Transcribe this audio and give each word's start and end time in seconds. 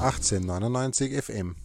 1899 0.00 1.22
FM. 1.22 1.56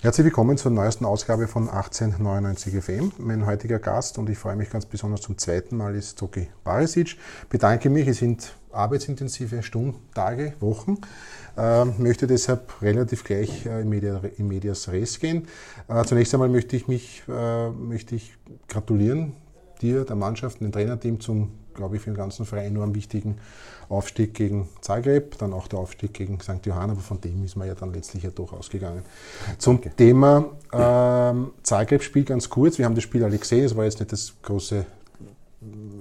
Herzlich 0.00 0.24
willkommen 0.24 0.56
zur 0.56 0.70
neuesten 0.70 1.04
Ausgabe 1.04 1.46
von 1.46 1.68
1899 1.68 2.82
FM. 2.82 3.12
Mein 3.18 3.44
heutiger 3.44 3.78
Gast 3.78 4.16
und 4.16 4.30
ich 4.30 4.38
freue 4.38 4.56
mich 4.56 4.70
ganz 4.70 4.86
besonders 4.86 5.20
zum 5.20 5.36
zweiten 5.36 5.76
Mal 5.76 5.94
ist 5.94 6.18
Zoki 6.18 6.48
Barisic. 6.64 7.18
Bedanke 7.50 7.90
mich, 7.90 8.08
es 8.08 8.16
sind 8.16 8.54
arbeitsintensive 8.70 9.62
Stunden, 9.62 10.00
Tage, 10.14 10.54
Wochen. 10.60 11.02
Äh, 11.58 11.84
möchte 11.84 12.26
deshalb 12.26 12.80
relativ 12.80 13.24
gleich 13.24 13.66
äh, 13.66 13.82
in, 13.82 13.90
Media, 13.90 14.18
in 14.38 14.48
Medias 14.48 14.88
Res 14.88 15.20
gehen. 15.20 15.48
Äh, 15.88 16.04
zunächst 16.04 16.32
einmal 16.32 16.48
möchte 16.48 16.76
ich 16.76 16.88
mich 16.88 17.24
äh, 17.28 17.68
möchte 17.68 18.14
ich 18.14 18.38
gratulieren 18.68 19.34
dir, 19.82 20.04
der 20.04 20.16
Mannschaft, 20.16 20.62
dem 20.62 20.72
Trainerteam 20.72 21.20
zum, 21.20 21.52
glaube 21.74 21.96
ich, 21.96 22.02
für 22.02 22.10
den 22.10 22.16
ganzen 22.16 22.46
Verein 22.46 22.66
enorm 22.66 22.94
wichtigen 22.94 23.38
Aufstieg 23.88 24.34
gegen 24.34 24.68
Zagreb, 24.80 25.36
dann 25.38 25.52
auch 25.52 25.68
der 25.68 25.78
Aufstieg 25.78 26.14
gegen 26.14 26.40
St. 26.40 26.64
Johann, 26.64 26.90
aber 26.90 27.00
von 27.00 27.20
dem 27.20 27.44
ist 27.44 27.56
man 27.56 27.68
ja 27.68 27.74
dann 27.74 27.92
letztlich 27.92 28.22
ja 28.22 28.30
doch 28.30 28.52
ausgegangen. 28.52 29.02
Zum 29.58 29.76
okay. 29.76 29.90
Thema 29.96 30.46
ähm, 30.72 31.52
Zagreb-Spiel 31.62 32.24
ganz 32.24 32.48
kurz. 32.48 32.78
Wir 32.78 32.86
haben 32.86 32.94
das 32.94 33.04
Spiel 33.04 33.22
alle 33.24 33.38
gesehen, 33.38 33.64
es 33.64 33.76
war 33.76 33.84
jetzt 33.84 34.00
nicht 34.00 34.12
das 34.12 34.32
große 34.42 34.86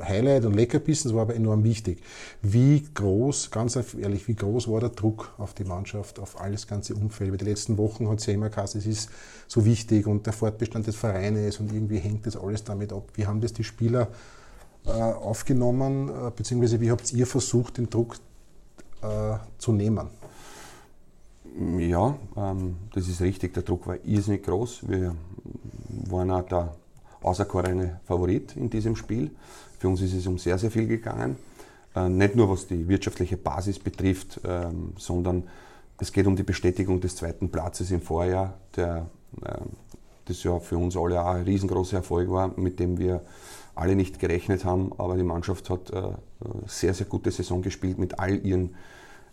Highlight 0.01 0.45
und 0.45 0.53
Leckerbissen, 0.53 1.09
das 1.09 1.15
war 1.15 1.23
aber 1.23 1.35
enorm 1.35 1.63
wichtig. 1.63 2.01
Wie 2.41 2.83
groß, 2.93 3.51
ganz 3.51 3.75
ehrlich, 3.75 4.27
wie 4.27 4.33
groß 4.33 4.67
war 4.67 4.79
der 4.79 4.89
Druck 4.89 5.33
auf 5.37 5.53
die 5.53 5.63
Mannschaft, 5.63 6.19
auf 6.19 6.41
alles 6.41 6.65
ganze 6.65 6.95
Umfeld? 6.95 7.27
Über 7.27 7.37
die 7.37 7.45
letzten 7.45 7.77
Wochen 7.77 8.09
hat 8.09 8.19
es 8.19 8.25
ja 8.25 8.33
immer 8.33 8.49
gesagt, 8.49 8.75
es 8.75 8.85
ist 8.85 9.09
so 9.47 9.65
wichtig 9.65 10.07
und 10.07 10.25
der 10.25 10.33
Fortbestand 10.33 10.87
des 10.87 10.95
Vereines 10.95 11.59
und 11.59 11.71
irgendwie 11.71 11.99
hängt 11.99 12.25
das 12.25 12.35
alles 12.35 12.63
damit 12.63 12.91
ab. 12.91 13.09
Wie 13.13 13.27
haben 13.27 13.41
das 13.41 13.53
die 13.53 13.63
Spieler 13.63 14.07
aufgenommen, 14.89 16.09
äh, 16.09 16.31
beziehungsweise 16.35 16.79
wie 16.81 16.91
habt 16.91 17.11
ihr 17.13 17.27
versucht, 17.27 17.77
den 17.77 17.89
Druck 17.89 18.15
äh, 19.01 19.37
zu 19.57 19.71
nehmen? 19.71 20.07
Ja, 21.77 22.15
ähm, 22.37 22.77
das 22.93 23.07
ist 23.07 23.21
richtig. 23.21 23.53
Der 23.53 23.63
Druck 23.63 23.87
war 23.87 23.97
irrsinnig 24.05 24.43
groß. 24.43 24.87
Wir 24.87 25.15
waren 26.09 26.31
auch 26.31 26.43
der 26.43 26.75
auserkorene 27.21 27.99
Favorit 28.05 28.55
in 28.55 28.69
diesem 28.69 28.95
Spiel. 28.95 29.31
Für 29.77 29.89
uns 29.89 30.01
ist 30.01 30.13
es 30.13 30.27
um 30.27 30.37
sehr, 30.37 30.57
sehr 30.57 30.71
viel 30.71 30.87
gegangen. 30.87 31.35
Äh, 31.95 32.09
nicht 32.09 32.35
nur 32.35 32.49
was 32.49 32.67
die 32.67 32.87
wirtschaftliche 32.87 33.37
Basis 33.37 33.79
betrifft, 33.79 34.39
ähm, 34.45 34.93
sondern 34.97 35.43
es 35.97 36.11
geht 36.11 36.25
um 36.25 36.35
die 36.35 36.43
Bestätigung 36.43 36.99
des 37.01 37.15
zweiten 37.15 37.49
Platzes 37.49 37.91
im 37.91 38.01
Vorjahr, 38.01 38.55
der 38.75 39.07
äh, 39.43 39.57
das 40.31 40.43
ja 40.43 40.59
für 40.59 40.77
uns 40.77 40.97
alle 40.97 41.21
auch 41.21 41.35
ein 41.35 41.43
riesengroßer 41.43 41.97
Erfolg 41.97 42.29
war, 42.29 42.51
mit 42.57 42.79
dem 42.79 42.97
wir 42.97 43.21
alle 43.75 43.95
nicht 43.95 44.19
gerechnet 44.19 44.65
haben. 44.65 44.91
Aber 44.97 45.15
die 45.15 45.23
Mannschaft 45.23 45.69
hat 45.69 45.93
eine 45.93 46.07
äh, 46.07 46.13
sehr, 46.67 46.93
sehr 46.93 47.05
gute 47.05 47.31
Saison 47.31 47.61
gespielt 47.61 47.97
mit 47.99 48.19
all 48.19 48.45
ihren 48.45 48.75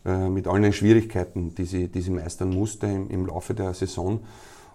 mit 0.05 0.47
allen 0.47 0.73
Schwierigkeiten, 0.73 1.55
die 1.57 1.65
sie, 1.65 1.89
die 1.89 2.01
sie 2.01 2.13
meistern 2.13 2.51
musste 2.51 2.87
im, 2.87 3.11
im 3.11 3.27
Laufe 3.27 3.53
der 3.53 3.75
Saison. 3.75 4.21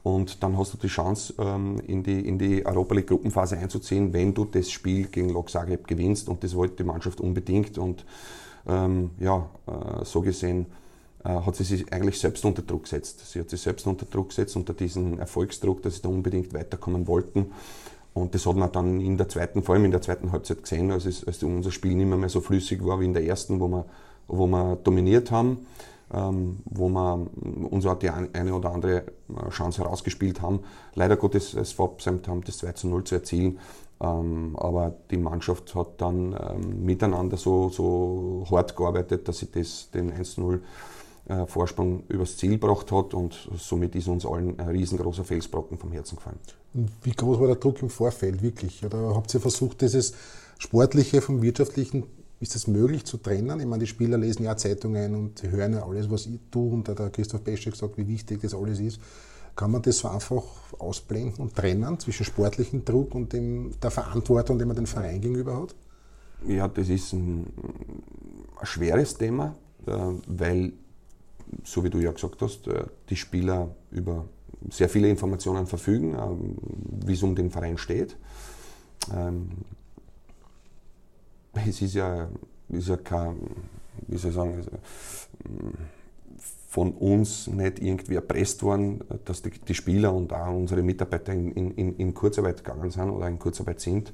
Und 0.03 0.43
dann 0.43 0.57
hast 0.57 0.73
du 0.73 0.77
die 0.77 0.87
Chance, 0.87 1.33
ähm, 1.39 1.79
in 1.87 2.03
die, 2.03 2.27
in 2.27 2.37
die 2.37 2.65
Europa 2.65 2.93
League 2.93 3.07
Gruppenphase 3.07 3.57
einzuziehen, 3.57 4.11
wenn 4.11 4.33
du 4.33 4.43
das 4.43 4.69
Spiel 4.69 5.07
gegen 5.07 5.29
Lok 5.29 5.49
Zagreb 5.49 5.87
gewinnst. 5.87 6.27
Und 6.27 6.43
das 6.43 6.55
wollte 6.55 6.75
die 6.75 6.83
Mannschaft 6.83 7.21
unbedingt. 7.21 7.77
Und 7.77 8.05
ähm, 8.67 9.11
ja, 9.17 9.49
äh, 9.65 10.03
so 10.03 10.21
gesehen 10.21 10.65
äh, 10.65 10.82
hat 11.29 11.55
sie 11.55 11.63
sich 11.63 11.91
eigentlich 11.93 12.19
selbst 12.19 12.43
unter 12.43 12.61
Druck 12.61 12.83
gesetzt. 12.83 13.31
Sie 13.31 13.39
hat 13.39 13.49
sich 13.49 13.61
selbst 13.61 13.87
unter 13.87 14.05
Druck 14.05 14.29
gesetzt, 14.29 14.55
unter 14.55 14.73
diesen 14.73 15.19
Erfolgsdruck, 15.19 15.81
dass 15.81 15.95
sie 15.95 16.01
da 16.01 16.09
unbedingt 16.09 16.53
weiterkommen 16.53 17.07
wollten. 17.07 17.51
Und 18.13 18.35
das 18.35 18.45
hat 18.45 18.55
man 18.55 18.71
dann 18.71 18.99
in 18.99 19.17
der 19.17 19.29
zweiten, 19.29 19.63
vor 19.63 19.75
allem 19.75 19.85
in 19.85 19.91
der 19.91 20.01
zweiten 20.01 20.31
Halbzeit 20.31 20.61
gesehen, 20.61 20.91
als, 20.91 21.05
es, 21.05 21.25
als 21.25 21.41
unser 21.41 21.71
Spiel 21.71 21.95
nicht 21.95 22.07
mehr, 22.07 22.17
mehr 22.17 22.29
so 22.29 22.41
flüssig 22.41 22.85
war 22.85 22.99
wie 22.99 23.05
in 23.05 23.13
der 23.13 23.25
ersten, 23.25 23.59
wo 23.59 23.67
wir, 23.67 23.85
wo 24.27 24.47
wir 24.47 24.75
dominiert 24.83 25.31
haben 25.31 25.65
ähm, 26.13 26.59
wo 26.65 26.89
wir 26.89 27.27
uns 27.71 27.85
auch 27.85 27.97
die 27.97 28.09
eine 28.09 28.53
oder 28.53 28.71
andere 28.71 28.97
äh, 29.01 29.49
Chance 29.49 29.83
herausgespielt 29.83 30.41
haben. 30.41 30.59
Leider 30.95 31.17
Gottes 31.17 31.53
es 31.53 31.71
verabsäumt 31.71 32.27
haben, 32.27 32.43
das 32.43 32.59
2 32.59 32.71
zu 32.73 32.87
0 32.87 33.03
zu 33.03 33.15
erzielen. 33.15 33.59
Ähm, 33.99 34.55
aber 34.57 34.93
die 35.11 35.17
Mannschaft 35.17 35.73
hat 35.75 36.01
dann 36.01 36.33
ähm, 36.33 36.85
miteinander 36.85 37.37
so, 37.37 37.69
so 37.69 38.45
hart 38.51 38.75
gearbeitet, 38.75 39.27
dass 39.27 39.39
sie 39.39 39.51
das, 39.51 39.89
den 39.91 40.11
1 40.11 40.37
0 40.37 40.61
äh, 41.25 41.45
Vorsprung 41.45 42.03
übers 42.09 42.37
Ziel 42.37 42.51
gebracht 42.51 42.91
hat 42.91 43.13
und 43.13 43.49
somit 43.57 43.95
ist 43.95 44.07
uns 44.07 44.25
allen 44.25 44.59
ein 44.59 44.67
riesengroßer 44.69 45.23
Felsbrocken 45.23 45.77
vom 45.77 45.91
Herzen 45.91 46.17
gefallen. 46.17 46.39
Wie 47.03 47.11
groß 47.11 47.39
war 47.39 47.47
der 47.47 47.55
Druck 47.57 47.81
im 47.81 47.89
Vorfeld 47.89 48.41
wirklich? 48.41 48.83
Oder 48.85 49.15
habt 49.15 49.33
ihr 49.33 49.39
versucht, 49.39 49.81
dieses 49.81 50.13
Sportliche 50.57 51.21
vom 51.21 51.41
Wirtschaftlichen 51.41 52.03
ist 52.39 52.55
es 52.55 52.67
möglich 52.67 53.05
zu 53.05 53.17
trennen? 53.17 53.59
Ich 53.59 53.65
meine, 53.65 53.81
die 53.81 53.87
Spieler 53.87 54.17
lesen 54.17 54.43
ja 54.43 54.57
Zeitungen 54.57 55.15
und 55.15 55.43
hören 55.43 55.73
ja 55.73 55.85
alles, 55.85 56.09
was 56.09 56.27
du 56.51 56.69
und 56.69 56.87
der 56.87 57.09
Christoph 57.09 57.41
Beschek 57.41 57.75
sagt, 57.75 57.97
wie 57.97 58.07
wichtig 58.07 58.41
das 58.41 58.53
alles 58.53 58.79
ist. 58.79 58.99
Kann 59.55 59.71
man 59.71 59.81
das 59.83 59.99
so 59.99 60.07
einfach 60.07 60.43
ausblenden 60.79 61.43
und 61.43 61.55
trennen 61.55 61.99
zwischen 61.99 62.25
sportlichem 62.25 62.83
Druck 62.83 63.13
und 63.13 63.33
dem, 63.33 63.71
der 63.81 63.91
Verantwortung, 63.91 64.57
die 64.57 64.65
man 64.65 64.75
dem 64.75 64.87
Verein 64.87 65.21
gegenüber 65.21 65.61
hat? 65.61 65.75
Ja, 66.47 66.67
das 66.67 66.89
ist 66.89 67.13
ein, 67.13 67.45
ein 68.59 68.65
schweres 68.65 69.15
Thema, 69.15 69.55
äh, 69.85 69.91
weil, 70.27 70.73
so 71.63 71.83
wie 71.83 71.89
du 71.89 71.99
ja 71.99 72.11
gesagt 72.11 72.41
hast, 72.41 72.67
äh, 72.67 72.85
die 73.09 73.15
Spieler 73.15 73.75
über 73.91 74.25
sehr 74.69 74.89
viele 74.89 75.09
Informationen 75.09 75.67
verfügen, 75.67 76.13
äh, 76.13 77.07
wie 77.07 77.13
es 77.13 77.23
um 77.23 77.35
den 77.35 77.51
Verein 77.51 77.77
steht. 77.77 78.15
Ähm, 79.13 79.49
es 81.53 81.81
ist 81.81 81.93
ja, 81.93 82.29
ist 82.69 82.87
ja 82.87 82.97
kein, 82.97 83.37
wie 84.07 84.17
soll 84.17 84.29
ich 84.31 84.35
sagen, 84.35 84.55
also, 84.55 84.71
von 86.73 86.91
uns 86.93 87.45
nicht 87.47 87.79
irgendwie 87.79 88.15
erpresst 88.15 88.63
worden, 88.63 89.01
dass 89.25 89.43
die, 89.43 89.51
die 89.51 89.75
Spieler 89.75 90.11
und 90.11 90.33
auch 90.33 90.51
unsere 90.51 90.81
Mitarbeiter 90.81 91.31
in, 91.31 91.51
in, 91.51 91.95
in, 91.97 92.13
Kurzarbeit 92.15 92.63
gegangen 92.63 92.89
sind 92.89 93.11
oder 93.11 93.27
in 93.27 93.37
Kurzarbeit 93.37 93.79
sind, 93.79 94.11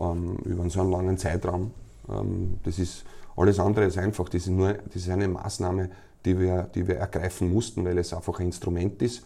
ähm, 0.00 0.36
über 0.44 0.68
so 0.70 0.80
einen 0.80 0.90
langen 0.90 1.18
Zeitraum. 1.18 1.72
Ähm, 2.08 2.58
das 2.62 2.78
ist 2.78 3.04
alles 3.36 3.58
andere 3.58 3.84
als 3.84 3.98
einfach. 3.98 4.30
Das 4.30 4.42
ist 4.42 4.48
nur 4.48 4.72
das 4.72 4.96
ist 4.96 5.10
eine 5.10 5.28
Maßnahme, 5.28 5.90
die 6.24 6.38
wir, 6.38 6.64
die 6.74 6.86
wir 6.86 6.96
ergreifen 6.96 7.52
mussten, 7.52 7.84
weil 7.84 7.98
es 7.98 8.12
einfach 8.12 8.38
ein 8.40 8.46
Instrument 8.46 9.00
ist 9.02 9.24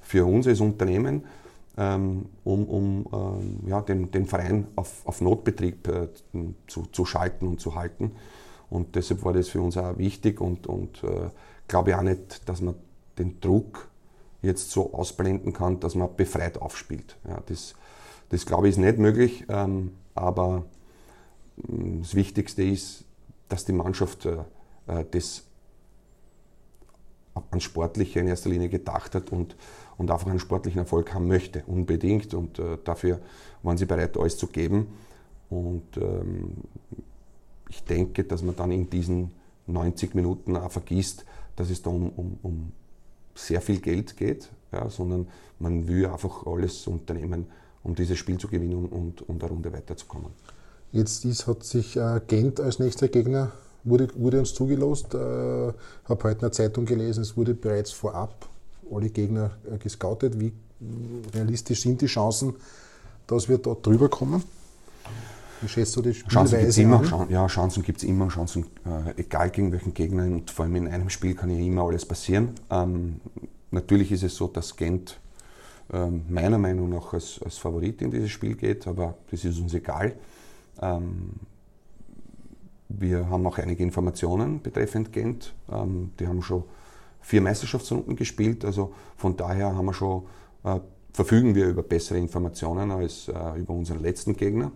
für 0.00 0.24
uns 0.24 0.46
als 0.46 0.60
Unternehmen, 0.60 1.24
ähm, 1.76 2.26
um, 2.44 2.64
um 2.64 3.06
ähm, 3.12 3.68
ja, 3.68 3.80
den, 3.82 4.10
den 4.10 4.26
Verein 4.26 4.66
auf, 4.76 5.06
auf 5.06 5.20
Notbetrieb 5.20 5.86
äh, 5.88 6.08
zu, 6.66 6.86
zu 6.86 7.04
schalten 7.04 7.46
und 7.46 7.60
zu 7.60 7.74
halten. 7.74 8.12
Und 8.70 8.96
deshalb 8.96 9.24
war 9.24 9.32
das 9.32 9.48
für 9.48 9.60
uns 9.60 9.76
auch 9.76 9.96
wichtig 9.98 10.40
und, 10.40 10.66
und 10.66 11.02
äh, 11.04 11.30
glaube 11.68 11.96
auch 11.96 12.02
nicht, 12.02 12.48
dass 12.48 12.60
man 12.60 12.74
den 13.18 13.40
Druck 13.40 13.88
jetzt 14.42 14.70
so 14.70 14.92
ausblenden 14.92 15.52
kann, 15.52 15.80
dass 15.80 15.94
man 15.94 16.14
befreit 16.16 16.60
aufspielt. 16.60 17.16
Ja, 17.26 17.42
das, 17.46 17.74
das 18.28 18.46
glaube 18.46 18.68
ich 18.68 18.72
ist 18.72 18.78
nicht 18.78 18.98
möglich, 18.98 19.44
ähm, 19.48 19.92
aber 20.14 20.64
mm, 21.56 22.00
das 22.00 22.14
Wichtigste 22.14 22.62
ist, 22.62 23.04
dass 23.48 23.64
die 23.64 23.72
Mannschaft 23.72 24.26
äh, 24.26 24.38
äh 24.86 25.04
das 25.10 25.44
an 27.50 27.60
Sportliche 27.60 28.20
in 28.20 28.28
erster 28.28 28.50
Linie 28.50 28.68
gedacht 28.68 29.14
hat 29.14 29.30
und, 29.30 29.56
und 29.96 30.10
einfach 30.10 30.28
einen 30.28 30.38
sportlichen 30.38 30.80
Erfolg 30.80 31.14
haben 31.14 31.28
möchte, 31.28 31.62
unbedingt. 31.66 32.34
Und 32.34 32.58
äh, 32.58 32.78
dafür 32.84 33.20
waren 33.62 33.76
sie 33.76 33.86
bereit, 33.86 34.16
alles 34.16 34.36
zu 34.36 34.46
geben. 34.46 34.88
Und 35.50 35.96
ähm, 35.96 36.52
ich 37.68 37.84
denke, 37.84 38.24
dass 38.24 38.42
man 38.42 38.56
dann 38.56 38.70
in 38.70 38.88
diesen 38.88 39.32
90 39.66 40.14
Minuten 40.14 40.56
auch 40.56 40.70
vergisst, 40.70 41.24
dass 41.56 41.70
es 41.70 41.82
da 41.82 41.90
um, 41.90 42.10
um, 42.10 42.38
um 42.42 42.72
sehr 43.34 43.60
viel 43.60 43.80
Geld 43.80 44.16
geht, 44.16 44.48
ja, 44.72 44.88
sondern 44.90 45.28
man 45.58 45.86
will 45.86 46.06
einfach 46.06 46.46
alles 46.46 46.86
unternehmen, 46.86 47.46
um 47.82 47.94
dieses 47.94 48.18
Spiel 48.18 48.38
zu 48.38 48.48
gewinnen 48.48 48.86
und, 48.86 49.22
und 49.22 49.42
eine 49.42 49.50
Runde 49.50 49.72
weiterzukommen. 49.72 50.32
Jetzt 50.92 51.24
ist, 51.24 51.46
hat 51.46 51.64
sich 51.64 51.96
äh, 51.96 52.20
Gent 52.26 52.60
als 52.60 52.78
nächster 52.78 53.08
Gegner 53.08 53.52
wurde, 53.88 54.08
wurde 54.14 54.40
uns 54.40 54.54
zugelost. 54.54 55.14
Äh, 55.14 55.18
habe 55.18 55.74
heute 56.08 56.32
in 56.32 56.40
der 56.40 56.52
Zeitung 56.52 56.84
gelesen, 56.84 57.22
es 57.22 57.36
wurde 57.36 57.54
bereits 57.54 57.90
vorab 57.90 58.48
alle 58.90 59.10
Gegner 59.10 59.50
äh, 59.70 59.78
gescoutet. 59.78 60.38
Wie 60.40 60.52
realistisch 61.34 61.82
sind 61.82 62.00
die 62.00 62.06
Chancen, 62.06 62.54
dass 63.26 63.48
wir 63.48 63.58
dort 63.58 63.86
drüber 63.86 64.08
kommen? 64.08 64.42
Wie 65.60 65.68
schätzt 65.68 65.96
du 65.96 66.02
die 66.02 66.12
Chancen 66.12 66.60
gibt's 66.60 66.78
immer, 66.78 67.12
an? 67.12 67.28
Ja, 67.30 67.46
Chancen 67.48 67.82
gibt 67.82 67.98
es 67.98 68.04
immer. 68.04 68.28
Chancen, 68.28 68.66
äh, 68.86 69.20
egal 69.20 69.50
gegen 69.50 69.72
welchen 69.72 69.92
Gegner. 69.92 70.22
Und 70.22 70.50
vor 70.50 70.64
allem 70.64 70.76
in 70.76 70.88
einem 70.88 71.10
Spiel 71.10 71.34
kann 71.34 71.50
ja 71.50 71.58
immer 71.58 71.82
alles 71.82 72.06
passieren. 72.06 72.50
Ähm, 72.70 73.20
natürlich 73.70 74.12
ist 74.12 74.22
es 74.22 74.36
so, 74.36 74.46
dass 74.46 74.76
Gent 74.76 75.18
ähm, 75.92 76.24
meiner 76.28 76.58
Meinung 76.58 76.90
nach 76.90 77.12
als, 77.12 77.40
als 77.44 77.58
Favorit 77.58 78.02
in 78.02 78.10
dieses 78.10 78.30
Spiel 78.30 78.54
geht, 78.54 78.86
aber 78.86 79.14
das 79.30 79.44
ist 79.44 79.58
uns 79.58 79.74
egal. 79.74 80.14
Ähm, 80.80 81.30
wir 82.88 83.28
haben 83.28 83.46
auch 83.46 83.58
einige 83.58 83.82
Informationen 83.82 84.62
betreffend 84.62 85.12
Gent. 85.12 85.54
Ähm, 85.70 86.12
die 86.18 86.26
haben 86.26 86.42
schon 86.42 86.64
vier 87.20 87.40
Meisterschaftsrunden 87.40 88.16
gespielt, 88.16 88.64
also 88.64 88.94
von 89.16 89.36
daher 89.36 89.74
haben 89.74 89.86
wir 89.86 89.94
schon, 89.94 90.24
äh, 90.64 90.80
verfügen 91.12 91.54
wir 91.54 91.66
über 91.68 91.82
bessere 91.82 92.18
Informationen 92.18 92.90
als 92.90 93.28
äh, 93.28 93.58
über 93.58 93.74
unseren 93.74 94.00
letzten 94.00 94.36
Gegner. 94.36 94.72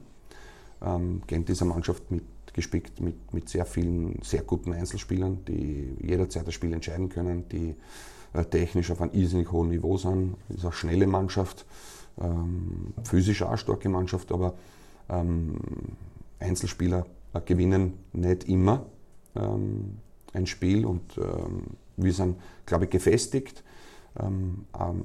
Ähm, 0.83 1.23
Gent 1.27 1.49
ist 1.49 1.63
eine 1.63 1.71
Mannschaft 1.71 2.11
mit 2.11 2.25
gespickt 2.53 3.01
mit, 3.01 3.33
mit 3.33 3.49
sehr 3.49 3.65
vielen, 3.65 4.21
sehr 4.23 4.43
guten 4.43 4.73
Einzelspielern, 4.73 5.45
die 5.47 5.97
jederzeit 6.01 6.47
das 6.47 6.55
Spiel 6.55 6.73
entscheiden 6.73 7.09
können, 7.09 7.49
die 7.49 7.75
äh, 8.35 8.45
technisch 8.45 8.91
auf 8.91 9.01
einem 9.01 9.13
irrsinnig 9.13 9.51
hohen 9.51 9.69
Niveau 9.69 9.97
sind. 9.97 10.37
Es 10.49 10.57
ist 10.57 10.65
eine 10.65 10.73
schnelle 10.73 11.07
Mannschaft, 11.07 11.65
ähm, 12.21 12.93
physisch 13.05 13.43
auch 13.43 13.49
eine 13.49 13.59
starke 13.59 13.89
Mannschaft, 13.89 14.33
aber 14.33 14.55
ähm, 15.09 15.57
Einzelspieler 16.39 17.07
gewinnen 17.41 17.95
nicht 18.13 18.45
immer 18.49 18.87
ähm, 19.35 19.99
ein 20.33 20.47
Spiel 20.47 20.85
und 20.87 21.19
ähm, 21.19 21.65
wir 21.97 22.13
sind, 22.13 22.37
glaube 22.67 22.85
ich, 22.85 22.91
gefestigt. 22.91 23.63
Ähm, 24.19 24.67
ähm, 24.79 25.05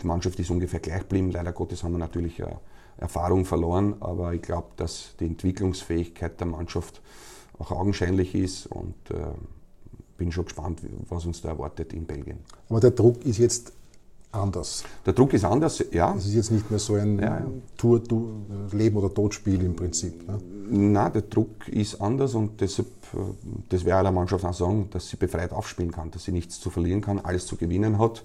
die 0.00 0.06
Mannschaft 0.06 0.38
ist 0.38 0.50
ungefähr 0.50 0.80
gleich 0.80 1.00
geblieben. 1.00 1.30
Leider 1.30 1.52
Gottes 1.52 1.82
haben 1.82 1.92
wir 1.92 1.98
natürlich 1.98 2.40
äh, 2.40 2.46
Erfahrung 2.98 3.44
verloren, 3.44 3.96
aber 4.00 4.34
ich 4.34 4.42
glaube, 4.42 4.68
dass 4.76 5.14
die 5.20 5.26
Entwicklungsfähigkeit 5.26 6.40
der 6.40 6.46
Mannschaft 6.46 7.02
auch 7.58 7.70
augenscheinlich 7.70 8.34
ist 8.34 8.66
und 8.66 8.94
äh, 9.10 9.16
bin 10.16 10.32
schon 10.32 10.44
gespannt, 10.44 10.80
was 11.08 11.26
uns 11.26 11.42
da 11.42 11.50
erwartet 11.50 11.92
in 11.92 12.06
Belgien. 12.06 12.38
Aber 12.68 12.80
der 12.80 12.90
Druck 12.90 13.24
ist 13.24 13.38
jetzt 13.38 13.72
anders. 14.32 14.84
Der 15.04 15.12
Druck 15.12 15.32
ist 15.32 15.44
anders, 15.44 15.84
ja. 15.92 16.14
Es 16.16 16.26
ist 16.26 16.34
jetzt 16.34 16.50
nicht 16.50 16.70
mehr 16.70 16.78
so 16.78 16.94
ein 16.94 17.18
ja, 17.18 17.40
ja. 17.40 17.46
Tour, 17.76 18.02
Leben- 18.72 18.96
oder 18.96 19.12
Todspiel 19.12 19.62
im 19.62 19.74
Prinzip. 19.74 20.26
Ne? 20.26 20.38
Nein, 20.68 21.12
der 21.12 21.22
Druck 21.22 21.68
ist 21.68 22.00
anders 22.00 22.34
und 22.34 22.60
deshalb, 22.60 22.88
äh, 23.14 23.18
das 23.68 23.84
wäre 23.84 23.98
aller 23.98 24.12
Mannschaft 24.12 24.44
auch 24.44 24.54
sagen, 24.54 24.88
dass 24.90 25.08
sie 25.08 25.16
befreit 25.16 25.52
aufspielen 25.52 25.92
kann, 25.92 26.10
dass 26.10 26.24
sie 26.24 26.32
nichts 26.32 26.60
zu 26.60 26.70
verlieren 26.70 27.00
kann, 27.00 27.18
alles 27.20 27.46
zu 27.46 27.56
gewinnen 27.56 27.98
hat. 27.98 28.24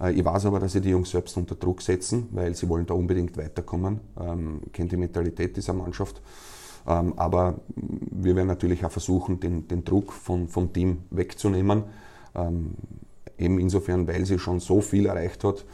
Äh, 0.00 0.12
ich 0.12 0.24
weiß 0.24 0.46
aber, 0.46 0.60
dass 0.60 0.72
sie 0.72 0.80
die 0.80 0.90
Jungs 0.90 1.10
selbst 1.10 1.36
unter 1.36 1.54
Druck 1.54 1.82
setzen, 1.82 2.28
weil 2.32 2.54
sie 2.54 2.68
wollen 2.68 2.86
da 2.86 2.94
unbedingt 2.94 3.36
weiterkommen. 3.36 4.00
Ähm, 4.18 4.60
kennt 4.72 4.92
die 4.92 4.96
Mentalität 4.96 5.56
dieser 5.56 5.72
Mannschaft. 5.72 6.20
Ähm, 6.86 7.14
aber 7.16 7.60
wir 7.76 8.36
werden 8.36 8.48
natürlich 8.48 8.84
auch 8.84 8.90
versuchen, 8.90 9.38
den, 9.40 9.68
den 9.68 9.84
Druck 9.84 10.12
von, 10.12 10.48
vom 10.48 10.72
Team 10.72 11.04
wegzunehmen. 11.10 11.84
Ähm, 12.34 12.74
eben 13.40 13.58
insofern, 13.58 14.06
weil 14.06 14.24
sie 14.26 14.38
schon 14.38 14.60
so 14.60 14.80
viel 14.80 15.06
erreicht 15.06 15.42
hat 15.44 15.64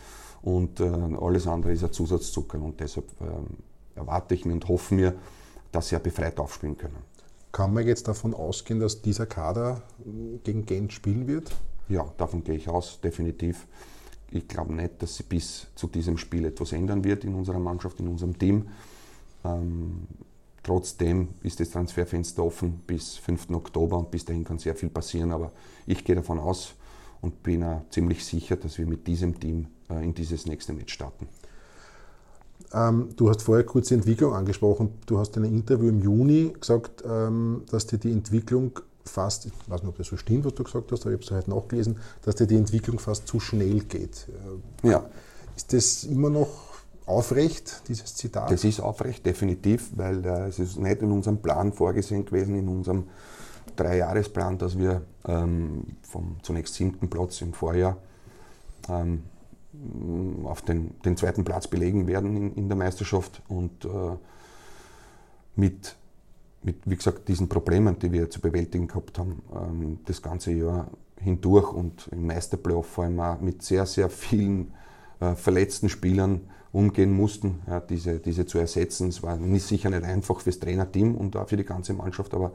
und 0.43 0.81
äh, 0.81 0.85
alles 0.85 1.47
andere 1.47 1.73
ist 1.73 1.85
ein 1.85 1.93
Zusatzzucker 1.93 2.61
und 2.61 2.81
deshalb 2.81 3.07
äh, 3.21 3.99
erwarte 3.99 4.35
ich 4.35 4.45
mir 4.45 4.53
und 4.53 4.69
hoffe 4.69 4.95
mir, 4.95 5.15
dass 5.73 5.89
sie 5.89 5.97
ja 5.97 5.99
befreit 5.99 6.39
aufspielen 6.39 6.77
können. 6.77 6.97
Kann 7.53 7.73
man 7.73 7.87
jetzt 7.87 8.07
davon 8.07 8.35
ausgehen, 8.35 8.81
dass 8.81 9.03
dieser 9.03 9.27
Kader 9.27 9.83
gegen 10.45 10.67
Gent 10.67 10.93
spielen 10.93 11.27
wird? 11.27 11.57
Ja, 11.89 12.07
davon 12.19 12.45
gehe 12.45 12.55
ich 12.55 12.69
aus, 12.69 13.01
definitiv. 13.01 13.67
Ich 14.31 14.47
glaube 14.47 14.75
nicht, 14.75 15.01
dass 15.03 15.17
sie 15.17 15.23
bis 15.23 15.67
zu 15.75 15.87
diesem 15.87 16.19
Spiel 16.19 16.45
etwas 16.45 16.73
ändern 16.73 17.03
wird 17.05 17.25
in 17.25 17.35
unserer 17.35 17.59
Mannschaft, 17.59 17.99
in 18.01 18.09
unserem 18.09 18.39
Team. 18.39 18.69
Ähm, 19.45 20.07
trotzdem 20.63 21.29
ist 21.43 21.61
das 21.61 21.71
Transferfenster 21.71 22.45
offen 22.45 22.83
bis 22.87 23.17
5. 23.17 23.51
Oktober 23.51 23.99
und 23.99 24.11
bis 24.11 24.25
dahin 24.25 24.45
kann 24.45 24.59
sehr 24.59 24.75
viel 24.75 24.91
passieren. 24.91 25.33
Aber 25.33 25.53
ich 25.87 26.05
gehe 26.05 26.17
davon 26.17 26.39
aus 26.39 26.75
und 27.21 27.43
bin 27.43 27.63
auch 27.65 27.83
ziemlich 27.91 28.25
sicher, 28.25 28.57
dass 28.57 28.79
wir 28.79 28.87
mit 28.87 29.07
diesem 29.07 29.39
Team 29.39 29.67
äh, 29.91 30.05
in 30.05 30.15
dieses 30.15 30.47
nächste 30.47 30.73
Match 30.73 30.93
starten. 30.93 31.29
Ähm, 32.73 33.11
du 33.17 33.29
hast 33.29 33.43
vorher 33.43 33.65
kurz 33.65 33.89
die 33.89 33.95
Entwicklung 33.95 34.35
angesprochen. 34.35 34.91
Du 35.07 35.19
hast 35.19 35.37
in 35.37 35.45
einem 35.45 35.55
Interview 35.55 35.89
im 35.89 36.03
Juni 36.03 36.53
gesagt, 36.59 37.05
ähm, 37.09 37.63
dass 37.71 37.87
dir 37.87 37.99
die 37.99 38.13
Entwicklung 38.13 38.79
fast, 39.05 39.47
ich 39.47 39.53
weiß 39.69 39.83
nicht, 39.83 39.89
ob 39.89 39.97
das 39.99 40.09
so 40.09 40.17
stimmt, 40.17 40.45
was 40.45 40.55
du 40.55 40.65
gesagt 40.65 40.91
hast, 40.91 41.03
aber 41.03 41.11
ich 41.11 41.17
habe 41.17 41.25
es 41.25 41.31
heute 41.31 41.51
nachgelesen, 41.51 41.99
dass 42.23 42.35
dir 42.35 42.47
die 42.47 42.57
Entwicklung 42.57 42.99
fast 42.99 43.29
zu 43.29 43.41
schnell 43.41 43.81
geht. 43.81 44.29
Äh, 44.83 44.89
ja. 44.89 45.05
Ist 45.57 45.73
das 45.73 46.05
immer 46.05 46.29
noch 46.29 46.49
aufrecht, 47.07 47.83
dieses 47.89 48.15
Zitat? 48.15 48.51
Das 48.51 48.65
ist 48.65 48.81
aufrecht, 48.81 49.25
definitiv, 49.25 49.91
weil 49.97 50.25
äh, 50.25 50.49
es 50.49 50.59
ist 50.59 50.79
nicht 50.79 51.03
in 51.03 51.13
unserem 51.13 51.39
Plan 51.39 51.73
vorgesehen 51.73 52.25
gewesen, 52.25 52.57
in 52.57 52.69
unserem 52.69 53.05
Dreijahresplan, 53.75 54.59
dass 54.59 54.79
wir 54.79 55.03
ähm, 55.27 55.97
vom 56.03 56.37
zunächst 56.43 56.75
siebten 56.75 57.11
Platz 57.11 57.41
im 57.41 57.53
Vorjahr 57.53 57.97
ähm, 58.89 59.25
auf 60.45 60.63
den, 60.63 60.99
den, 61.05 61.17
zweiten 61.17 61.45
Platz 61.45 61.67
belegen 61.67 62.07
werden 62.07 62.37
in, 62.37 62.55
in 62.55 62.69
der 62.69 62.77
Meisterschaft 62.77 63.43
und 63.49 63.85
äh, 63.85 63.89
mit 65.57 65.97
mit, 66.67 66.79
wie 66.85 66.97
gesagt, 66.97 67.29
diesen 67.29 67.49
Problemen, 67.49 67.99
die 67.99 68.13
wir 68.13 68.29
zu 68.29 68.41
bewältigen 68.41 68.89
gehabt 68.89 69.19
haben, 69.19 69.43
ähm, 69.55 69.99
das 70.05 70.21
ganze 70.21 70.53
Jahr 70.53 70.91
hindurch 71.19 71.73
und 71.73 72.09
im 72.11 72.27
Meisterplayoff 72.27 72.87
vor 72.87 73.05
allem 73.05 73.21
auch 73.21 73.41
mit 73.41 73.63
sehr, 73.63 73.87
sehr 73.87 74.11
vielen 74.11 74.75
äh, 75.21 75.35
verletzten 75.35 75.89
Spielern 75.89 76.41
umgehen 76.73 77.13
mussten, 77.13 77.63
ja, 77.69 77.81
diese, 77.81 78.19
diese 78.19 78.45
zu 78.45 78.59
ersetzen. 78.59 79.09
Es 79.09 79.23
war 79.23 79.37
nicht, 79.37 79.65
sicher 79.65 79.89
nicht 79.89 80.03
einfach 80.03 80.41
fürs 80.41 80.59
Trainerteam 80.59 81.15
und 81.15 81.37
auch 81.37 81.49
für 81.49 81.57
die 81.57 81.65
ganze 81.65 81.95
Mannschaft, 81.95 82.35
aber 82.35 82.53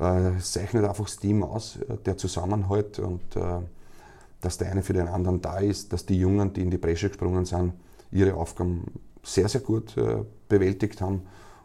es 0.00 0.52
zeichnet 0.52 0.84
einfach 0.84 1.04
das 1.04 1.18
Team 1.18 1.42
aus, 1.42 1.76
äh, 1.76 1.96
der 2.04 2.16
Zusammenhalt 2.16 2.98
und 2.98 3.36
äh, 3.36 3.60
dass 4.40 4.56
der 4.58 4.70
eine 4.70 4.82
für 4.82 4.94
den 4.94 5.08
anderen 5.08 5.40
da 5.40 5.58
ist, 5.58 5.92
dass 5.92 6.06
die 6.06 6.18
Jungen, 6.18 6.52
die 6.52 6.62
in 6.62 6.70
die 6.70 6.78
Bresche 6.78 7.08
gesprungen 7.08 7.44
sind, 7.44 7.74
ihre 8.10 8.34
Aufgaben 8.34 8.84
sehr, 9.22 9.48
sehr 9.48 9.60
gut 9.60 9.96
äh, 9.96 10.24
bewältigt 10.48 11.00
haben 11.00 11.22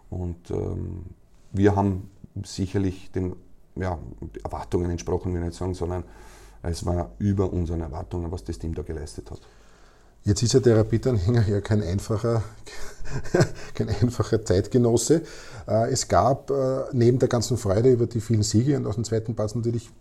und 0.09 0.51
ähm, 0.51 1.05
wir 1.53 1.75
haben 1.75 2.09
sicherlich 2.43 3.11
den 3.11 3.35
ja, 3.75 3.97
Erwartungen 4.43 4.91
entsprochen, 4.91 5.33
will 5.33 5.39
ich 5.39 5.47
nicht 5.47 5.57
sagen, 5.57 5.73
sondern 5.73 6.03
es 6.61 6.85
war 6.85 7.11
über 7.19 7.51
unseren 7.51 7.81
Erwartungen, 7.81 8.31
was 8.31 8.43
das 8.43 8.59
Team 8.59 8.73
da 8.73 8.81
geleistet 8.81 9.31
hat. 9.31 9.39
Jetzt 10.25 10.41
ist 10.41 10.53
ja 10.53 10.59
der 10.59 10.77
Rapid-Anhänger 10.77 11.47
ja 11.47 11.61
kein 11.61 11.83
einfacher, 11.83 12.43
kein 13.75 13.89
einfacher 13.89 14.43
Zeitgenosse. 14.43 15.21
Äh, 15.67 15.91
es 15.91 16.07
gab 16.07 16.49
äh, 16.49 16.85
neben 16.93 17.19
der 17.19 17.29
ganzen 17.29 17.57
Freude 17.57 17.91
über 17.91 18.07
die 18.07 18.19
vielen 18.19 18.41
Siege 18.41 18.75
und 18.75 18.87
aus 18.87 18.95
dem 18.95 19.03
zweiten 19.03 19.35
Platz 19.35 19.53
natürlich 19.53 19.91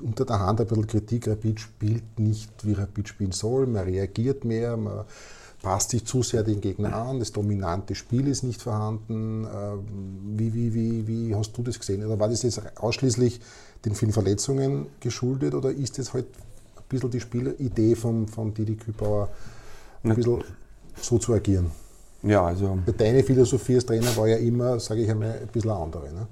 unter 0.00 0.26
der 0.26 0.40
Hand 0.40 0.60
ein 0.60 0.66
bisschen 0.66 0.86
Kritik. 0.86 1.26
Rapid 1.26 1.58
spielt 1.58 2.20
nicht, 2.20 2.66
wie 2.66 2.74
Rapid 2.74 3.08
spielen 3.08 3.32
soll. 3.32 3.66
Man 3.66 3.84
reagiert 3.84 4.44
mehr, 4.44 4.76
man 4.76 5.06
passt 5.62 5.90
sich 5.90 6.04
zu 6.04 6.22
sehr 6.22 6.42
den 6.42 6.60
Gegner 6.60 6.94
an, 6.94 7.20
das 7.20 7.32
dominante 7.32 7.94
Spiel 7.94 8.28
ist 8.28 8.42
nicht 8.42 8.60
vorhanden. 8.60 9.46
Ähm, 9.46 9.84
wie, 10.36 10.52
wie, 10.52 10.74
wie, 10.74 11.06
wie 11.06 11.34
hast 11.34 11.56
du 11.56 11.62
das 11.62 11.78
gesehen? 11.78 12.04
Oder 12.04 12.20
war 12.20 12.28
das 12.28 12.42
jetzt 12.42 12.60
ausschließlich 12.76 13.40
den 13.86 13.94
vielen 13.94 14.12
Verletzungen 14.12 14.88
geschuldet 15.00 15.54
oder 15.54 15.70
ist 15.70 15.98
das 15.98 16.12
halt 16.12 16.26
ein 16.76 16.84
bisschen 16.90 17.10
die 17.10 17.20
Spielidee 17.20 17.94
von, 17.94 18.28
von 18.28 18.52
Didi 18.52 18.76
Kübauer, 18.76 19.30
ein 20.04 20.14
bisschen 20.14 20.44
so 21.00 21.18
zu 21.18 21.34
agieren? 21.34 21.70
Ja, 22.22 22.44
also. 22.44 22.78
Deine 22.96 23.22
Philosophie 23.22 23.74
als 23.76 23.86
Trainer 23.86 24.16
war 24.16 24.28
ja 24.28 24.36
immer, 24.36 24.78
sage 24.78 25.02
ich 25.02 25.10
einmal, 25.10 25.40
ein 25.40 25.48
bisschen 25.48 25.70
andere. 25.70 26.12
Ne? 26.12 26.26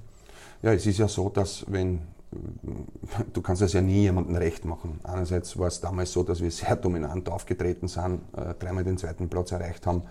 Ja, 0.62 0.72
es 0.72 0.86
ist 0.86 0.98
ja 0.98 1.08
so, 1.08 1.28
dass 1.28 1.64
wenn 1.68 2.00
du 3.32 3.42
kannst 3.42 3.62
das 3.62 3.72
ja 3.72 3.80
nie 3.80 4.02
jemandem 4.02 4.36
recht 4.36 4.64
machen. 4.64 5.00
Einerseits 5.02 5.58
war 5.58 5.68
es 5.68 5.80
damals 5.80 6.12
so, 6.12 6.22
dass 6.22 6.40
wir 6.40 6.50
sehr 6.50 6.76
dominant 6.76 7.28
aufgetreten 7.28 7.88
sind, 7.88 8.20
äh, 8.36 8.54
dreimal 8.58 8.84
den 8.84 8.98
zweiten 8.98 9.28
Platz 9.28 9.52
erreicht 9.52 9.86
haben 9.86 10.02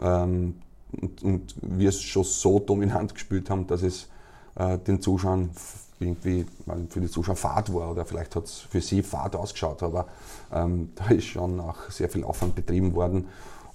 ähm, 0.00 0.54
und, 1.00 1.22
und, 1.22 1.54
wir 1.60 1.88
es 1.88 2.00
schon 2.00 2.24
so 2.24 2.60
dominant 2.60 3.14
gespielt 3.14 3.50
haben, 3.50 3.66
dass 3.66 3.82
es 3.82 4.08
äh, 4.54 4.78
den 4.78 5.00
Zuschauern 5.00 5.50
irgendwie 5.98 6.46
für 6.90 7.00
die 7.00 7.08
Zuschauer 7.08 7.36
Fahrt 7.36 7.72
war 7.72 7.90
oder 7.90 8.04
vielleicht 8.04 8.36
hat 8.36 8.44
es 8.44 8.58
für 8.58 8.80
sie 8.80 9.02
Fahrt 9.02 9.34
ausgeschaut, 9.34 9.82
aber 9.82 10.06
ähm, 10.52 10.90
da 10.94 11.06
ist 11.06 11.24
schon 11.24 11.60
auch 11.60 11.90
sehr 11.90 12.08
viel 12.08 12.24
Aufwand 12.24 12.54
betrieben 12.54 12.94
worden 12.94 13.26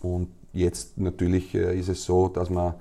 und 0.02 0.30
jetzt 0.54 0.98
natürlich 0.98 1.56
äh, 1.56 1.78
ist 1.78 1.90
es 1.90 2.04
so, 2.04 2.28
dass 2.28 2.50
man 2.50 2.76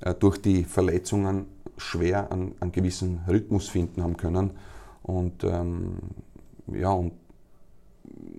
äh, 0.00 0.14
durch 0.14 0.38
die 0.40 0.64
Verletzungen 0.64 1.46
schwer 1.76 2.32
einen, 2.32 2.54
einen 2.60 2.72
gewissen 2.72 3.20
Rhythmus 3.28 3.68
finden 3.68 4.02
haben 4.02 4.16
können 4.16 4.52
und 5.02 5.44
ähm, 5.44 5.98
ja 6.72 6.90
und, 6.90 7.12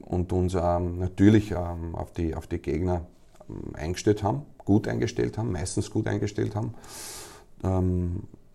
und 0.01 0.33
uns 0.33 0.55
ähm, 0.55 0.99
natürlich 0.99 1.51
ähm, 1.51 1.95
auf, 1.95 2.11
die, 2.11 2.35
auf 2.35 2.47
die 2.47 2.57
Gegner 2.57 3.05
ähm, 3.47 3.75
eingestellt 3.75 4.23
haben, 4.23 4.43
gut 4.65 4.87
eingestellt 4.87 5.37
haben, 5.37 5.51
meistens 5.51 5.89
gut 5.91 6.07
eingestellt 6.07 6.55
haben. 6.55 6.73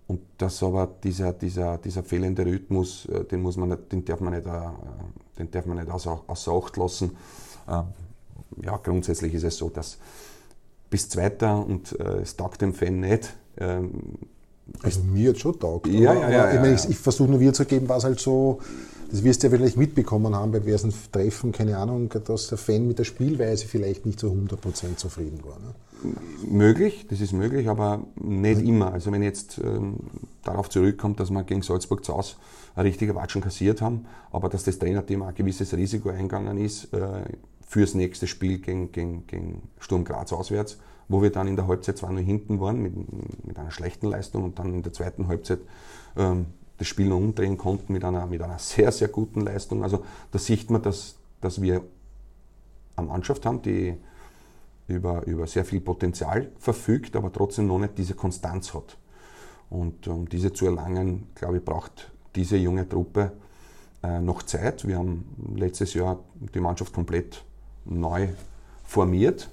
Ähm, 0.08 0.14
und 0.14 0.20
dass 0.38 0.62
aber 0.62 0.88
dieser, 1.02 1.32
dieser, 1.32 1.78
dieser 1.78 2.02
fehlende 2.02 2.44
Rhythmus, 2.44 3.06
äh, 3.06 3.24
den, 3.24 3.42
muss 3.42 3.56
man 3.56 3.70
nicht, 3.70 3.92
den 3.92 4.04
darf 4.04 4.20
man 4.20 4.34
nicht, 4.34 4.46
äh, 4.46 4.60
den 5.38 5.50
darf 5.50 5.66
man 5.66 5.78
nicht 5.78 5.90
außer, 5.90 6.20
Acht 6.28 6.76
lassen. 6.76 7.16
Ähm, 7.68 7.84
ja, 8.62 8.76
grundsätzlich 8.76 9.34
ist 9.34 9.44
es 9.44 9.56
so, 9.56 9.70
dass 9.70 9.98
bis 10.90 11.08
Zweiter 11.08 11.64
und 11.64 11.98
äh, 11.98 12.20
es 12.20 12.36
taugt 12.36 12.60
dem 12.60 12.74
Fan 12.74 13.00
nicht. 13.00 13.34
Also 14.82 15.00
mir 15.02 15.30
hat 15.30 15.38
schon 15.38 15.58
taugt. 15.58 15.86
Ja, 15.86 16.14
ja, 16.14 16.30
ja, 16.30 16.52
ich, 16.54 16.60
meine, 16.60 16.74
ich, 16.74 16.88
ich 16.88 16.98
versuche 16.98 17.30
nur 17.30 17.40
wiederzugeben, 17.40 17.88
was 17.88 18.04
halt 18.04 18.18
so, 18.18 18.60
das 19.10 19.22
wirst 19.22 19.42
du 19.42 19.48
ja 19.48 19.56
vielleicht 19.56 19.76
mitbekommen 19.76 20.34
haben 20.34 20.52
bei 20.52 20.60
diversen 20.60 20.92
Treffen, 21.12 21.52
keine 21.52 21.76
Ahnung, 21.76 22.10
dass 22.24 22.48
der 22.48 22.58
Fan 22.58 22.88
mit 22.88 22.98
der 22.98 23.04
Spielweise 23.04 23.66
vielleicht 23.66 24.06
nicht 24.06 24.20
so 24.20 24.28
100% 24.30 24.96
zufrieden 24.96 25.40
war. 25.44 25.58
Ne? 25.60 25.74
Möglich, 26.50 27.06
das 27.08 27.20
ist 27.20 27.32
möglich, 27.32 27.68
aber 27.68 28.04
nicht 28.16 28.60
mhm. 28.60 28.68
immer. 28.68 28.92
Also 28.92 29.12
wenn 29.12 29.22
jetzt 29.22 29.58
ähm, 29.62 29.96
darauf 30.42 30.68
zurückkommt, 30.68 31.20
dass 31.20 31.30
wir 31.30 31.44
gegen 31.44 31.62
Salzburg 31.62 32.04
zu 32.04 32.14
Hause 32.14 32.34
eine 32.74 32.88
richtige 32.88 33.14
Watschen 33.14 33.40
kassiert 33.40 33.80
haben, 33.80 34.06
aber 34.32 34.48
dass 34.48 34.64
das 34.64 34.78
Trainerteam 34.78 35.22
ein 35.22 35.34
gewisses 35.34 35.74
Risiko 35.74 36.08
eingegangen 36.10 36.58
ist 36.58 36.92
äh, 36.92 37.24
fürs 37.66 37.94
nächste 37.94 38.26
Spiel 38.26 38.58
gegen, 38.58 38.92
gegen, 38.92 39.26
gegen 39.26 39.62
Sturm 39.78 40.04
Graz 40.04 40.32
auswärts, 40.32 40.78
wo 41.08 41.22
wir 41.22 41.30
dann 41.30 41.46
in 41.48 41.56
der 41.56 41.66
Halbzeit 41.66 41.98
zwar 41.98 42.12
nur 42.12 42.22
hinten 42.22 42.60
waren 42.60 42.80
mit, 42.80 42.94
mit 43.46 43.58
einer 43.58 43.70
schlechten 43.70 44.06
Leistung 44.06 44.44
und 44.44 44.58
dann 44.58 44.74
in 44.74 44.82
der 44.82 44.92
zweiten 44.92 45.28
Halbzeit 45.28 45.60
ähm, 46.16 46.46
das 46.78 46.88
Spiel 46.88 47.08
noch 47.08 47.18
umdrehen 47.18 47.56
konnten 47.56 47.92
mit 47.92 48.04
einer, 48.04 48.26
mit 48.26 48.42
einer 48.42 48.58
sehr, 48.58 48.90
sehr 48.90 49.08
guten 49.08 49.40
Leistung. 49.40 49.82
Also 49.82 50.04
da 50.32 50.38
sieht 50.38 50.70
man, 50.70 50.82
dass, 50.82 51.16
dass 51.40 51.62
wir 51.62 51.82
eine 52.96 53.06
Mannschaft 53.06 53.46
haben, 53.46 53.62
die 53.62 53.96
über, 54.88 55.24
über 55.26 55.46
sehr 55.46 55.64
viel 55.64 55.80
Potenzial 55.80 56.50
verfügt, 56.58 57.16
aber 57.16 57.32
trotzdem 57.32 57.66
noch 57.66 57.78
nicht 57.78 57.96
diese 57.96 58.14
Konstanz 58.14 58.74
hat. 58.74 58.98
Und 59.70 60.06
um 60.08 60.28
diese 60.28 60.52
zu 60.52 60.66
erlangen, 60.66 61.28
glaube 61.34 61.58
ich, 61.58 61.64
braucht 61.64 62.10
diese 62.34 62.56
junge 62.56 62.88
Truppe 62.88 63.32
äh, 64.02 64.20
noch 64.20 64.42
Zeit. 64.42 64.86
Wir 64.86 64.98
haben 64.98 65.24
letztes 65.56 65.94
Jahr 65.94 66.18
die 66.54 66.60
Mannschaft 66.60 66.92
komplett 66.92 67.44
neu 67.84 68.28
formiert, 68.84 69.48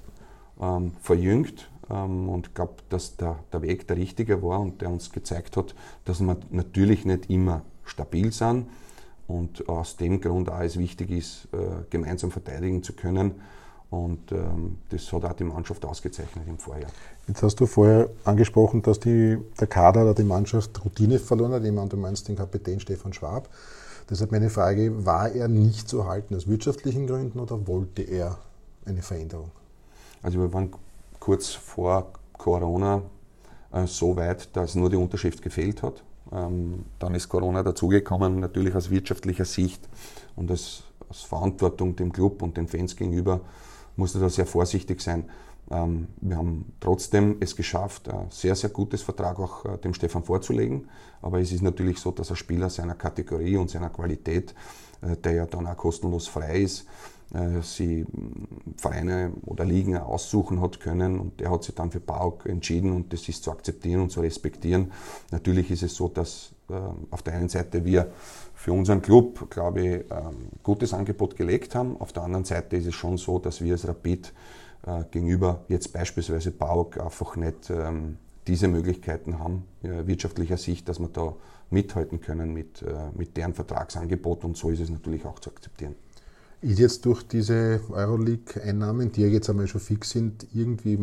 ähm, 0.62 0.94
verjüngt 1.02 1.70
ähm, 1.90 2.30
und 2.30 2.56
glaube, 2.56 2.76
dass 2.90 3.18
der, 3.18 3.40
der 3.52 3.62
Weg 3.62 3.88
der 3.88 3.98
richtige 3.98 4.42
war 4.42 4.60
und 4.60 4.82
der 4.82 4.90
uns 4.90 5.12
gezeigt 5.12 5.58
hat, 5.58 5.76
dass 6.06 6.22
wir 6.22 6.38
natürlich 6.52 7.06
nicht 7.06 7.30
immer 7.30 7.64
stabil 7.84 8.32
sind 8.32 8.68
und 9.28 9.68
aus 9.68 9.98
dem 9.98 10.22
Grund 10.22 10.50
auch 10.50 10.62
es 10.62 10.78
wichtig 10.78 11.12
ist, 11.12 11.48
äh, 11.54 11.84
gemeinsam 11.90 12.32
verteidigen 12.32 12.84
zu 12.84 12.94
können. 12.94 13.36
Und 13.90 14.32
ähm, 14.32 14.78
das 14.90 15.12
hat 15.12 15.26
auch 15.26 15.34
die 15.34 15.44
Mannschaft 15.44 15.84
ausgezeichnet 15.84 16.46
im 16.48 16.58
Vorjahr. 16.58 16.90
Jetzt 17.28 17.44
hast 17.44 17.60
du 17.60 17.66
vorher 17.66 18.10
angesprochen, 18.24 18.82
dass 18.82 19.02
die, 19.02 19.38
der 19.60 19.68
Kader 19.68 20.04
oder 20.04 20.14
die 20.14 20.24
Mannschaft 20.24 20.84
Routine 20.86 21.20
verloren 21.20 21.52
hat. 21.52 21.66
Ich 21.66 21.74
meine, 21.74 21.90
du 21.90 21.98
meinst 21.98 22.30
den 22.30 22.38
Kapitän 22.38 22.80
Stefan 22.80 23.12
Schwab. 23.12 23.50
Deshalb 24.10 24.32
meine 24.32 24.50
Frage, 24.50 25.06
war 25.06 25.30
er 25.32 25.50
nicht 25.50 25.90
zu 25.90 26.08
halten 26.08 26.36
aus 26.36 26.48
wirtschaftlichen 26.48 27.06
Gründen 27.06 27.40
oder 27.40 27.68
wollte 27.68 28.02
er 28.02 28.38
eine 28.86 29.02
Veränderung? 29.02 29.52
Also 30.22 30.40
wir 30.40 30.54
waren 30.54 30.72
kurz 31.20 31.50
vor 31.50 32.14
Corona 32.34 33.02
äh, 33.72 33.88
so 33.88 34.16
weit, 34.16 34.56
dass 34.56 34.76
nur 34.76 34.90
die 34.90 34.96
Unterschrift 34.96 35.42
gefehlt 35.42 35.84
hat. 35.84 36.04
Ähm, 36.32 36.86
dann 37.00 37.16
ist 37.16 37.30
Corona 37.30 37.64
dazugekommen, 37.64 38.40
natürlich 38.40 38.76
aus 38.76 38.90
wirtschaftlicher 38.90 39.46
Sicht 39.46 39.88
und 40.36 40.52
aus, 40.52 40.84
aus 41.10 41.24
Verantwortung 41.24 41.96
dem 41.96 42.12
Club 42.12 42.42
und 42.42 42.58
den 42.58 42.68
Fans 42.68 42.96
gegenüber 42.96 43.42
musste 43.96 44.20
da 44.20 44.30
sehr 44.30 44.46
vorsichtig 44.46 45.02
sein. 45.02 45.26
Ähm, 45.70 46.08
wir 46.22 46.38
haben 46.38 46.74
trotzdem 46.80 47.38
es 47.40 47.56
geschafft, 47.56 48.10
ein 48.10 48.28
sehr, 48.30 48.56
sehr 48.56 48.70
gutes 48.70 49.02
Vertrag 49.02 49.40
auch 49.40 49.66
äh, 49.66 49.78
dem 49.78 49.94
Stefan 49.94 50.24
vorzulegen. 50.24 50.90
Aber 51.22 51.40
es 51.40 51.52
ist 51.52 51.62
natürlich 51.62 52.00
so, 52.00 52.12
dass 52.12 52.30
ein 52.30 52.36
Spieler 52.36 52.70
seiner 52.70 52.96
Kategorie 52.96 53.58
und 53.58 53.70
seiner 53.70 53.90
Qualität, 53.90 54.54
äh, 55.02 55.16
der 55.18 55.34
ja 55.34 55.46
dann 55.46 55.68
auch 55.68 55.78
kostenlos 55.78 56.28
frei 56.28 56.62
ist, 56.62 56.86
sie 57.62 58.06
Vereine 58.76 59.32
oder 59.46 59.64
Ligen 59.64 59.96
aussuchen 59.96 60.60
hat 60.60 60.82
können 60.82 61.18
und 61.18 61.40
der 61.40 61.50
hat 61.50 61.64
sich 61.64 61.74
dann 61.74 61.90
für 61.90 62.02
Pauk 62.02 62.46
entschieden 62.46 62.92
und 62.92 63.14
das 63.14 63.30
ist 63.30 63.44
zu 63.44 63.52
akzeptieren 63.52 64.02
und 64.02 64.10
zu 64.12 64.20
respektieren. 64.20 64.92
Natürlich 65.32 65.72
ist 65.72 65.84
es 65.84 65.96
so, 65.96 66.10
dass 66.10 66.52
auf 67.10 67.22
der 67.22 67.36
einen 67.36 67.48
Seite 67.48 67.86
wir 67.86 68.12
für 68.62 68.74
unseren 68.74 69.02
Club, 69.02 69.50
glaube 69.50 69.82
ich, 69.82 70.12
ein 70.12 70.26
ähm, 70.28 70.36
gutes 70.62 70.94
Angebot 70.94 71.36
gelegt 71.36 71.74
haben. 71.74 72.00
Auf 72.00 72.14
der 72.14 72.22
anderen 72.22 72.46
Seite 72.46 72.78
ist 72.78 72.86
es 72.86 72.94
schon 72.94 73.18
so, 73.18 73.40
dass 73.40 73.62
wir 73.62 73.74
als 73.74 73.88
Rapid 73.88 74.32
äh, 74.86 75.04
gegenüber 75.10 75.66
jetzt 75.68 75.92
beispielsweise 75.92 76.52
BAUG 76.52 77.00
einfach 77.00 77.36
nicht 77.36 77.72
ähm, 77.72 78.18
diese 78.46 78.68
Möglichkeiten 78.68 79.40
haben, 79.40 79.66
äh, 79.82 80.06
wirtschaftlicher 80.06 80.58
Sicht, 80.58 80.88
dass 80.90 81.00
wir 81.00 81.08
da 81.08 81.34
mithalten 81.72 82.22
können 82.22 82.54
mit, 82.54 82.84
äh, 82.84 83.10
mit 83.16 83.36
deren 83.36 83.56
Vertragsangebot 83.56 84.44
und 84.46 84.56
so 84.56 84.70
ist 84.70 84.80
es 84.80 84.92
natürlich 84.92 85.26
auch 85.26 85.40
zu 85.40 85.50
akzeptieren. 85.50 85.96
Ist 86.62 86.80
jetzt 86.80 87.06
durch 87.06 87.24
diese 87.24 87.82
Euroleague-Einnahmen, 87.90 89.12
die 89.12 89.22
ja 89.22 89.28
jetzt 89.28 89.50
einmal 89.50 89.68
schon 89.68 89.82
fix 89.82 90.12
sind, 90.12 90.46
irgendwie 90.54 90.98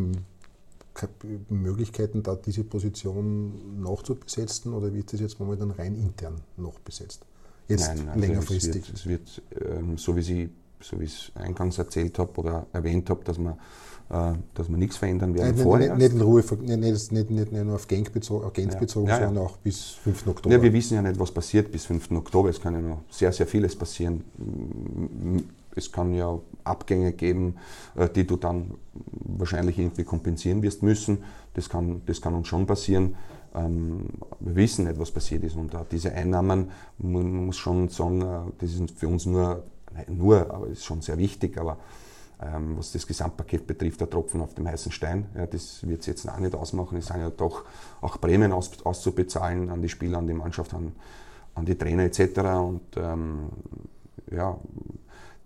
Möglichkeiten, 1.48 2.22
da 2.22 2.36
diese 2.36 2.64
Position 2.64 3.80
noch 3.80 4.02
zu 4.02 4.14
besetzen 4.14 4.72
oder 4.72 4.92
wird 4.92 5.12
das 5.12 5.20
jetzt 5.20 5.38
momentan 5.40 5.70
rein 5.72 5.94
intern 5.96 6.40
noch 6.56 6.78
besetzt? 6.80 7.24
jetzt 7.68 7.88
Nein, 7.88 8.08
also 8.08 8.20
längerfristig? 8.20 8.90
Es 8.92 9.06
wird, 9.06 9.28
es 9.28 9.46
wird 9.56 9.78
ähm, 9.78 9.98
so 9.98 10.16
wie 10.16 10.22
Sie 10.22 10.50
so 10.80 11.00
wie 11.00 11.04
ich 11.04 11.32
es 11.34 11.42
eingangs 11.42 11.76
erzählt 11.78 12.18
habe 12.20 12.32
oder 12.40 12.66
erwähnt 12.72 13.10
habe, 13.10 13.24
dass 13.24 13.36
äh, 13.38 13.56
dass 14.08 14.70
wir 14.70 14.76
nichts 14.78 14.96
verändern 14.96 15.34
werden 15.34 15.54
nicht, 15.54 15.62
vorher. 15.62 15.94
Nicht, 15.94 16.12
in 16.12 16.20
Ruhe, 16.22 16.42
nicht, 16.42 16.78
nicht, 16.80 17.12
nicht, 17.12 17.30
nicht 17.30 17.52
nur 17.52 17.74
auf 17.74 17.86
Genk 17.86 18.10
bezogen, 18.10 18.50
ja. 18.56 18.78
bezogen 18.78 19.06
ja, 19.06 19.18
sondern 19.18 19.44
auch 19.44 19.58
bis 19.58 19.82
5. 20.02 20.28
Oktober. 20.28 20.54
Ja, 20.54 20.62
wir 20.62 20.72
wissen 20.72 20.94
ja 20.94 21.02
nicht, 21.02 21.20
was 21.20 21.30
passiert 21.30 21.70
bis 21.70 21.84
5. 21.84 22.12
Oktober. 22.12 22.48
Es 22.48 22.58
kann 22.58 22.72
ja 22.72 22.80
noch 22.80 23.02
sehr, 23.10 23.32
sehr 23.32 23.46
vieles 23.46 23.76
passieren. 23.76 24.24
Es 25.74 25.92
kann 25.92 26.14
ja 26.14 26.38
Abgänge 26.64 27.12
geben, 27.12 27.56
äh, 27.96 28.08
die 28.08 28.26
du 28.26 28.36
dann 28.36 28.72
wahrscheinlich 29.10 29.78
irgendwie 29.78 30.04
kompensieren 30.04 30.62
wirst 30.62 30.82
müssen. 30.82 31.18
Das 31.52 31.68
kann, 31.68 32.00
das 32.06 32.22
kann 32.22 32.34
uns 32.34 32.48
schon 32.48 32.66
passieren. 32.66 33.14
Ähm, 33.54 34.06
wir 34.40 34.56
wissen 34.56 34.86
nicht, 34.86 34.98
was 34.98 35.10
passiert 35.10 35.44
ist. 35.44 35.54
Und 35.54 35.76
diese 35.92 36.12
Einnahmen, 36.12 36.70
man 36.96 37.46
muss 37.46 37.58
schon 37.58 37.88
sagen, 37.90 38.22
äh, 38.22 38.40
das 38.58 38.72
ist 38.72 38.98
für 38.98 39.08
uns 39.08 39.26
nur, 39.26 39.64
nur, 40.08 40.50
aber 40.50 40.68
ist 40.68 40.84
schon 40.84 41.02
sehr 41.02 41.18
wichtig, 41.18 41.58
aber 41.58 41.76
ähm, 42.40 42.76
was 42.76 42.92
das 42.92 43.06
Gesamtpaket 43.06 43.66
betrifft, 43.66 44.00
der 44.00 44.08
Tropfen 44.10 44.40
auf 44.40 44.54
dem 44.54 44.68
heißen 44.68 44.92
Stein. 44.92 45.26
Ja, 45.34 45.46
das 45.46 45.86
wird 45.86 46.00
es 46.00 46.06
jetzt 46.06 46.28
auch 46.28 46.38
nicht 46.38 46.54
ausmachen. 46.54 46.98
Es 46.98 47.06
sind 47.06 47.20
ja 47.20 47.30
doch 47.30 47.64
auch 48.00 48.20
Prämien 48.20 48.52
aus, 48.52 48.70
auszubezahlen 48.84 49.70
an 49.70 49.82
die 49.82 49.88
Spieler, 49.88 50.18
an 50.18 50.26
die 50.26 50.34
Mannschaft, 50.34 50.72
an, 50.74 50.92
an 51.54 51.64
die 51.64 51.76
Trainer 51.76 52.04
etc. 52.04 52.38
Und 52.38 52.82
ähm, 52.96 53.48
ja, 54.30 54.56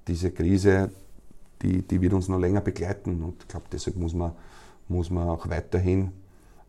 diese 0.06 0.32
Krise, 0.32 0.90
die, 1.62 1.82
die 1.82 2.00
wird 2.00 2.12
uns 2.12 2.28
noch 2.28 2.38
länger 2.38 2.60
begleiten. 2.60 3.22
Und 3.22 3.42
ich 3.42 3.48
glaube, 3.48 3.66
deshalb 3.72 3.96
muss 3.96 4.12
man, 4.12 4.32
muss 4.88 5.10
man 5.10 5.28
auch 5.28 5.48
weiterhin 5.48 6.12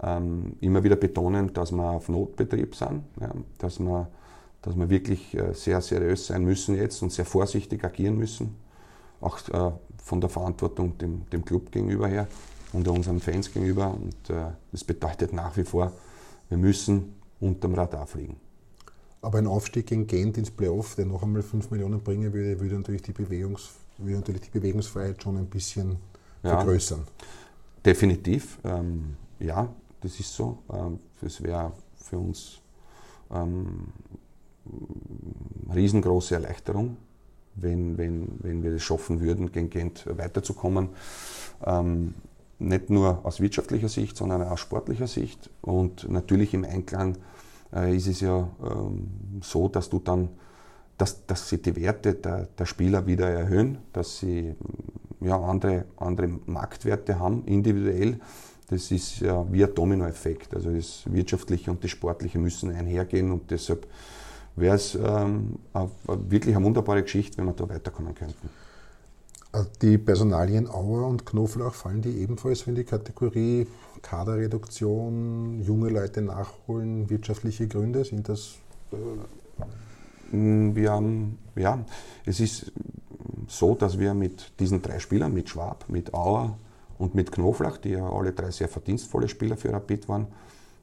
ähm, 0.02 0.54
immer 0.62 0.84
wieder 0.84 0.96
betonen, 0.96 1.54
dass 1.54 1.72
wir 1.72 1.84
auf 1.84 2.10
Notbetrieb 2.10 2.76
sind, 2.76 3.04
ja, 3.20 3.32
dass, 3.58 3.80
wir, 3.80 4.08
dass 4.62 4.76
wir 4.76 4.90
wirklich 4.90 5.36
äh, 5.36 5.54
sehr 5.54 5.82
seriös 5.82 6.28
sein 6.28 6.44
müssen 6.44 6.76
jetzt 6.76 7.02
und 7.02 7.12
sehr 7.12 7.26
vorsichtig 7.26 7.84
agieren 7.84 8.18
müssen, 8.18 8.56
auch 9.24 9.40
äh, 9.50 9.72
von 10.04 10.22
der 10.22 10.30
Verantwortung 10.30 10.98
dem, 10.98 11.30
dem 11.30 11.46
Club 11.46 11.72
gegenüber 11.72 12.08
her 12.08 12.28
und 12.74 12.88
unseren 12.88 13.20
Fans 13.20 13.52
gegenüber. 13.52 13.94
Und 13.94 14.30
äh, 14.30 14.52
das 14.72 14.84
bedeutet 14.84 15.34
nach 15.34 15.56
wie 15.58 15.64
vor, 15.64 15.92
wir 16.50 16.58
müssen 16.58 17.16
unterm 17.40 17.74
Radar 17.74 18.08
fliegen. 18.08 18.38
Aber 19.22 19.38
ein 19.38 19.48
Aufstieg 19.48 19.92
in 19.92 20.06
Gent 20.06 20.38
ins 20.38 20.52
Playoff, 20.52 20.96
der 20.96 21.06
noch 21.06 21.24
einmal 21.24 21.42
5 21.42 21.72
Millionen 21.72 22.02
bringen 22.02 22.34
würde, 22.34 22.60
würde 22.60 22.76
natürlich 22.76 23.04
die, 23.04 23.14
Bewegungs, 23.14 23.70
würde 23.98 24.18
natürlich 24.18 24.42
die 24.42 24.50
Bewegungsfreiheit 24.50 25.24
schon 25.24 25.38
ein 25.38 25.46
bisschen 25.46 25.96
ja, 26.44 26.58
vergrößern. 26.58 27.08
Definitiv, 27.86 28.60
ähm, 28.66 29.16
ja 29.40 29.70
das 30.04 30.20
ist 30.20 30.34
so. 30.34 30.60
Ähm, 30.72 31.00
das 31.22 31.42
wäre 31.42 31.72
für 31.96 32.18
uns 32.18 32.60
ähm, 33.32 33.88
eine 35.66 35.76
riesengroße 35.76 36.36
Erleichterung, 36.36 36.98
wenn, 37.56 37.98
wenn, 37.98 38.28
wenn 38.40 38.64
wir 38.64 38.72
es 38.74 38.84
schaffen 38.84 39.22
würden, 39.22 39.52
gegen 39.52 39.70
Gent 39.70 40.06
weiterzukommen. 40.08 40.90
Ähm, 41.66 42.14
nicht 42.60 42.90
nur 42.90 43.26
aus 43.26 43.42
wirtschaftlicher 43.42 43.90
Sicht, 43.90 44.16
sondern 44.16 44.42
auch 44.44 44.52
aus 44.52 44.60
sportlicher 44.60 45.08
Sicht. 45.08 45.50
Und 45.62 46.10
natürlich 46.10 46.54
im 46.54 46.64
Einklang 46.64 47.18
äh, 47.74 47.96
ist 47.96 48.08
es 48.08 48.22
ja 48.22 48.48
ähm, 48.64 49.40
so, 49.42 49.68
dass 49.68 49.90
du 49.90 50.00
dann, 50.00 50.30
dass, 50.98 51.26
dass 51.26 51.50
sie 51.50 51.62
die 51.62 51.76
Werte 51.76 52.14
der, 52.14 52.48
der 52.58 52.66
Spieler 52.66 53.06
wieder 53.06 53.30
erhöhen, 53.30 53.80
dass 53.92 54.20
sie 54.20 54.56
ja, 55.20 55.40
andere, 55.40 55.86
andere 55.98 56.28
Marktwerte 56.46 57.20
haben, 57.20 57.44
individuell 57.46 58.20
das 58.74 58.92
ist 58.92 59.20
ja 59.20 59.46
wie 59.52 59.64
ein 59.64 59.76
Dominoeffekt. 59.76 60.56
Also 60.56 60.72
das 60.72 61.04
Wirtschaftliche 61.06 61.70
und 61.70 61.84
das 61.84 61.92
Sportliche 61.92 62.40
müssen 62.40 62.72
einhergehen 62.72 63.32
und 63.32 63.52
deshalb 63.52 63.88
wäre 64.56 64.76
es 64.76 64.96
ähm, 64.96 65.60
wirklich 66.06 66.56
eine 66.56 66.66
wunderbare 66.66 67.04
Geschichte, 67.04 67.38
wenn 67.38 67.46
wir 67.46 67.54
da 67.54 67.68
weiterkommen 67.68 68.14
könnten. 68.14 68.50
Die 69.82 69.98
Personalien 70.00 70.68
Auer 70.68 71.08
und 71.08 71.26
Knoblauch 71.26 71.76
fallen 71.76 72.02
die 72.02 72.22
ebenfalls 72.22 72.66
in 72.66 72.76
die 72.76 72.84
Kategorie 72.84 73.68
Kaderreduktion, 74.02 75.62
junge 75.62 75.90
Leute 75.90 76.22
nachholen, 76.22 77.10
wirtschaftliche 77.10 77.68
Gründe? 77.68 78.04
Sind 78.04 78.30
das. 78.30 78.56
Äh 78.92 78.98
wir 80.32 80.92
haben, 80.92 81.38
ja, 81.56 81.86
es 82.26 82.40
ist 82.40 82.72
so, 83.48 83.76
dass 83.76 84.00
wir 84.00 84.16
mit 84.16 84.52
diesen 84.60 84.82
drei 84.82 84.98
Spielern, 84.98 85.32
mit 85.32 85.50
Schwab, 85.50 85.86
mit 85.88 86.12
Auer 86.14 86.58
und 86.98 87.14
mit 87.14 87.32
Knoflach, 87.32 87.78
die 87.78 87.90
ja 87.90 88.10
alle 88.10 88.32
drei 88.32 88.50
sehr 88.50 88.68
verdienstvolle 88.68 89.28
Spieler 89.28 89.58
für 89.58 89.72
Rapid 89.72 90.10
waren, 90.10 90.28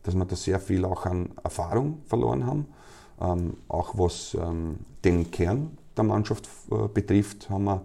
dass 0.04 0.14
wir 0.14 0.24
da 0.24 0.36
sehr 0.36 0.60
viel 0.60 0.84
auch 0.84 1.04
an 1.04 1.30
Erfahrung 1.42 1.98
verloren 2.06 2.46
haben. 2.46 2.66
Ähm, 3.20 3.56
auch 3.68 3.96
was 3.96 4.34
ähm, 4.34 4.78
den 5.04 5.30
Kern 5.30 5.76
der 5.96 6.04
Mannschaft 6.04 6.48
äh, 6.70 6.88
betrifft, 6.88 7.50
haben 7.50 7.64
wir, 7.64 7.82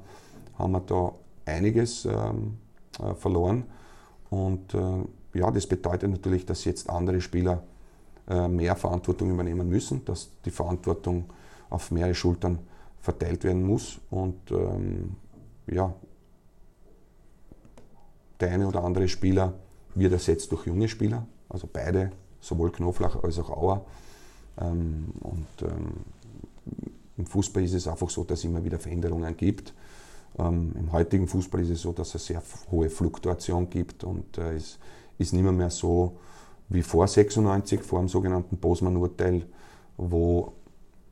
haben 0.58 0.72
wir 0.72 0.80
da 0.82 1.14
einiges 1.46 2.06
ähm, 2.06 2.58
äh, 3.00 3.14
verloren. 3.16 3.64
Und 4.30 4.74
äh, 4.74 5.40
ja, 5.40 5.52
das 5.52 5.68
bedeutet 5.68 6.10
natürlich, 6.10 6.46
dass 6.46 6.66
jetzt 6.66 6.90
andere 6.90 7.22
Spieler 7.22 7.64
mehr 8.50 8.76
Verantwortung 8.76 9.30
übernehmen 9.30 9.70
müssen, 9.70 10.04
dass 10.04 10.32
die 10.46 10.50
Verantwortung 10.50 11.26
auf 11.70 11.92
mehrere 11.92 12.16
Schultern 12.16 12.58
verteilt 13.00 13.44
werden 13.44 13.62
muss. 13.62 14.00
Und 14.10 14.50
ähm, 14.50 15.16
ja, 15.68 15.94
der 18.40 18.52
eine 18.52 18.68
oder 18.68 18.84
andere 18.84 19.08
Spieler 19.08 19.54
wird 19.94 20.14
ersetzt 20.14 20.52
durch 20.52 20.66
junge 20.66 20.88
Spieler, 20.88 21.26
also 21.50 21.70
beide, 21.72 22.12
sowohl 22.42 22.72
Knoflach 22.72 23.24
als 23.24 23.40
auch 23.40 23.50
Auer. 23.50 23.86
Ähm, 24.60 25.06
und 25.22 25.48
ähm, 25.62 25.94
im 27.18 27.26
Fußball 27.26 27.64
ist 27.64 27.74
es 27.74 27.88
einfach 27.88 28.10
so, 28.10 28.24
dass 28.24 28.40
es 28.40 28.46
immer 28.46 28.64
wieder 28.64 28.80
Veränderungen 28.80 29.36
gibt. 29.38 29.74
Ähm, 30.38 30.74
Im 30.78 30.92
heutigen 30.92 31.28
Fußball 31.28 31.62
ist 31.62 31.70
es 31.70 31.82
so, 31.82 31.94
dass 31.94 32.14
es 32.16 32.26
sehr 32.26 32.42
hohe 32.72 32.90
Fluktuation 32.90 33.70
gibt 33.70 34.04
und 34.04 34.38
äh, 34.38 34.56
es 34.56 34.78
ist 35.18 35.34
nicht 35.34 35.44
mehr, 35.44 35.70
so 35.70 36.18
wie 36.68 36.82
vor 36.82 37.08
96, 37.08 37.82
vor 37.82 38.00
dem 38.00 38.10
sogenannten 38.10 38.58
Bosman-Urteil, 38.58 39.46
wo 39.98 40.54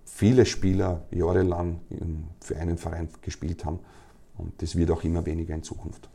viele 0.04 0.46
Spieler 0.46 1.04
jahrelang 1.12 1.80
für 2.42 2.58
einen 2.58 2.78
Verein 2.78 3.08
gespielt 3.22 3.64
haben. 3.64 3.80
Und 4.38 4.62
das 4.62 4.76
wird 4.76 4.92
auch 4.92 5.04
immer 5.04 5.26
weniger 5.26 5.56
in 5.56 5.64
Zukunft. 5.64 6.10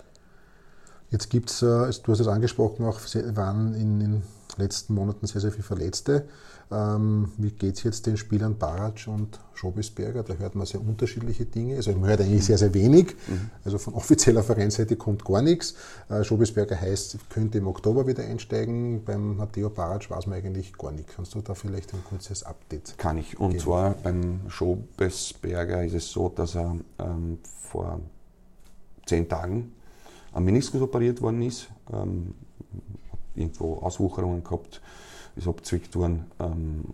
Jetzt 1.11 1.31
gibt 1.31 1.51
es, 1.51 1.63
äh, 1.63 1.91
du 2.03 2.13
hast 2.13 2.21
es 2.21 2.29
angesprochen, 2.29 2.85
auch 2.85 3.01
waren 3.35 3.75
in 3.75 4.01
den 4.01 4.23
letzten 4.59 4.95
Monaten 4.95 5.27
sehr, 5.27 5.41
sehr 5.41 5.51
viele 5.51 5.63
Verletzte. 5.63 6.29
Ähm, 6.71 7.33
wie 7.39 7.51
geht 7.51 7.77
es 7.77 7.83
jetzt 7.83 8.07
den 8.07 8.17
Spielern 8.17 8.59
Barac 8.59 9.07
und 9.07 9.41
Schobesberger? 9.55 10.23
Da 10.23 10.35
hört 10.35 10.55
man 10.55 10.67
sehr 10.67 10.81
unterschiedliche 10.81 11.47
Dinge. 11.47 11.77
Also 11.77 11.93
man 11.93 12.11
hört 12.11 12.21
eigentlich 12.21 12.45
sehr, 12.45 12.59
sehr 12.59 12.75
wenig. 12.75 13.17
Mhm. 13.27 13.51
Also 13.65 13.79
von 13.79 13.95
offizieller 13.95 14.43
Vereinsseite 14.43 14.97
kommt 14.97 15.25
gar 15.25 15.41
nichts. 15.41 15.75
Äh, 16.11 16.25
Schobesberger 16.25 16.79
heißt, 16.79 17.31
könnte 17.31 17.59
im 17.59 17.67
Oktober 17.67 18.07
wieder 18.07 18.25
einsteigen. 18.25 19.03
Beim 19.05 19.37
Matteo 19.37 19.71
Barac 19.71 20.11
weiß 20.11 20.27
man 20.27 20.39
eigentlich 20.39 20.77
gar 20.77 20.93
nicht. 20.93 21.09
Kannst 21.15 21.35
du 21.35 21.41
da 21.41 21.55
vielleicht 21.55 21.95
ein 21.95 22.05
kurzes 22.05 22.43
Update 22.43 22.99
Kann 22.99 23.17
ich. 23.17 23.41
Und 23.41 23.53
geben? 23.53 23.63
zwar 23.63 23.91
beim 23.93 24.41
Schobesberger 24.49 25.85
ist 25.85 25.95
es 25.95 26.11
so, 26.11 26.29
dass 26.29 26.55
er 26.55 26.77
ähm, 26.99 27.39
vor 27.63 28.01
zehn 29.07 29.29
Tagen 29.29 29.73
am 30.33 30.45
Meniskus 30.45 30.81
operiert 30.81 31.21
worden 31.23 31.43
ist, 31.43 31.69
ähm, 31.93 32.35
irgendwo 33.39 33.75
Auswucherungen 33.77 34.45
gehabt, 34.45 34.81
ist 35.37 35.49
abgezwickt 35.49 35.95
worden, 35.97 36.27
ähm, 36.41 36.85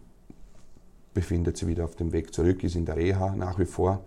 befindet 1.14 1.56
sich 1.56 1.68
wieder 1.68 1.84
auf 1.84 1.96
dem 1.96 2.12
Weg 2.12 2.34
zurück, 2.34 2.62
ist 2.64 2.74
in 2.74 2.84
der 2.84 2.96
Reha 2.96 3.34
nach 3.36 3.58
wie 3.58 3.64
vor, 3.64 4.00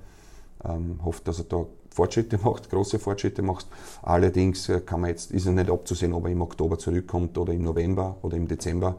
ähm, 0.64 1.00
hofft, 1.04 1.28
dass 1.28 1.40
er 1.40 1.46
da 1.46 1.66
Fortschritte 1.90 2.38
macht, 2.44 2.70
große 2.70 3.00
Fortschritte 3.00 3.42
macht. 3.42 3.66
Allerdings 4.04 4.70
äh, 4.70 4.82
kann 4.82 5.02
man 5.02 5.10
jetzt, 5.10 5.32
ist 5.32 5.46
es 5.46 5.52
nicht 5.52 5.70
abzusehen, 5.70 6.14
ob 6.14 6.26
er 6.26 6.32
im 6.32 6.42
Oktober 6.42 6.78
zurückkommt 6.78 7.38
oder 7.38 7.54
im 7.54 7.64
November 7.64 8.18
oder 8.22 8.38
im 8.38 8.48
Dezember. 8.48 8.96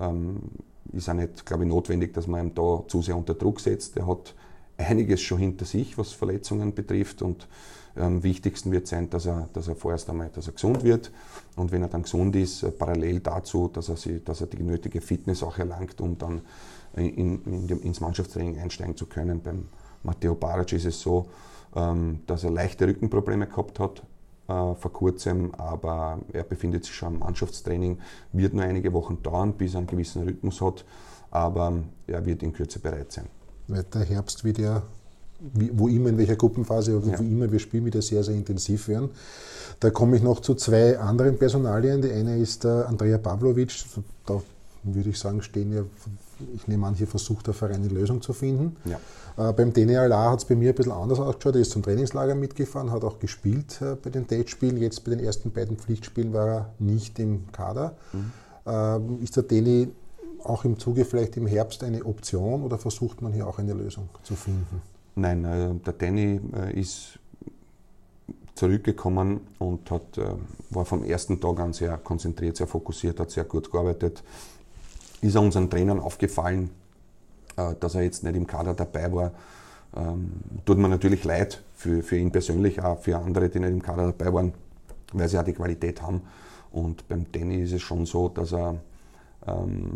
Ähm, 0.00 0.40
ist 0.92 1.08
auch 1.08 1.14
nicht, 1.14 1.46
glaube 1.46 1.64
ich, 1.64 1.68
notwendig, 1.68 2.12
dass 2.12 2.26
man 2.26 2.48
ihn 2.48 2.54
da 2.54 2.82
zu 2.88 3.02
sehr 3.02 3.16
unter 3.16 3.34
Druck 3.34 3.60
setzt. 3.60 3.96
Er 3.96 4.06
hat 4.06 4.34
einiges 4.76 5.20
schon 5.20 5.38
hinter 5.38 5.64
sich, 5.64 5.96
was 5.96 6.12
Verletzungen 6.12 6.74
betrifft 6.74 7.22
und 7.22 7.46
am 7.96 8.22
wichtigsten 8.22 8.72
wird 8.72 8.86
sein, 8.86 9.10
dass 9.10 9.26
er, 9.26 9.48
dass 9.52 9.68
er 9.68 9.76
vorerst 9.76 10.08
einmal 10.08 10.30
dass 10.34 10.46
er 10.46 10.54
gesund 10.54 10.82
wird 10.82 11.10
und 11.56 11.72
wenn 11.72 11.82
er 11.82 11.88
dann 11.88 12.02
gesund 12.02 12.34
ist, 12.36 12.62
äh, 12.62 12.70
parallel 12.70 13.20
dazu, 13.20 13.68
dass 13.68 13.88
er, 13.88 13.96
sie, 13.96 14.24
dass 14.24 14.40
er 14.40 14.46
die 14.46 14.62
nötige 14.62 15.00
Fitness 15.00 15.42
auch 15.42 15.58
erlangt, 15.58 16.00
um 16.00 16.16
dann 16.18 16.42
in, 16.94 17.42
in 17.44 17.66
dem, 17.66 17.82
ins 17.82 18.00
Mannschaftstraining 18.00 18.58
einsteigen 18.58 18.96
zu 18.96 19.06
können. 19.06 19.40
Beim 19.42 19.68
Matteo 20.02 20.34
Barac 20.34 20.72
ist 20.72 20.84
es 20.84 21.00
so, 21.00 21.28
ähm, 21.74 22.20
dass 22.26 22.44
er 22.44 22.50
leichte 22.50 22.86
Rückenprobleme 22.86 23.46
gehabt 23.46 23.78
hat 23.78 24.02
äh, 24.48 24.74
vor 24.74 24.92
kurzem, 24.92 25.54
aber 25.54 26.18
er 26.32 26.44
befindet 26.44 26.84
sich 26.84 26.94
schon 26.94 27.14
im 27.14 27.20
Mannschaftstraining, 27.20 27.98
wird 28.32 28.54
nur 28.54 28.64
einige 28.64 28.92
Wochen 28.92 29.22
dauern, 29.22 29.54
bis 29.54 29.74
er 29.74 29.78
einen 29.78 29.86
gewissen 29.86 30.22
Rhythmus 30.22 30.60
hat, 30.60 30.84
aber 31.30 31.82
er 32.06 32.26
wird 32.26 32.42
in 32.42 32.52
Kürze 32.52 32.78
bereit 32.78 33.12
sein. 33.12 33.26
Der 33.68 34.04
Herbst 34.04 34.44
wird 34.44 34.58
ja 34.58 34.82
wo 35.72 35.88
immer, 35.88 36.10
in 36.10 36.18
welcher 36.18 36.36
Gruppenphase, 36.36 36.94
aber 36.96 37.06
ja. 37.06 37.18
wo 37.18 37.22
immer 37.22 37.50
wir 37.50 37.58
spielen, 37.58 37.84
wieder 37.84 38.02
sehr, 38.02 38.22
sehr 38.22 38.34
intensiv 38.34 38.88
werden. 38.88 39.10
Da 39.80 39.90
komme 39.90 40.16
ich 40.16 40.22
noch 40.22 40.40
zu 40.40 40.54
zwei 40.54 40.98
anderen 40.98 41.38
Personalien. 41.38 42.02
Die 42.02 42.10
eine 42.10 42.38
ist 42.38 42.64
der 42.64 42.88
Andrea 42.88 43.18
Pavlovic. 43.18 43.72
Da 44.26 44.40
würde 44.84 45.10
ich 45.10 45.18
sagen, 45.18 45.42
stehen 45.42 45.72
ja, 45.72 45.82
ich 46.54 46.68
nehme 46.68 46.86
an, 46.86 46.94
hier 46.94 47.06
versucht 47.06 47.46
der 47.46 47.54
Verein 47.54 47.76
eine 47.76 47.88
Lösung 47.88 48.20
zu 48.22 48.32
finden. 48.32 48.76
Ja. 48.84 48.98
Äh, 49.36 49.52
beim 49.52 49.72
DNALA 49.72 50.30
hat 50.30 50.40
es 50.40 50.44
bei 50.44 50.54
mir 50.54 50.70
ein 50.70 50.74
bisschen 50.74 50.92
anders 50.92 51.18
ausgeschaut. 51.18 51.56
Er 51.56 51.62
ist 51.62 51.70
zum 51.70 51.82
Trainingslager 51.82 52.34
mitgefahren, 52.34 52.90
hat 52.90 53.04
auch 53.04 53.18
gespielt 53.18 53.80
äh, 53.80 53.96
bei 53.96 54.10
den 54.10 54.26
Date-Spielen. 54.26 54.76
Jetzt 54.76 55.04
bei 55.04 55.10
den 55.10 55.20
ersten 55.20 55.50
beiden 55.50 55.76
Pflichtspielen 55.76 56.32
war 56.32 56.48
er 56.48 56.70
nicht 56.78 57.18
im 57.18 57.50
Kader. 57.52 57.96
Mhm. 58.12 58.32
Ähm, 58.66 59.18
ist 59.22 59.36
der 59.36 59.44
Deni 59.44 59.88
auch 60.44 60.64
im 60.64 60.78
Zuge 60.78 61.04
vielleicht 61.04 61.36
im 61.36 61.46
Herbst 61.46 61.84
eine 61.84 62.04
Option 62.04 62.62
oder 62.62 62.78
versucht 62.78 63.22
man 63.22 63.32
hier 63.32 63.46
auch 63.46 63.58
eine 63.58 63.72
Lösung 63.72 64.08
zu 64.22 64.34
finden? 64.34 64.82
Nein, 65.14 65.44
äh, 65.44 65.74
der 65.84 65.92
Danny 65.92 66.40
äh, 66.54 66.80
ist 66.80 67.18
zurückgekommen 68.54 69.40
und 69.58 69.90
hat, 69.90 70.16
äh, 70.16 70.24
war 70.70 70.84
vom 70.84 71.04
ersten 71.04 71.40
Tag 71.40 71.60
an 71.60 71.72
sehr 71.72 71.98
konzentriert, 71.98 72.56
sehr 72.56 72.66
fokussiert, 72.66 73.20
hat 73.20 73.30
sehr 73.30 73.44
gut 73.44 73.70
gearbeitet. 73.70 74.22
Ist 75.20 75.34
er 75.34 75.42
unseren 75.42 75.68
Trainern 75.70 76.00
aufgefallen, 76.00 76.70
dass 77.54 77.94
er 77.94 78.02
jetzt 78.02 78.24
nicht 78.24 78.34
im 78.34 78.46
Kader 78.46 78.74
dabei 78.74 79.12
war. 79.12 79.30
Ähm, 79.94 80.32
tut 80.64 80.78
mir 80.78 80.88
natürlich 80.88 81.22
leid 81.22 81.62
für, 81.74 82.02
für 82.02 82.16
ihn 82.16 82.32
persönlich, 82.32 82.82
auch 82.82 82.98
für 82.98 83.18
andere, 83.18 83.48
die 83.48 83.60
nicht 83.60 83.70
im 83.70 83.82
Kader 83.82 84.06
dabei 84.06 84.32
waren, 84.32 84.54
weil 85.12 85.28
sie 85.28 85.38
auch 85.38 85.44
die 85.44 85.52
Qualität 85.52 86.02
haben. 86.02 86.22
Und 86.72 87.06
beim 87.08 87.30
Danny 87.30 87.62
ist 87.62 87.72
es 87.72 87.82
schon 87.82 88.04
so, 88.04 88.28
dass 88.30 88.52
er 88.52 88.80
ähm, 89.46 89.92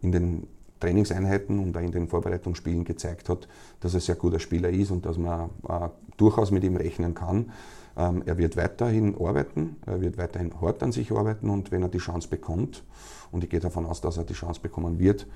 in 0.00 0.10
den 0.10 0.46
Trainingseinheiten 0.84 1.58
und 1.58 1.76
auch 1.76 1.80
in 1.80 1.92
den 1.92 2.08
Vorbereitungsspielen 2.08 2.84
gezeigt 2.84 3.28
hat, 3.28 3.48
dass 3.80 3.94
er 3.94 4.00
sehr 4.00 4.16
guter 4.16 4.38
Spieler 4.38 4.68
ist 4.68 4.90
und 4.90 5.06
dass 5.06 5.16
man 5.16 5.50
äh, 5.68 5.88
durchaus 6.16 6.50
mit 6.50 6.62
ihm 6.62 6.76
rechnen 6.76 7.14
kann. 7.14 7.52
Ähm, 7.96 8.22
er 8.26 8.36
wird 8.36 8.56
weiterhin 8.56 9.16
arbeiten, 9.18 9.76
er 9.86 10.00
wird 10.00 10.18
weiterhin 10.18 10.52
hart 10.60 10.82
an 10.82 10.92
sich 10.92 11.10
arbeiten 11.10 11.48
und 11.48 11.70
wenn 11.72 11.82
er 11.82 11.88
die 11.88 11.98
Chance 11.98 12.28
bekommt, 12.28 12.84
und 13.32 13.42
ich 13.42 13.50
gehe 13.50 13.60
davon 13.60 13.86
aus, 13.86 14.00
dass 14.00 14.16
er 14.16 14.24
die 14.24 14.34
Chance 14.34 14.60
bekommen 14.60 14.98
wird, 14.98 15.26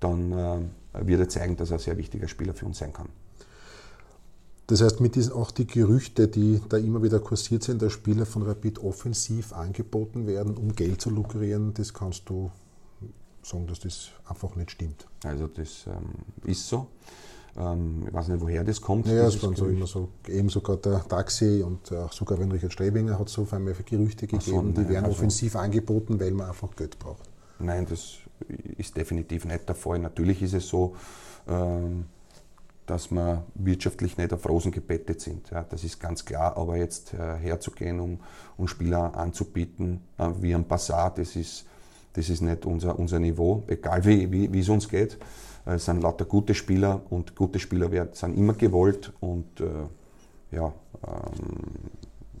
dann 0.00 0.32
äh, 0.32 0.58
wird 1.06 1.20
er 1.20 1.28
zeigen, 1.28 1.56
dass 1.56 1.70
er 1.70 1.76
ein 1.76 1.80
sehr 1.80 1.96
wichtiger 1.96 2.28
Spieler 2.28 2.54
für 2.54 2.66
uns 2.66 2.78
sein 2.78 2.92
kann. 2.92 3.08
Das 4.66 4.82
heißt, 4.82 5.00
mit 5.00 5.14
diesen 5.14 5.32
auch 5.32 5.52
die 5.52 5.66
Gerüchte, 5.66 6.26
die 6.26 6.60
da 6.68 6.76
immer 6.76 7.00
wieder 7.02 7.20
kursiert 7.20 7.62
sind, 7.62 7.80
dass 7.80 7.92
Spieler 7.92 8.26
von 8.26 8.42
Rapid 8.42 8.80
offensiv 8.80 9.52
angeboten 9.52 10.26
werden, 10.26 10.56
um 10.56 10.74
Geld 10.74 11.00
zu 11.00 11.10
lukrieren, 11.10 11.72
das 11.74 11.94
kannst 11.94 12.28
du 12.28 12.50
sagen, 13.48 13.66
dass 13.66 13.80
das 13.80 14.10
einfach 14.28 14.54
nicht 14.56 14.70
stimmt. 14.70 15.06
Also 15.24 15.46
das 15.46 15.86
ähm, 15.86 16.50
ist 16.50 16.68
so. 16.68 16.88
Ähm, 17.56 18.04
ich 18.06 18.12
weiß 18.12 18.28
nicht, 18.28 18.40
woher 18.40 18.64
das 18.64 18.80
kommt. 18.80 19.06
Ja, 19.06 19.26
es 19.26 19.42
waren 19.42 19.56
so 19.56 19.66
immer 19.66 19.86
so, 19.86 20.08
eben 20.28 20.48
sogar 20.48 20.76
der 20.76 21.06
Taxi 21.06 21.62
und 21.62 21.92
auch 21.92 22.12
sogar 22.12 22.38
wenn 22.38 22.50
Richard 22.52 22.72
Strebinger 22.72 23.18
hat 23.18 23.28
so 23.28 23.42
auf 23.42 23.52
einmal 23.52 23.74
Gerüchte 23.74 24.26
gegeben, 24.26 24.42
so, 24.42 24.60
nein, 24.60 24.74
die 24.74 24.88
werden 24.88 25.06
also, 25.06 25.18
offensiv 25.18 25.56
angeboten, 25.56 26.20
weil 26.20 26.32
man 26.32 26.48
einfach 26.48 26.74
Geld 26.76 26.98
braucht. 26.98 27.28
Nein, 27.58 27.86
das 27.88 28.16
ist 28.76 28.96
definitiv 28.96 29.46
nicht 29.46 29.66
der 29.68 29.74
Fall. 29.74 29.98
Natürlich 29.98 30.42
ist 30.42 30.52
es 30.52 30.68
so, 30.68 30.94
ähm, 31.48 32.06
dass 32.84 33.10
wir 33.10 33.44
wirtschaftlich 33.54 34.16
nicht 34.16 34.32
auf 34.32 34.48
Rosen 34.48 34.70
gebettet 34.70 35.20
sind. 35.20 35.50
Ja, 35.50 35.64
das 35.64 35.82
ist 35.82 35.98
ganz 35.98 36.24
klar. 36.24 36.56
Aber 36.56 36.76
jetzt 36.76 37.14
äh, 37.14 37.36
herzugehen, 37.36 37.98
um, 38.00 38.20
um 38.56 38.68
Spieler 38.68 39.16
anzubieten, 39.16 40.02
äh, 40.18 40.28
wie 40.40 40.54
ein 40.54 40.66
Passat, 40.68 41.18
das 41.18 41.34
ist 41.34 41.64
das 42.16 42.30
ist 42.30 42.40
nicht 42.40 42.64
unser, 42.64 42.98
unser 42.98 43.18
Niveau, 43.18 43.62
egal 43.66 44.04
wie, 44.06 44.50
wie, 44.52 44.58
es 44.58 44.68
uns 44.70 44.88
geht. 44.88 45.18
Es 45.66 45.84
sind 45.84 46.02
lauter 46.02 46.24
gute 46.24 46.54
Spieler 46.54 47.02
und 47.10 47.36
gute 47.36 47.58
Spieler 47.58 47.90
werden, 47.90 48.10
sind 48.12 48.38
immer 48.38 48.54
gewollt 48.54 49.12
und 49.20 49.60
äh, 49.60 50.54
ja, 50.56 50.72
ähm, 51.06 51.82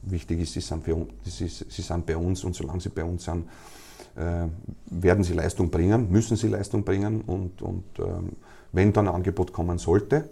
wichtig 0.02 0.40
ist, 0.40 0.54
sie 0.54 0.60
sind, 0.60 0.82
für, 0.82 1.06
sie, 1.24 1.48
sie 1.48 1.82
sind 1.82 2.06
bei 2.06 2.16
uns 2.16 2.42
und 2.44 2.54
solange 2.54 2.80
sie 2.80 2.88
bei 2.88 3.04
uns 3.04 3.24
sind, 3.24 3.48
äh, 4.16 4.46
werden 4.86 5.24
sie 5.24 5.34
Leistung 5.34 5.70
bringen, 5.70 6.10
müssen 6.10 6.36
sie 6.36 6.48
Leistung 6.48 6.82
bringen 6.82 7.20
und, 7.20 7.60
und 7.60 7.84
ähm, 7.98 8.30
wenn 8.72 8.94
dann 8.94 9.08
ein 9.08 9.14
Angebot 9.16 9.52
kommen 9.52 9.76
sollte, 9.76 10.30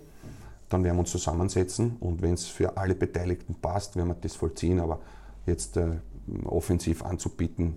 dann 0.70 0.84
werden 0.84 0.96
wir 0.96 1.00
uns 1.00 1.10
zusammensetzen 1.10 1.96
und 2.00 2.22
wenn 2.22 2.34
es 2.34 2.46
für 2.46 2.78
alle 2.78 2.94
Beteiligten 2.94 3.56
passt, 3.60 3.96
werden 3.96 4.08
wir 4.08 4.16
das 4.18 4.36
vollziehen, 4.36 4.80
aber 4.80 5.00
jetzt 5.44 5.76
äh, 5.76 5.96
offensiv 6.44 7.04
anzubieten, 7.04 7.76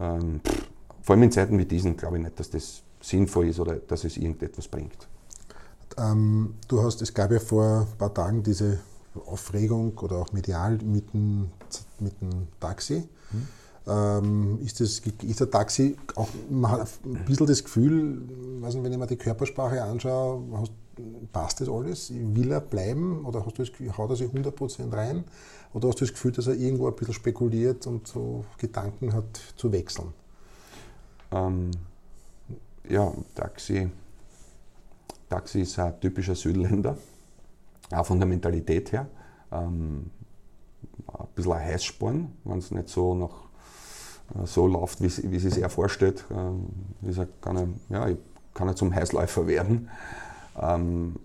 ähm, 0.00 0.40
pff, 0.46 0.71
vor 1.02 1.14
allem 1.14 1.24
in 1.24 1.32
Zeiten 1.32 1.58
wie 1.58 1.64
diesen 1.64 1.96
glaube 1.96 2.16
ich 2.16 2.24
nicht, 2.24 2.38
dass 2.38 2.50
das 2.50 2.82
sinnvoll 3.00 3.48
ist 3.48 3.60
oder 3.60 3.76
dass 3.76 4.04
es 4.04 4.16
irgendetwas 4.16 4.68
bringt. 4.68 5.08
Ähm, 5.98 6.54
du 6.68 6.82
hast, 6.82 7.02
es 7.02 7.12
gab 7.12 7.32
ja 7.32 7.40
vor 7.40 7.86
ein 7.90 7.98
paar 7.98 8.14
Tagen 8.14 8.42
diese 8.42 8.78
Aufregung 9.26 9.98
oder 9.98 10.16
auch 10.16 10.32
medial 10.32 10.78
mit 10.78 11.12
dem, 11.12 11.50
mit 12.00 12.20
dem 12.20 12.48
Taxi. 12.60 13.02
Hm. 13.30 13.48
Ähm, 13.84 14.58
ist, 14.64 14.80
das, 14.80 15.00
ist 15.00 15.40
der 15.40 15.50
Taxi 15.50 15.96
auch, 16.14 16.28
man 16.48 16.70
hat 16.70 16.88
ein 17.04 17.24
bisschen 17.24 17.46
das 17.46 17.64
Gefühl, 17.64 18.22
weiß 18.60 18.74
nicht, 18.74 18.84
wenn 18.84 18.92
ich 18.92 18.98
mir 18.98 19.08
die 19.08 19.16
Körpersprache 19.16 19.82
anschaue, 19.82 20.40
hast, 20.56 20.72
passt 21.32 21.60
das 21.60 21.68
alles? 21.68 22.12
Will 22.14 22.52
er 22.52 22.60
bleiben 22.60 23.24
oder 23.24 23.44
hast 23.44 23.58
du 23.58 23.62
das 23.62 23.72
Gefühl, 23.72 23.96
haut 23.96 24.10
er 24.10 24.16
sich 24.16 24.30
100% 24.30 24.92
rein? 24.92 25.24
Oder 25.74 25.88
hast 25.88 26.00
du 26.00 26.04
das 26.04 26.12
Gefühl, 26.12 26.32
dass 26.32 26.46
er 26.46 26.54
irgendwo 26.54 26.86
ein 26.86 26.94
bisschen 26.94 27.14
spekuliert 27.14 27.86
und 27.86 28.06
so 28.06 28.44
Gedanken 28.58 29.12
hat 29.12 29.40
zu 29.56 29.72
wechseln? 29.72 30.12
Ähm, 31.32 31.70
ja, 32.88 33.12
Taxi, 33.34 33.90
Taxi 35.28 35.62
ist 35.62 35.78
ein 35.78 35.98
typischer 36.00 36.34
Südländer, 36.34 36.96
auch 37.90 38.06
von 38.06 38.18
der 38.18 38.28
Mentalität 38.28 38.92
her. 38.92 39.06
Ähm, 39.50 40.10
ein 41.08 41.26
bisschen 41.34 41.52
ein 41.52 41.64
Heißsporn, 41.64 42.32
wenn 42.44 42.58
es 42.58 42.70
nicht 42.70 42.88
so 42.88 43.14
nach, 43.14 44.44
so 44.46 44.66
läuft, 44.66 45.00
wie, 45.02 45.08
sie 45.08 45.38
sich 45.38 45.62
er 45.62 45.70
vorstellt. 45.70 46.24
Wie 47.00 47.08
gesagt, 47.08 47.42
kann 47.42 47.80
ja, 47.88 48.08
ich 48.08 48.16
kann 48.54 48.68
er 48.68 48.76
zum 48.76 48.94
Heißläufer 48.94 49.46
werden. 49.46 49.88
Ähm, 50.60 51.16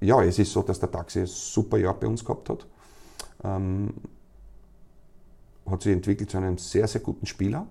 ja, 0.00 0.22
es 0.22 0.38
ist 0.38 0.52
so, 0.52 0.62
dass 0.62 0.80
der 0.80 0.90
Taxi 0.90 1.20
ein 1.20 1.26
super 1.26 1.78
Jahr 1.78 1.94
bei 1.94 2.06
uns 2.06 2.24
gehabt 2.24 2.48
hat. 2.50 2.66
Ähm, 3.44 3.94
hat 5.68 5.82
sich 5.82 5.92
entwickelt 5.92 6.30
zu 6.30 6.38
einem 6.38 6.56
sehr, 6.56 6.86
sehr 6.86 7.00
guten 7.00 7.26
Spieler. 7.26 7.66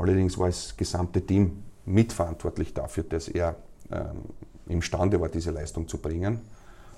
Allerdings 0.00 0.38
war 0.38 0.46
das 0.46 0.74
gesamte 0.78 1.20
Team 1.20 1.62
mitverantwortlich 1.84 2.72
dafür, 2.72 3.04
dass 3.04 3.28
er 3.28 3.56
ähm, 3.90 4.22
imstande 4.66 5.20
war, 5.20 5.28
diese 5.28 5.50
Leistung 5.50 5.88
zu 5.88 5.98
bringen. 5.98 6.40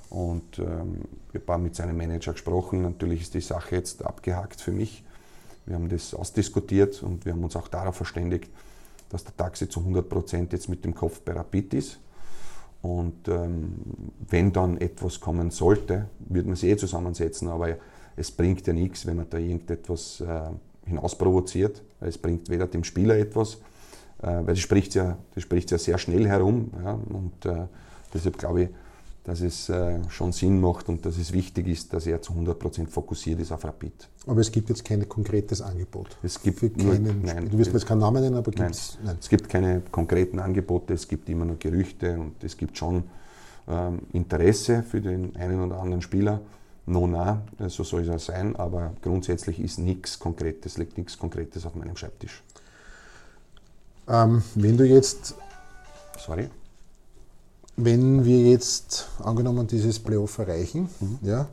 Und 0.09 0.61
ähm, 0.61 1.01
ich 1.33 1.41
habe 1.49 1.61
mit 1.61 1.75
seinem 1.75 1.97
Manager 1.97 2.33
gesprochen. 2.33 2.83
Natürlich 2.83 3.23
ist 3.23 3.35
die 3.35 3.41
Sache 3.41 3.75
jetzt 3.75 4.05
abgehakt 4.05 4.61
für 4.61 4.71
mich. 4.71 5.03
Wir 5.67 5.75
haben 5.75 5.88
das 5.88 6.15
ausdiskutiert 6.15 7.03
und 7.03 7.25
wir 7.25 7.33
haben 7.33 7.43
uns 7.43 7.57
auch 7.57 7.67
darauf 7.67 7.97
verständigt, 7.97 8.51
dass 9.09 9.25
der 9.25 9.37
Taxi 9.37 9.69
zu 9.69 9.81
100 9.81 10.09
Prozent 10.09 10.53
jetzt 10.53 10.69
mit 10.69 10.85
dem 10.85 10.95
Kopf 10.95 11.23
bei 11.23 11.33
Rapid 11.33 11.75
ist. 11.75 11.99
Und 12.83 13.27
ähm, 13.27 13.75
wenn 14.29 14.53
dann 14.53 14.77
etwas 14.81 15.19
kommen 15.19 15.51
sollte, 15.51 16.09
würde 16.21 16.49
man 16.49 16.57
sich 16.57 16.71
eh 16.71 16.77
zusammensetzen, 16.77 17.49
aber 17.49 17.79
es 18.17 18.31
bringt 18.31 18.65
ja 18.67 18.73
nichts, 18.73 19.07
wenn 19.07 19.17
man 19.17 19.29
da 19.29 19.38
irgendetwas 19.38 20.21
äh, 20.21 20.51
hinausprovoziert. 20.87 21.83
Es 22.05 22.19
bringt 22.19 22.49
weder 22.49 22.67
dem 22.67 22.85
Spieler 22.85 23.17
etwas, 23.17 23.55
äh, 24.23 24.27
weil 24.27 24.47
das 24.47 24.61
spricht 24.61 24.95
ja, 24.95 25.19
das 25.35 25.43
spricht 25.43 25.71
ja 25.71 25.79
sehr 25.79 25.99
schnell 25.99 26.27
herum. 26.27 26.71
Ja, 26.83 26.93
und 26.93 27.47
äh, 27.47 27.67
deshalb 28.15 28.38
glaube 28.38 28.62
ich, 28.62 28.69
dass 29.25 29.41
es 29.41 29.69
äh, 29.69 30.01
schon 30.09 30.33
Sinn 30.33 30.61
macht 30.61 30.88
und 30.88 31.07
dass 31.07 31.17
es 31.17 31.33
wichtig 31.33 31.69
ist, 31.69 31.93
dass 31.93 32.07
er 32.07 32.21
zu 32.21 32.33
100% 32.33 32.88
fokussiert 32.88 33.41
ist 33.41 33.53
auf 33.53 33.65
Rapid. 33.65 34.09
Aber 34.27 34.41
es 34.41 34.51
gibt 34.51 34.69
jetzt 34.69 34.85
kein 34.85 35.09
konkretes 35.09 35.61
Angebot? 35.61 36.17
Es 36.23 36.43
gibt 36.43 36.59
für 36.59 36.71
keinen, 36.71 37.23
nein, 37.23 37.49
du 37.49 37.57
wirst 37.59 37.73
mir 37.73 37.79
jetzt 37.79 37.87
keinen 37.87 38.01
Namen 38.01 38.23
nennen, 38.23 38.37
aber 38.37 38.51
gibt 38.51 38.71
es... 38.71 38.99
Nein, 39.05 39.17
es 39.21 39.29
gibt 39.29 39.49
keine 39.49 39.81
konkreten 39.93 40.41
Angebote, 40.41 40.95
es 40.95 41.07
gibt 41.07 41.29
immer 41.29 41.45
nur 41.45 41.57
Gerüchte 41.57 42.19
und 42.19 42.43
es 42.43 42.57
gibt 42.57 42.77
schon 42.77 43.05
ähm, 43.69 44.01
Interesse 44.12 44.83
für 44.83 45.01
den 45.01 45.37
einen 45.37 45.61
oder 45.61 45.81
anderen 45.81 46.03
Spieler. 46.03 46.41
No, 46.87 47.07
na, 47.07 47.42
so 47.68 47.85
soll 47.85 48.03
es 48.03 48.09
auch 48.09 48.18
sein, 48.18 48.57
aber 48.57 48.92
grundsätzlich 49.03 49.61
ist 49.61 49.79
nichts 49.79 50.18
Konkretes, 50.18 50.79
liegt 50.79 50.99
nichts 50.99 51.16
Konkretes 51.16 51.64
auf 51.64 51.75
meinem 51.75 51.97
Schreibtisch. 51.97 52.42
Ähm, 54.09 54.42
wenn 54.55 54.77
du 54.77 54.85
jetzt. 54.85 55.35
Sorry. 56.18 56.49
Wenn 57.77 58.25
wir 58.25 58.51
jetzt 58.51 59.09
angenommen 59.23 59.66
dieses 59.66 59.99
Playoff 59.99 60.38
erreichen, 60.38 60.88
mhm. 61.01 61.18
ja, 61.23 61.49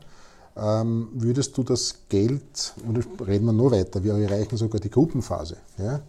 ähm, 0.56 1.08
würdest 1.14 1.56
du 1.56 1.62
das 1.62 1.94
Geld, 2.08 2.74
oder 2.86 3.00
reden 3.26 3.46
wir 3.46 3.52
noch 3.52 3.70
weiter, 3.70 4.04
wir 4.04 4.14
erreichen 4.14 4.56
sogar 4.56 4.80
die 4.80 4.90
Gruppenphase, 4.90 5.56
ja, 5.78 6.00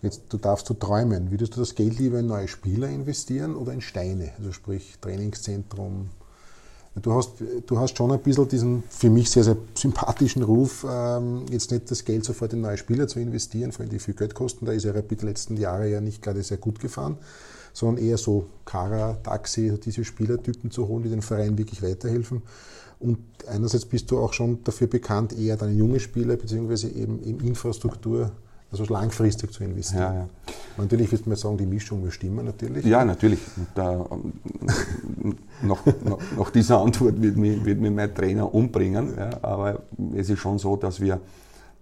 jetzt 0.00 0.22
du 0.30 0.38
darfst 0.38 0.70
du 0.70 0.74
träumen, 0.74 1.30
würdest 1.30 1.56
du 1.56 1.60
das 1.60 1.74
Geld 1.74 1.98
lieber 1.98 2.20
in 2.20 2.26
neue 2.26 2.48
Spieler 2.48 2.88
investieren 2.88 3.54
oder 3.54 3.72
in 3.72 3.82
Steine, 3.82 4.32
also 4.38 4.52
sprich 4.52 4.96
Trainingszentrum, 5.00 6.08
Du 6.96 7.12
hast, 7.12 7.34
du 7.66 7.78
hast 7.78 7.96
schon 7.96 8.10
ein 8.10 8.18
bisschen 8.18 8.48
diesen 8.48 8.82
für 8.90 9.10
mich 9.10 9.30
sehr, 9.30 9.44
sehr 9.44 9.56
sympathischen 9.74 10.42
Ruf, 10.42 10.84
ähm, 10.88 11.46
jetzt 11.48 11.70
nicht 11.70 11.88
das 11.88 12.04
Geld 12.04 12.24
sofort 12.24 12.52
in 12.52 12.62
neue 12.62 12.76
Spieler 12.76 13.06
zu 13.06 13.20
investieren, 13.20 13.70
vor 13.70 13.82
allem 13.82 13.90
die 13.90 14.00
viel 14.00 14.14
Geld 14.14 14.34
kosten. 14.34 14.66
Da 14.66 14.72
ist 14.72 14.84
ja 14.84 14.90
Rapid 14.90 15.22
die 15.22 15.26
letzten 15.26 15.56
Jahre 15.56 15.88
ja 15.88 16.00
nicht 16.00 16.20
gerade 16.20 16.42
sehr 16.42 16.56
gut 16.56 16.80
gefahren, 16.80 17.16
sondern 17.72 18.04
eher 18.04 18.18
so 18.18 18.46
Kara, 18.64 19.14
Taxi, 19.22 19.78
diese 19.78 20.04
Spielertypen 20.04 20.72
zu 20.72 20.88
holen, 20.88 21.04
die 21.04 21.10
den 21.10 21.22
Verein 21.22 21.56
wirklich 21.56 21.80
weiterhelfen. 21.80 22.42
Und 22.98 23.18
einerseits 23.46 23.86
bist 23.86 24.10
du 24.10 24.18
auch 24.18 24.32
schon 24.32 24.64
dafür 24.64 24.88
bekannt, 24.88 25.32
eher 25.38 25.56
deine 25.56 25.72
junge 25.72 26.00
Spieler 26.00 26.36
beziehungsweise 26.36 26.88
eben 26.88 27.22
in 27.22 27.38
Infrastruktur 27.38 28.32
also 28.72 28.84
langfristig 28.84 29.52
zu 29.52 29.64
investieren. 29.64 30.02
Ja, 30.02 30.14
ja. 30.14 30.28
Natürlich 30.76 31.10
wirst 31.10 31.26
du 31.26 31.30
mir 31.30 31.36
sagen, 31.36 31.58
die 31.58 31.66
Mischung 31.66 32.00
muss 32.00 32.14
stimmen 32.14 32.44
natürlich. 32.44 32.84
Ja, 32.84 33.04
natürlich. 33.04 33.40
Da, 33.74 34.06
nach, 35.62 35.84
nach, 35.84 36.18
nach, 36.36 36.50
dieser 36.50 36.80
Antwort 36.80 37.20
wird 37.20 37.36
mich, 37.36 37.64
wird 37.64 37.80
mich 37.80 37.90
mein 37.90 38.14
Trainer 38.14 38.52
umbringen. 38.54 39.14
Ja, 39.16 39.30
aber 39.42 39.82
es 40.14 40.30
ist 40.30 40.38
schon 40.38 40.58
so, 40.58 40.76
dass 40.76 41.00
wir, 41.00 41.20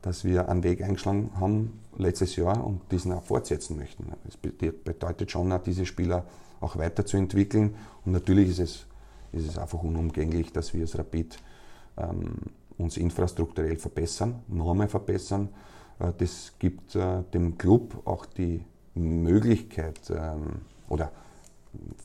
dass 0.00 0.24
wir 0.24 0.48
einen 0.48 0.62
Weg 0.62 0.82
eingeschlagen 0.82 1.30
haben 1.38 1.78
letztes 1.98 2.36
Jahr 2.36 2.64
und 2.64 2.80
diesen 2.90 3.12
auch 3.12 3.22
fortsetzen 3.22 3.76
möchten. 3.76 4.06
Das 4.24 4.36
bedeutet 4.36 5.30
schon, 5.30 5.52
auch 5.52 5.62
diese 5.62 5.84
Spieler 5.84 6.24
auch 6.60 6.76
weiterzuentwickeln. 6.78 7.74
Und 8.06 8.12
natürlich 8.12 8.48
ist 8.50 8.60
es, 8.60 8.86
ist 9.32 9.48
es 9.48 9.58
einfach 9.58 9.82
unumgänglich, 9.82 10.52
dass 10.52 10.72
wir 10.72 10.82
als 10.82 10.98
Rapid 10.98 11.38
ähm, 11.98 12.36
uns 12.78 12.96
infrastrukturell 12.96 13.76
verbessern, 13.76 14.36
noch 14.48 14.70
einmal 14.70 14.88
verbessern 14.88 15.50
das 15.98 16.52
gibt 16.58 16.94
äh, 16.94 17.22
dem 17.34 17.58
Club 17.58 18.06
auch 18.06 18.26
die 18.26 18.64
Möglichkeit 18.94 19.98
ähm, 20.10 20.60
oder 20.88 21.10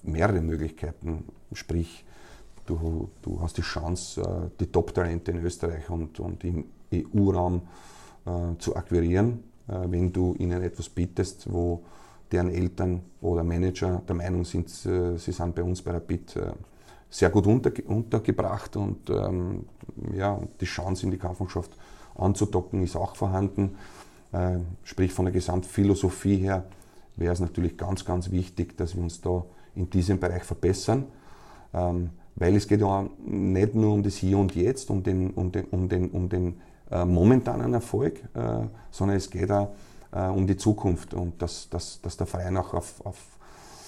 mehrere 0.03 0.41
Möglichkeiten, 0.41 1.25
sprich 1.53 2.03
du, 2.65 3.09
du 3.21 3.41
hast 3.41 3.57
die 3.57 3.61
Chance, 3.61 4.21
äh, 4.21 4.49
die 4.59 4.67
Top-Talente 4.67 5.31
in 5.31 5.43
Österreich 5.43 5.89
und, 5.89 6.19
und 6.19 6.43
im 6.43 6.65
EU-Raum 6.93 7.61
zu 8.57 8.73
akquirieren, 8.73 9.43
wenn 9.67 10.13
du 10.13 10.33
ihnen 10.35 10.61
etwas 10.61 10.87
bietest, 10.87 11.51
wo 11.51 11.83
deren 12.31 12.49
Eltern 12.49 13.01
oder 13.19 13.43
Manager 13.43 14.01
der 14.07 14.15
Meinung 14.15 14.45
sind, 14.45 14.69
sie 14.69 15.17
sind 15.17 15.55
bei 15.55 15.61
uns 15.61 15.81
bei 15.81 15.91
Rapid 15.91 16.39
sehr 17.13 17.29
gut 17.29 17.45
unterge 17.45 17.83
untergebracht 17.83 18.75
und 18.75 19.09
ähm, 19.09 19.65
ja, 20.15 20.39
die 20.59 20.65
Chance 20.65 21.05
in 21.05 21.11
die 21.11 21.17
Kampfmannschaft 21.17 21.71
anzudocken 22.15 22.83
ist 22.83 22.95
auch 22.95 23.15
vorhanden. 23.15 23.75
Äh, 24.31 24.59
sprich 24.83 25.13
von 25.13 25.25
der 25.25 25.33
Gesamtphilosophie 25.33 26.37
her 26.37 26.65
wäre 27.15 27.33
es 27.33 27.39
natürlich 27.39 27.77
ganz, 27.77 28.03
ganz 28.03 28.31
wichtig, 28.31 28.75
dass 28.77 28.95
wir 28.95 29.03
uns 29.03 29.21
da 29.21 29.45
in 29.75 29.89
diesem 29.89 30.19
Bereich 30.19 30.43
verbessern. 30.43 31.05
Ähm, 31.73 32.09
weil 32.35 32.55
es 32.55 32.67
geht 32.67 32.81
ja 32.81 33.07
nicht 33.23 33.75
nur 33.75 33.93
um 33.93 34.01
das 34.01 34.15
Hier 34.15 34.39
und 34.39 34.55
Jetzt, 34.55 34.89
um 34.89 35.03
den, 35.03 35.31
um 35.31 35.51
den, 35.51 35.65
um 35.65 35.87
den, 35.87 36.09
um 36.09 36.29
den 36.29 36.55
äh, 36.89 37.05
momentanen 37.05 37.73
Erfolg, 37.73 38.23
äh, 38.33 38.65
sondern 38.91 39.17
es 39.17 39.29
geht 39.29 39.51
auch 39.51 39.73
um 40.35 40.45
die 40.45 40.57
Zukunft 40.57 41.15
und 41.15 41.41
dass, 41.41 41.71
dass, 41.71 41.99
dass 41.99 42.17
der 42.17 42.27
Verein 42.27 42.55
auch 42.57 42.75
auf, 42.75 43.03
auf, 43.03 43.17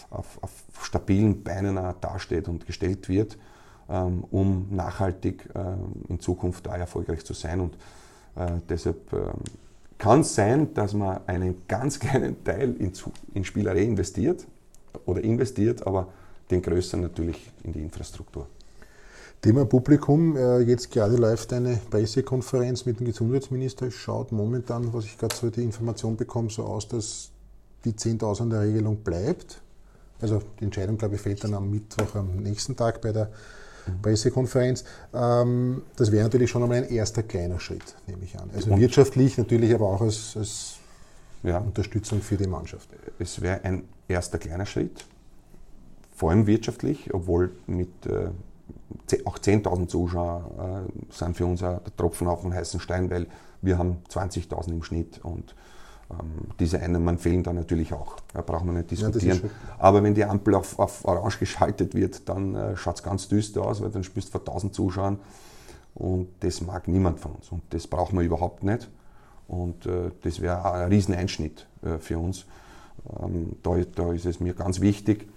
auf, 0.09 0.39
auf 0.41 0.51
stabilen 0.81 1.43
Beinen 1.43 1.77
dasteht 2.01 2.47
und 2.47 2.65
gestellt 2.65 3.07
wird, 3.09 3.37
ähm, 3.87 4.23
um 4.31 4.65
nachhaltig 4.71 5.47
in 6.09 6.19
Zukunft 6.19 6.65
da 6.65 6.75
erfolgreich 6.75 7.23
zu 7.25 7.35
sein. 7.35 7.59
Und 7.59 7.77
deshalb 8.69 9.13
ähm, 9.13 9.33
kann 9.97 10.21
es 10.21 10.35
sein, 10.35 10.73
dass 10.73 10.93
man 10.93 11.21
einen 11.27 11.61
ganz 11.67 11.99
kleinen 11.99 12.43
Teil 12.43 12.75
in, 12.75 12.91
in 13.33 13.43
Spielerei 13.43 13.83
investiert 13.83 14.45
oder 15.05 15.23
investiert, 15.23 15.85
aber 15.85 16.07
den 16.51 16.61
größeren 16.61 17.01
natürlich 17.01 17.51
in 17.63 17.73
die 17.73 17.81
Infrastruktur. 17.81 18.47
Thema 19.41 19.65
Publikum, 19.65 20.35
äh, 20.35 20.59
jetzt 20.61 20.91
gerade 20.91 21.17
läuft 21.17 21.53
eine 21.53 21.79
Pressekonferenz 21.89 22.85
mit 22.85 22.99
dem 22.99 23.05
Gesundheitsminister. 23.05 23.87
Es 23.87 23.93
schaut 23.93 24.31
momentan, 24.31 24.91
was 24.93 25.05
ich 25.05 25.17
gerade 25.17 25.35
so 25.35 25.49
die 25.49 25.63
Information 25.63 26.17
bekomme, 26.17 26.49
so 26.49 26.63
aus, 26.63 26.87
dass 26.87 27.29
die 27.83 27.91
10.000er 27.91 28.61
Regelung 28.61 28.97
bleibt. 28.97 29.61
Also 30.19 30.41
die 30.59 30.65
Entscheidung, 30.65 30.97
glaube 30.97 31.15
ich, 31.15 31.21
fällt 31.21 31.43
dann 31.43 31.53
am 31.53 31.69
Mittwoch, 31.69 32.15
am 32.15 32.37
nächsten 32.37 32.75
Tag 32.75 33.01
bei 33.01 33.11
der 33.11 33.29
Pressekonferenz. 34.01 34.83
Ähm, 35.13 35.83
das 35.95 36.11
wäre 36.11 36.23
natürlich 36.23 36.49
schon 36.49 36.63
einmal 36.63 36.77
ein 36.77 36.89
erster 36.89 37.23
kleiner 37.23 37.59
Schritt, 37.59 37.95
nehme 38.07 38.23
ich 38.23 38.39
an. 38.39 38.49
Also 38.53 38.71
Und 38.71 38.79
wirtschaftlich 38.79 39.37
natürlich, 39.37 39.73
aber 39.73 39.87
auch 39.87 40.01
als, 40.01 40.35
als 40.37 40.75
ja. 41.43 41.59
Unterstützung 41.59 42.21
für 42.21 42.37
die 42.37 42.47
Mannschaft. 42.47 42.89
Es 43.19 43.41
wäre 43.41 43.63
ein 43.63 43.83
erster 44.07 44.37
kleiner 44.37 44.65
Schritt, 44.65 45.05
vor 46.15 46.31
allem 46.31 46.47
wirtschaftlich, 46.47 47.13
obwohl 47.13 47.51
mit 47.67 47.89
äh, 48.05 48.29
auch 49.25 49.37
10.000 49.37 49.87
Zuschauer 49.87 50.85
äh, 50.87 51.13
sind 51.13 51.37
für 51.37 51.45
uns 51.45 51.59
der 51.59 51.81
Tropfen 51.97 52.27
auf 52.27 52.41
den 52.41 52.53
heißen 52.53 52.79
Stein, 52.79 53.09
weil 53.09 53.27
wir 53.61 53.77
haben 53.77 53.97
20.000 54.09 54.69
im 54.69 54.83
Schnitt 54.83 55.23
und 55.23 55.55
diese 56.59 56.79
Einnahmen 56.79 57.17
fehlen 57.17 57.43
dann 57.43 57.55
natürlich 57.55 57.93
auch. 57.93 58.17
Da 58.33 58.41
brauchen 58.41 58.67
wir 58.67 58.73
nicht 58.73 58.91
diskutieren. 58.91 59.41
Ja, 59.43 59.49
Aber 59.79 60.03
wenn 60.03 60.13
die 60.13 60.23
Ampel 60.23 60.55
auf, 60.55 60.77
auf 60.77 61.03
orange 61.05 61.39
geschaltet 61.39 61.95
wird, 61.95 62.29
dann 62.29 62.55
äh, 62.55 62.77
schaut 62.77 62.97
es 62.97 63.03
ganz 63.03 63.27
düster 63.27 63.63
aus, 63.63 63.81
weil 63.81 63.89
dann 63.89 64.03
spielst 64.03 64.29
du 64.29 64.33
vor 64.33 64.41
1000 64.41 64.73
Zuschauern 64.73 65.19
und 65.95 66.27
das 66.41 66.61
mag 66.61 66.87
niemand 66.87 67.19
von 67.19 67.33
uns 67.33 67.51
und 67.51 67.63
das 67.71 67.87
brauchen 67.87 68.17
wir 68.17 68.25
überhaupt 68.25 68.63
nicht. 68.63 68.89
Und 69.47 69.85
äh, 69.85 70.11
das 70.21 70.41
wäre 70.41 70.71
ein 70.71 70.89
Rieseneinschnitt 70.89 71.67
äh, 71.83 71.97
für 71.97 72.19
uns. 72.19 72.45
Ähm, 73.21 73.55
da, 73.63 73.75
da, 73.95 74.13
ist 74.13 74.25
es 74.25 74.39
mir 74.39 74.53
ganz 74.53 74.81
wichtig, 74.81 75.27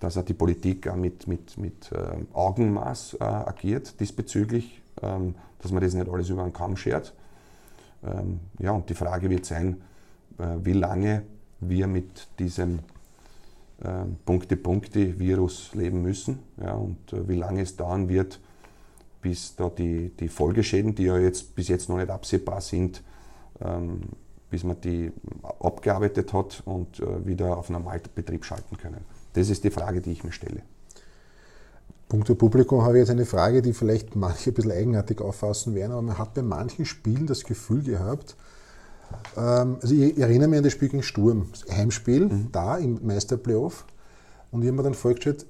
dass 0.00 0.16
auch 0.16 0.24
die 0.24 0.34
Politik 0.34 0.88
auch 0.88 0.96
mit, 0.96 1.26
mit, 1.26 1.56
mit 1.58 1.90
äh, 1.92 1.96
Augenmaß 2.32 3.14
äh, 3.20 3.24
agiert 3.24 3.98
diesbezüglich, 4.00 4.82
ähm, 5.00 5.34
dass 5.60 5.70
man 5.70 5.82
das 5.82 5.94
nicht 5.94 6.08
alles 6.08 6.28
über 6.28 6.42
den 6.42 6.52
Kamm 6.52 6.76
schert. 6.76 7.12
Ähm, 8.04 8.40
ja, 8.58 8.72
und 8.72 8.88
die 8.88 8.94
Frage 8.94 9.30
wird 9.30 9.46
sein, 9.46 9.80
wie 10.38 10.72
lange 10.72 11.22
wir 11.60 11.86
mit 11.86 12.28
diesem 12.38 12.80
Punkte-Punkte-Virus 14.24 15.74
leben 15.74 16.02
müssen 16.02 16.38
ja, 16.62 16.74
und 16.74 17.12
äh, 17.12 17.28
wie 17.28 17.36
lange 17.36 17.62
es 17.62 17.76
dauern 17.76 18.08
wird, 18.08 18.38
bis 19.20 19.56
da 19.56 19.68
die, 19.70 20.10
die 20.10 20.28
Folgeschäden, 20.28 20.94
die 20.94 21.04
ja 21.04 21.18
jetzt 21.18 21.54
bis 21.54 21.68
jetzt 21.68 21.88
noch 21.88 21.96
nicht 21.96 22.10
absehbar 22.10 22.60
sind, 22.60 23.02
ähm, 23.60 24.00
bis 24.50 24.64
man 24.64 24.80
die 24.80 25.10
abgearbeitet 25.60 26.32
hat 26.32 26.62
und 26.64 27.00
äh, 27.00 27.26
wieder 27.26 27.56
auf 27.56 27.70
Normalbetrieb 27.70 28.44
schalten 28.44 28.76
können. 28.76 29.04
Das 29.32 29.48
ist 29.48 29.64
die 29.64 29.70
Frage, 29.70 30.00
die 30.00 30.12
ich 30.12 30.24
mir 30.24 30.32
stelle. 30.32 30.62
Punkto 32.08 32.34
Publikum 32.34 32.82
habe 32.82 32.98
ich 32.98 33.00
jetzt 33.00 33.10
eine 33.10 33.24
Frage, 33.24 33.62
die 33.62 33.72
vielleicht 33.72 34.14
manche 34.14 34.50
ein 34.50 34.54
bisschen 34.54 34.72
eigenartig 34.72 35.20
auffassen 35.20 35.74
werden, 35.74 35.92
aber 35.92 36.02
man 36.02 36.18
hat 36.18 36.34
bei 36.34 36.42
manchen 36.42 36.84
Spielen 36.84 37.26
das 37.26 37.44
Gefühl 37.44 37.82
gehabt, 37.82 38.36
ähm, 38.36 38.40
also 39.34 39.94
ich 39.94 40.18
erinnere 40.18 40.48
mich 40.48 40.58
an 40.58 40.64
das 40.64 40.72
Spiel 40.72 40.88
gegen 40.88 41.02
Sturm, 41.02 41.46
das 41.50 41.76
Heimspiel, 41.76 42.26
mhm. 42.26 42.48
da 42.52 42.76
im 42.76 42.98
Meisterplayoff, 43.02 43.84
und 44.50 44.62
ich 44.62 44.68
habe 44.68 44.76
mir 44.76 44.82
dann 44.82 44.94
vorgestellt, 44.94 45.46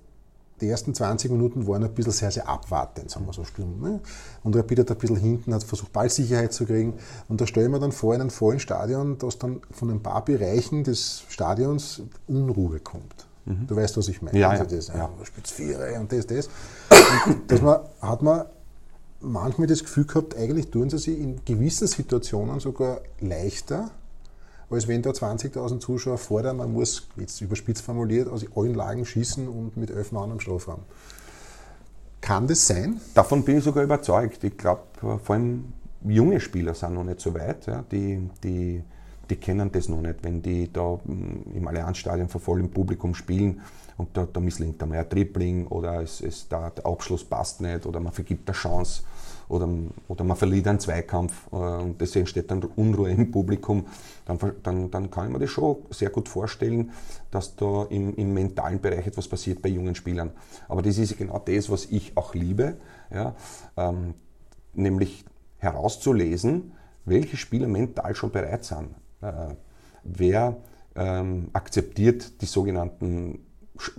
die 0.62 0.68
ersten 0.68 0.94
20 0.94 1.30
Minuten 1.32 1.66
waren 1.66 1.82
ein 1.82 1.92
bisschen 1.92 2.12
sehr, 2.12 2.30
sehr 2.30 2.48
abwartend, 2.48 3.10
sagen 3.10 3.26
wir 3.26 3.32
so 3.32 3.44
Sturm. 3.44 3.80
Ne? 3.80 4.00
Und 4.44 4.54
Rapid 4.54 4.78
hat 4.78 4.90
ein 4.92 4.96
bisschen 4.96 5.16
hinten, 5.16 5.52
hat 5.52 5.64
versucht 5.64 5.92
Ballsicherheit 5.92 6.52
zu 6.52 6.64
kriegen. 6.64 6.94
Und 7.28 7.40
da 7.40 7.48
stelle 7.48 7.66
ich 7.66 7.72
mir 7.72 7.80
dann 7.80 7.90
vor, 7.90 8.14
in 8.14 8.20
einem 8.20 8.30
vollen 8.30 8.60
Stadion, 8.60 9.18
dass 9.18 9.38
dann 9.38 9.60
von 9.72 9.90
ein 9.90 10.00
paar 10.00 10.24
Bereichen 10.24 10.84
des 10.84 11.24
Stadions 11.28 12.02
Unruhe 12.28 12.78
kommt. 12.78 13.26
Mhm. 13.44 13.66
Du 13.66 13.74
weißt, 13.74 13.96
was 13.96 14.06
ich 14.06 14.22
meine. 14.22 14.38
Ja, 14.38 14.50
also 14.50 14.62
ja. 14.62 14.70
das, 14.70 14.88
ja. 14.88 15.10
Spitzviere 15.24 15.98
und 15.98 16.12
das, 16.12 16.28
das. 16.28 16.48
Und 17.26 17.50
das 17.50 17.60
man, 17.60 17.80
hat 18.00 18.22
man 18.22 18.44
manchmal 19.22 19.66
das 19.66 19.82
Gefühl 19.82 20.04
gehabt, 20.04 20.36
eigentlich 20.36 20.70
tun 20.70 20.90
sie 20.90 20.98
sich 20.98 21.18
in 21.18 21.44
gewissen 21.44 21.86
Situationen 21.86 22.60
sogar 22.60 23.00
leichter, 23.20 23.90
als 24.70 24.88
wenn 24.88 25.02
da 25.02 25.10
20.000 25.10 25.80
Zuschauer 25.80 26.18
fordern, 26.18 26.56
man 26.56 26.72
muss, 26.72 27.08
jetzt 27.16 27.40
überspitzt 27.40 27.82
formuliert, 27.82 28.28
aus 28.28 28.44
allen 28.54 28.74
Lagen 28.74 29.04
schießen 29.04 29.48
und 29.48 29.76
mit 29.76 29.90
elf 29.90 30.12
Mann 30.12 30.32
am 30.32 30.40
Strafraum. 30.40 30.80
Kann 32.20 32.46
das 32.46 32.66
sein? 32.66 33.00
Davon 33.14 33.44
bin 33.44 33.58
ich 33.58 33.64
sogar 33.64 33.82
überzeugt. 33.84 34.44
Ich 34.44 34.56
glaube, 34.56 34.82
vor 35.00 35.34
allem 35.34 35.72
junge 36.04 36.40
Spieler 36.40 36.74
sind 36.74 36.94
noch 36.94 37.04
nicht 37.04 37.20
so 37.20 37.34
weit. 37.34 37.66
Ja, 37.66 37.84
die, 37.90 38.30
die 38.42 38.82
die 39.32 39.36
kennen 39.36 39.72
das 39.72 39.88
noch 39.88 40.02
nicht. 40.02 40.16
Wenn 40.22 40.42
die 40.42 40.70
da 40.72 40.98
mm, 41.04 41.54
im 41.54 41.66
Allianzstadion 41.66 42.28
vor 42.28 42.40
vollem 42.40 42.70
Publikum 42.70 43.14
spielen 43.14 43.60
und 43.96 44.14
da, 44.16 44.26
da 44.30 44.40
misslingt 44.40 44.82
einmal 44.82 44.98
ein 44.98 45.08
Tripling 45.08 45.66
oder 45.68 46.02
es, 46.02 46.20
es, 46.20 46.48
da, 46.48 46.70
der 46.70 46.84
Abschluss 46.84 47.24
passt 47.24 47.60
nicht 47.60 47.86
oder 47.86 48.00
man 48.00 48.12
vergibt 48.12 48.48
eine 48.48 48.56
Chance 48.56 49.04
oder, 49.52 49.68
oder 50.08 50.24
man 50.24 50.36
verliert 50.36 50.66
einen 50.66 50.80
Zweikampf 50.80 51.46
äh, 51.52 51.56
und 51.56 52.00
deswegen 52.00 52.22
entsteht 52.22 52.50
dann 52.50 52.64
Unruhe 52.64 53.10
im 53.10 53.30
Publikum, 53.30 53.86
dann, 54.24 54.38
dann, 54.62 54.90
dann 54.90 55.10
kann 55.10 55.26
ich 55.26 55.32
mir 55.32 55.38
das 55.38 55.50
schon 55.50 55.76
sehr 55.90 56.10
gut 56.10 56.28
vorstellen, 56.28 56.90
dass 57.30 57.54
da 57.56 57.84
im, 57.90 58.14
im 58.16 58.32
mentalen 58.32 58.80
Bereich 58.80 59.06
etwas 59.06 59.28
passiert 59.28 59.60
bei 59.60 59.68
jungen 59.68 59.94
Spielern. 59.94 60.30
Aber 60.68 60.80
das 60.82 60.96
ist 60.98 61.18
genau 61.18 61.38
das, 61.38 61.70
was 61.70 61.86
ich 61.86 62.16
auch 62.16 62.34
liebe, 62.34 62.78
ja, 63.12 63.34
ähm, 63.76 64.14
nämlich 64.72 65.24
herauszulesen, 65.58 66.72
welche 67.04 67.36
Spieler 67.36 67.68
mental 67.68 68.14
schon 68.14 68.30
bereit 68.30 68.64
sind. 68.64 68.88
Äh, 69.20 69.54
wer 70.02 70.56
ähm, 70.96 71.50
akzeptiert 71.52 72.40
die 72.40 72.46
sogenannten 72.46 73.40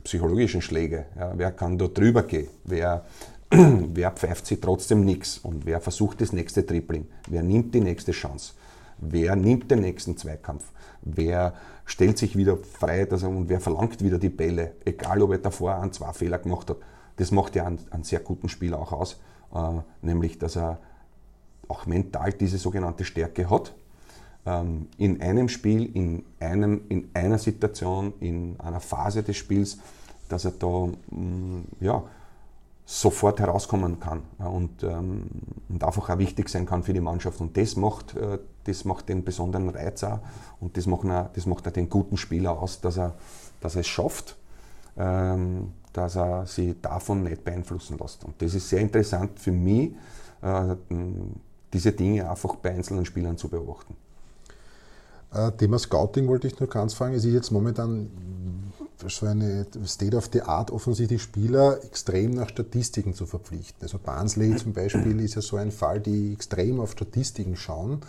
psychologischen 0.03 0.61
Schläge? 0.61 1.05
Ja, 1.17 1.33
wer 1.35 1.51
kann 1.51 1.77
da 1.77 1.87
drüber 1.87 2.23
gehen? 2.23 2.47
Wer, 2.63 3.05
wer 3.93 4.11
pfeift 4.11 4.45
sich 4.45 4.59
trotzdem 4.59 5.05
nichts? 5.05 5.37
Und 5.37 5.65
wer 5.65 5.79
versucht 5.79 6.21
das 6.21 6.33
nächste 6.33 6.65
Tripling? 6.65 7.07
Wer 7.29 7.43
nimmt 7.43 7.73
die 7.75 7.81
nächste 7.81 8.11
Chance? 8.11 8.53
Wer 8.97 9.35
nimmt 9.35 9.69
den 9.69 9.81
nächsten 9.81 10.17
Zweikampf? 10.17 10.65
Wer 11.01 11.53
stellt 11.85 12.17
sich 12.17 12.35
wieder 12.35 12.57
frei 12.57 13.05
dass 13.05 13.23
er, 13.23 13.29
und 13.29 13.49
wer 13.49 13.59
verlangt 13.59 14.03
wieder 14.03 14.17
die 14.17 14.29
Bälle? 14.29 14.73
Egal, 14.85 15.21
ob 15.21 15.31
er 15.31 15.37
davor 15.37 15.75
einen, 15.75 15.91
zwei 15.91 16.13
Fehler 16.13 16.39
gemacht 16.39 16.69
hat. 16.69 16.77
Das 17.17 17.31
macht 17.31 17.55
ja 17.55 17.65
einen, 17.67 17.79
einen 17.91 18.03
sehr 18.03 18.21
guten 18.21 18.49
Spieler 18.49 18.79
auch 18.79 18.91
aus, 18.91 19.19
äh, 19.53 19.81
nämlich 20.01 20.39
dass 20.39 20.55
er 20.55 20.79
auch 21.67 21.85
mental 21.85 22.33
diese 22.33 22.57
sogenannte 22.57 23.05
Stärke 23.05 23.49
hat 23.49 23.73
ähm, 24.45 24.87
in 24.97 25.21
einem 25.21 25.49
Spiel, 25.49 25.95
in, 25.95 26.23
einem, 26.39 26.81
in 26.89 27.09
einer 27.13 27.37
Situation, 27.37 28.13
in 28.19 28.59
einer 28.59 28.79
Phase 28.79 29.23
des 29.23 29.37
Spiels, 29.37 29.77
dass 30.29 30.45
er 30.45 30.51
da 30.51 30.87
mm, 31.11 31.65
ja, 31.79 32.03
sofort 32.85 33.39
herauskommen 33.39 33.99
kann 33.99 34.23
und, 34.39 34.83
ähm, 34.83 35.29
und 35.69 35.83
einfach 35.83 36.09
auch 36.09 36.17
wichtig 36.17 36.49
sein 36.49 36.65
kann 36.65 36.83
für 36.83 36.93
die 36.93 36.99
Mannschaft. 36.99 37.39
Und 37.39 37.55
das 37.55 37.75
macht, 37.75 38.15
äh, 38.15 38.39
das 38.65 38.83
macht 38.83 39.09
den 39.09 39.23
besonderen 39.23 39.69
Reiz 39.69 40.03
auch 40.03 40.19
und 40.59 40.75
das 40.75 40.85
macht, 40.85 41.05
auch, 41.05 41.29
das 41.33 41.45
macht 41.45 41.67
auch 41.67 41.71
den 41.71 41.89
guten 41.89 42.17
Spieler 42.17 42.51
aus, 42.51 42.81
dass 42.81 42.97
er, 42.97 43.13
dass 43.61 43.75
er 43.75 43.81
es 43.81 43.87
schafft, 43.87 44.35
ähm, 44.97 45.71
dass 45.93 46.17
er 46.17 46.45
sich 46.45 46.75
davon 46.81 47.23
nicht 47.23 47.43
beeinflussen 47.43 47.97
lässt. 47.97 48.25
Und 48.25 48.41
das 48.41 48.53
ist 48.53 48.67
sehr 48.67 48.81
interessant 48.81 49.39
für 49.39 49.51
mich, 49.51 49.91
äh, 50.41 50.75
diese 51.71 51.93
Dinge 51.93 52.29
einfach 52.29 52.55
bei 52.55 52.71
einzelnen 52.71 53.05
Spielern 53.05 53.37
zu 53.37 53.47
beobachten. 53.47 53.95
Äh, 55.33 55.51
Thema 55.53 55.79
Scouting 55.79 56.27
wollte 56.27 56.47
ich 56.47 56.59
nur 56.59 56.69
ganz 56.69 56.93
fragen. 56.93 57.15
Es 57.15 57.23
ist 57.25 57.33
jetzt 57.33 57.51
momentan 57.51 58.09
so 59.07 59.25
eine 59.25 59.65
State 59.85 60.15
of 60.15 60.29
the 60.31 60.41
Art 60.41 60.71
offensichtlich 60.71 61.21
Spieler 61.21 61.83
extrem 61.83 62.31
nach 62.31 62.49
Statistiken 62.49 63.13
zu 63.13 63.25
verpflichten. 63.25 63.81
Also 63.81 63.97
Barnsley 63.97 64.55
zum 64.55 64.73
Beispiel 64.73 65.19
ist 65.19 65.35
ja 65.35 65.41
so 65.41 65.57
ein 65.57 65.71
Fall, 65.71 65.99
die 65.99 66.33
extrem 66.33 66.79
auf 66.79 66.91
Statistiken 66.91 67.55
schauen. 67.55 68.01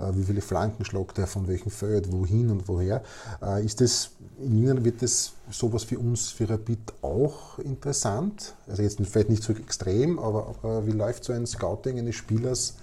Äh, 0.00 0.16
wie 0.16 0.24
viele 0.24 0.40
Flanken 0.40 0.84
schlagt 0.84 1.18
er, 1.18 1.26
von 1.26 1.46
welchem 1.48 1.70
Feld, 1.70 2.10
wohin 2.12 2.50
und 2.50 2.68
woher. 2.68 3.02
Äh, 3.42 3.64
ist 3.64 3.80
das, 3.80 4.10
in 4.38 4.56
Ihnen 4.56 4.84
wird 4.84 5.02
das 5.02 5.32
sowas 5.50 5.84
für 5.84 5.98
uns, 5.98 6.30
für 6.30 6.48
Rapid 6.48 6.78
auch 7.02 7.58
interessant? 7.58 8.54
Also 8.68 8.82
jetzt 8.82 9.00
vielleicht 9.04 9.28
nicht 9.28 9.42
so 9.42 9.52
extrem, 9.52 10.18
aber, 10.18 10.54
aber 10.62 10.86
wie 10.86 10.92
läuft 10.92 11.24
so 11.24 11.32
ein 11.32 11.46
Scouting 11.46 11.98
eines 11.98 12.16
Spielers 12.16 12.74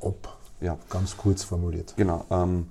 ab? 0.00 0.38
Ja. 0.60 0.76
Ganz 0.90 1.16
kurz 1.16 1.44
formuliert. 1.44 1.94
Genau. 1.96 2.24
Ähm, 2.30 2.66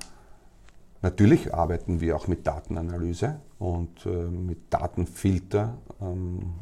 natürlich 1.02 1.54
arbeiten 1.54 2.02
wir 2.02 2.16
auch 2.16 2.28
mit 2.28 2.46
Datenanalyse 2.46 3.40
und 3.60 4.06
äh, 4.06 4.10
mit 4.10 4.72
Datenfilter. 4.72 5.78
Ähm, 6.02 6.54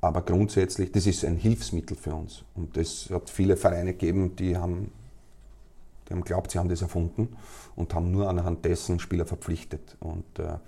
aber 0.00 0.22
grundsätzlich, 0.22 0.92
das 0.92 1.06
ist 1.06 1.24
ein 1.24 1.36
Hilfsmittel 1.36 1.96
für 1.96 2.14
uns. 2.14 2.44
Und 2.54 2.76
es 2.76 3.10
hat 3.10 3.28
viele 3.28 3.56
Vereine 3.56 3.92
gegeben, 3.92 4.34
die 4.36 4.56
haben, 4.56 4.92
die 6.08 6.14
haben 6.14 6.24
glaubt, 6.24 6.50
sie 6.50 6.58
haben 6.58 6.70
das 6.70 6.82
erfunden 6.82 7.36
und 7.76 7.94
haben 7.94 8.10
nur 8.10 8.28
anhand 8.28 8.64
dessen 8.64 8.98
Spieler 8.98 9.26
verpflichtet. 9.26 9.96
Und 10.00 10.38
äh, 10.38 10.58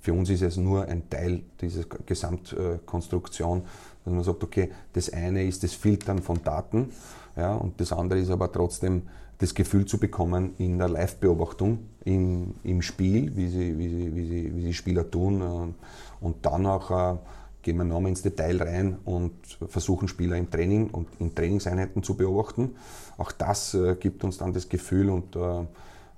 für 0.00 0.12
uns 0.12 0.30
ist 0.30 0.42
es 0.42 0.56
nur 0.56 0.86
ein 0.86 1.08
Teil 1.10 1.42
dieser 1.60 1.84
Gesamtkonstruktion, 1.84 3.62
dass 4.04 4.14
man 4.14 4.24
sagt, 4.24 4.42
okay, 4.42 4.70
das 4.92 5.12
eine 5.12 5.44
ist 5.44 5.62
das 5.62 5.74
Filtern 5.74 6.20
von 6.20 6.42
Daten 6.42 6.90
ja, 7.36 7.54
und 7.54 7.80
das 7.80 7.92
andere 7.92 8.18
ist 8.18 8.30
aber 8.30 8.50
trotzdem 8.50 9.02
das 9.40 9.54
Gefühl 9.54 9.86
zu 9.86 9.98
bekommen 9.98 10.54
in 10.58 10.78
der 10.78 10.88
Live-Beobachtung, 10.88 11.78
im, 12.04 12.54
im 12.62 12.82
Spiel, 12.82 13.34
wie 13.36 13.48
sie, 13.48 13.78
wie, 13.78 13.88
sie, 13.88 14.14
wie, 14.14 14.26
sie, 14.26 14.54
wie 14.54 14.62
sie 14.62 14.74
Spieler 14.74 15.10
tun. 15.10 15.40
Äh, 15.40 16.24
und 16.24 16.44
dann 16.44 16.66
auch 16.66 16.90
äh, 16.90 17.18
gehen 17.62 17.78
wir 17.78 17.84
nochmal 17.84 18.10
ins 18.10 18.22
Detail 18.22 18.62
rein 18.62 18.98
und 19.04 19.32
versuchen 19.66 20.08
Spieler 20.08 20.36
im 20.36 20.50
Training 20.50 20.90
und 20.90 21.08
in 21.18 21.34
Trainingseinheiten 21.34 22.02
zu 22.02 22.14
beobachten. 22.16 22.76
Auch 23.16 23.32
das 23.32 23.72
äh, 23.74 23.96
gibt 23.96 24.24
uns 24.24 24.36
dann 24.36 24.52
das 24.52 24.68
Gefühl 24.68 25.08
und 25.08 25.34
äh, 25.36 25.64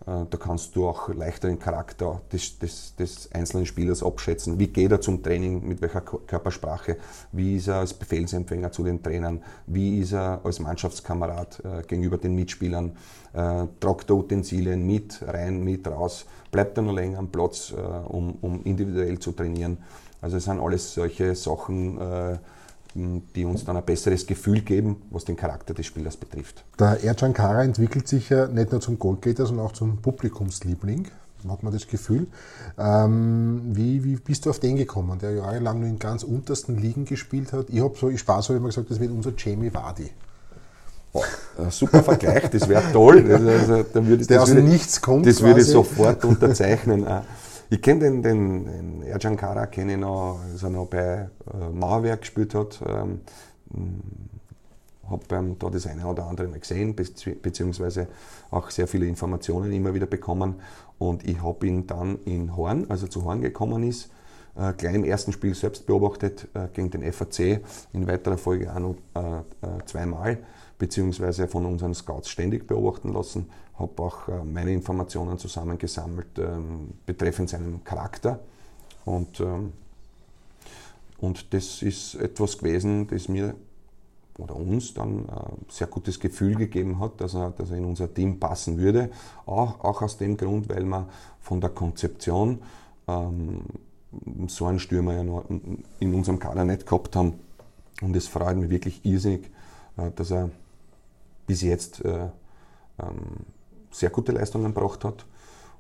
da 0.05 0.37
kannst 0.39 0.75
du 0.75 0.89
auch 0.89 1.09
leichter 1.11 1.49
den 1.49 1.59
Charakter 1.59 2.21
des, 2.33 2.59
des, 2.59 2.97
des, 2.97 3.31
einzelnen 3.33 3.67
Spielers 3.67 4.03
abschätzen. 4.03 4.59
Wie 4.59 4.67
geht 4.67 4.91
er 4.91 5.01
zum 5.01 5.23
Training, 5.23 5.67
mit 5.67 5.81
welcher 5.81 6.01
Körpersprache, 6.01 6.97
wie 7.31 7.57
ist 7.57 7.69
er 7.69 7.77
als 7.77 7.95
Befehlsempfänger 7.95 8.73
zu 8.73 8.83
den 8.83 9.03
Trainern, 9.03 9.43
wie 9.67 10.01
ist 10.01 10.13
er 10.13 10.41
als 10.43 10.59
Mannschaftskamerad 10.59 11.63
äh, 11.65 11.83
gegenüber 11.83 12.19
den 12.19 12.35
Mitspielern, 12.35 12.97
äh, 13.33 13.67
tragt 13.81 14.11
er 14.11 14.17
Utensilien 14.17 14.87
mit, 14.87 15.23
rein, 15.27 15.63
mit, 15.63 15.87
raus, 15.87 16.27
bleibt 16.51 16.77
er 16.77 16.83
noch 16.83 16.95
länger 16.95 17.19
am 17.19 17.29
Platz, 17.29 17.73
äh, 17.73 17.81
um, 17.81 18.37
um, 18.41 18.63
individuell 18.65 19.19
zu 19.19 19.33
trainieren. 19.33 19.79
Also 20.21 20.37
es 20.37 20.45
sind 20.45 20.61
alles 20.61 20.95
solche 20.95 21.35
Sachen, 21.35 22.01
äh, 22.01 22.39
die 22.95 23.45
uns 23.45 23.65
dann 23.65 23.77
ein 23.77 23.85
besseres 23.85 24.27
Gefühl 24.27 24.61
geben, 24.61 25.03
was 25.11 25.25
den 25.25 25.37
Charakter 25.37 25.75
des 25.75 25.87
Spielers 25.87 26.17
betrifft. 26.17 26.65
Der 26.79 27.03
Ercan 27.03 27.33
Kara 27.33 27.63
entwickelt 27.63 28.07
sich 28.07 28.29
ja 28.29 28.47
nicht 28.47 28.73
nur 28.73 28.81
zum 28.81 28.99
Goldgetter, 28.99 29.47
sondern 29.47 29.67
auch 29.67 29.73
zum 29.73 29.99
Publikumsliebling, 29.99 31.09
hat 31.49 31.63
man 31.63 31.73
das 31.73 31.87
Gefühl. 31.87 32.27
Ähm, 32.79 33.63
wie, 33.73 34.05
wie, 34.05 34.17
bist 34.17 34.47
du 34.47 34.51
auf 34.51 34.59
den 34.59 34.77
gekommen, 34.77 35.19
der 35.19 35.33
jahrelang 35.33 35.81
nur 35.81 35.89
in 35.89 35.99
ganz 35.99 36.23
untersten 36.23 36.77
Ligen 36.77 37.05
gespielt 37.05 37.53
hat? 37.53 37.67
Ich 37.71 37.81
habe 37.81 37.97
so, 37.99 38.09
ich 38.09 38.21
Spaß 38.21 38.49
habe 38.49 38.59
immer 38.59 38.69
gesagt, 38.69 38.91
das 38.91 39.01
wird 39.01 39.11
unser 39.11 39.33
Jamie 39.37 39.73
Vardy. 39.73 40.11
Oh, 41.15 41.23
super 41.69 42.03
Vergleich, 42.03 42.49
das 42.51 42.69
wäre 42.69 42.85
toll. 42.93 43.31
Also, 43.31 43.49
also, 43.75 43.83
da 43.93 44.07
würde, 44.07 44.25
der 44.25 44.43
aus 44.43 44.49
würde, 44.49 44.63
nichts 44.63 45.01
kommt. 45.01 45.27
Das 45.27 45.37
quasi. 45.37 45.47
würde 45.47 45.61
ich 45.61 45.67
sofort 45.67 46.25
unterzeichnen. 46.25 47.07
Ich 47.73 47.81
kenne 47.81 48.01
den, 48.01 48.23
den, 48.23 48.67
den 48.67 49.03
Ercan 49.03 49.35
Kara, 49.35 49.65
kenne 49.65 49.95
ich 49.95 49.99
noch, 49.99 50.41
als 50.43 50.63
er 50.63 50.69
noch 50.69 50.89
bei 50.89 51.31
äh, 51.55 51.71
Mauerwerk 51.73 52.21
gespielt 52.21 52.55
hat. 52.55 52.83
Ähm, 52.87 53.21
habe 55.09 55.23
ähm, 55.31 55.57
da 55.59 55.71
das 55.71 55.87
eine 55.87 56.07
oder 56.07 56.27
andere 56.27 56.49
mal 56.49 56.61
gesehen, 56.61 56.95
beziehungsweise 56.95 58.09
auch 58.51 58.69
sehr 58.69 58.87
viele 58.87 59.07
Informationen 59.07 59.73
immer 59.73 59.95
wieder 59.95 60.05
bekommen. 60.05 60.57
Und 60.99 61.27
ich 61.27 61.43
habe 61.43 61.67
ihn 61.67 61.87
dann 61.87 62.19
in 62.27 62.55
Horn, 62.55 62.91
als 62.91 63.05
er 63.05 63.09
zu 63.09 63.25
Horn 63.25 63.41
gekommen 63.41 63.85
ist, 63.85 64.11
äh, 64.55 64.75
gleich 64.75 64.95
im 64.95 65.05
ersten 65.05 65.33
Spiel 65.33 65.55
selbst 65.55 65.87
beobachtet, 65.87 66.49
äh, 66.53 66.69
gegen 66.75 66.91
den 66.91 67.11
FAC, 67.11 67.63
in 67.95 68.07
weiterer 68.07 68.37
Folge 68.37 68.71
auch 68.71 68.81
noch 68.81 68.97
äh, 69.15 69.39
äh, 69.39 69.85
zweimal, 69.87 70.41
beziehungsweise 70.77 71.49
von 71.49 71.65
unseren 71.65 71.95
Scouts 71.95 72.29
ständig 72.29 72.67
beobachten 72.67 73.15
lassen, 73.15 73.49
habe 73.79 74.03
auch 74.03 74.29
äh, 74.29 74.45
meine 74.45 74.73
Informationen 74.73 75.39
zusammengesammelt 75.39 76.39
ähm, 76.39 76.95
betreffend 77.07 77.51
seinen 77.51 77.83
Charakter 77.85 78.41
und, 79.05 79.41
ähm, 79.41 79.73
und 81.19 81.53
das 81.55 81.83
ist 81.83 82.15
etwas 82.17 82.59
gewesen, 82.59 83.07
das 83.09 83.29
mir 83.29 83.55
oder 84.39 84.57
uns 84.57 84.95
dann 84.95 85.29
ein 85.29 85.67
sehr 85.69 85.87
gutes 85.87 86.19
Gefühl 86.19 86.55
gegeben 86.57 86.99
hat, 87.01 87.21
dass 87.21 87.35
er, 87.35 87.51
dass 87.51 87.71
er 87.71 87.77
in 87.77 87.85
unser 87.85 88.13
Team 88.13 88.41
passen 88.41 88.79
würde. 88.79 89.11
Auch, 89.47 89.81
auch 89.85 90.03
aus 90.03 90.17
dem 90.17 90.37
Grund, 90.37 90.69
weil 90.69 90.85
wir 90.85 91.07
von 91.41 91.61
der 91.61 91.71
Konzeption 91.71 92.61
ähm, 93.07 93.61
so 94.47 94.67
einen 94.67 94.79
Stürmer 94.79 95.15
ja 95.15 95.25
noch 95.25 95.45
in 95.49 96.15
unserem 96.15 96.39
Kader 96.39 96.65
nicht 96.65 96.87
gehabt 96.87 97.15
haben. 97.17 97.35
Und 98.01 98.17
es 98.17 98.27
freut 98.27 98.57
mich 98.57 98.71
wirklich 98.71 99.05
irrsinnig, 99.05 99.51
äh, 99.97 100.11
dass 100.15 100.31
er 100.31 100.51
bis 101.47 101.63
jetzt 101.63 102.05
äh, 102.05 102.29
ähm, 102.99 103.47
sehr 103.93 104.11
gute 104.11 104.33
Leistungen 104.33 104.75
gebracht 104.75 105.05
hat. 105.05 105.25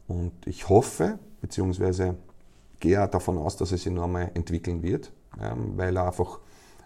Und 0.06 0.32
ich 0.46 0.68
hoffe, 0.68 1.18
beziehungsweise 1.40 2.16
gehe 2.80 3.02
auch 3.02 3.10
davon 3.10 3.38
aus, 3.38 3.56
dass 3.56 3.72
es 3.72 3.82
sich 3.82 3.92
noch 3.92 4.04
einmal 4.04 4.30
entwickeln 4.34 4.82
wird, 4.82 5.12
ähm, 5.40 5.72
weil 5.76 5.96
er 5.96 6.06
einfach 6.06 6.38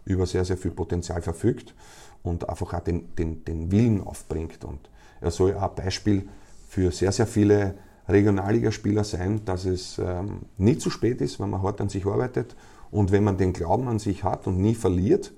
über 0.05 0.27
sehr, 0.27 0.45
sehr 0.45 0.57
viel 0.57 0.71
Potenzial 0.71 1.21
verfügt 1.21 1.75
und 2.23 2.49
einfach 2.49 2.75
auch 2.75 2.81
den, 2.81 3.15
den, 3.17 3.45
den 3.45 3.71
Willen 3.71 4.03
aufbringt. 4.03 4.65
Und 4.65 4.89
er 5.21 5.31
soll 5.31 5.55
auch 5.55 5.71
ein 5.71 5.75
Beispiel 5.75 6.29
für 6.69 6.93
sehr, 6.93 7.13
sehr 7.13 7.27
viele 7.27 7.75
Regionalligaspieler 8.09 9.05
sein, 9.05 9.45
dass 9.45 9.65
es 9.65 9.99
ähm, 9.99 10.43
nie 10.59 10.79
zu 10.79 10.91
spät 10.91 11.21
ist, 11.21 11.41
wenn 11.41 11.51
man 11.51 11.63
hart 11.63 11.81
an 11.81 11.89
sich 11.89 12.07
arbeitet 12.07 12.55
und 12.91 13.11
wenn 13.11 13.25
man 13.25 13.37
den 13.37 13.53
Glauben 13.53 13.89
an 13.89 13.99
sich 13.99 14.23
hat 14.23 14.47
und 14.47 14.59
nie 14.59 14.75
verliert 14.75 15.33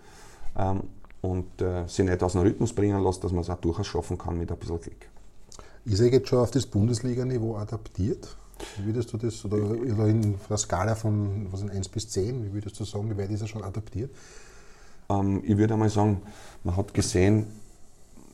ähm, 0.57 0.83
und 1.22 1.62
äh, 1.62 1.87
sich 1.87 2.05
nicht 2.05 2.22
aus 2.22 2.33
dem 2.33 2.42
Rhythmus 2.42 2.74
bringen 2.74 3.03
lässt, 3.03 3.24
dass 3.24 3.33
man 3.33 3.40
es 3.40 3.51
auch 3.51 3.61
durchaus 3.61 3.87
schaffen 3.87 4.18
kann 4.18 4.38
mit 4.38 4.53
ein 4.53 4.59
bisschen 4.59 4.81
Glück. 4.81 5.09
Ist 5.84 6.00
er 6.00 6.12
jetzt 6.12 6.28
schon 6.28 6.40
auf 6.40 6.50
das 6.50 6.66
Bundesliga-Niveau 6.66 7.56
adaptiert? 7.56 8.36
Wie 8.76 8.86
würdest 8.86 9.12
du 9.12 9.16
das, 9.16 9.44
oder, 9.44 9.56
oder 9.56 10.06
in 10.06 10.34
der 10.48 10.56
Skala 10.56 10.94
von 10.94 11.46
was 11.50 11.62
in 11.62 11.70
1 11.70 11.88
bis 11.88 12.08
10, 12.08 12.44
wie 12.44 12.52
würdest 12.52 12.78
du 12.80 12.84
sagen, 12.84 13.08
wie 13.10 13.16
weit 13.16 13.30
ist 13.30 13.42
er 13.42 13.46
schon 13.46 13.62
adaptiert? 13.62 14.10
Ähm, 15.08 15.42
ich 15.44 15.56
würde 15.56 15.74
einmal 15.74 15.90
sagen, 15.90 16.20
man 16.64 16.76
hat 16.76 16.92
gesehen, 16.92 17.46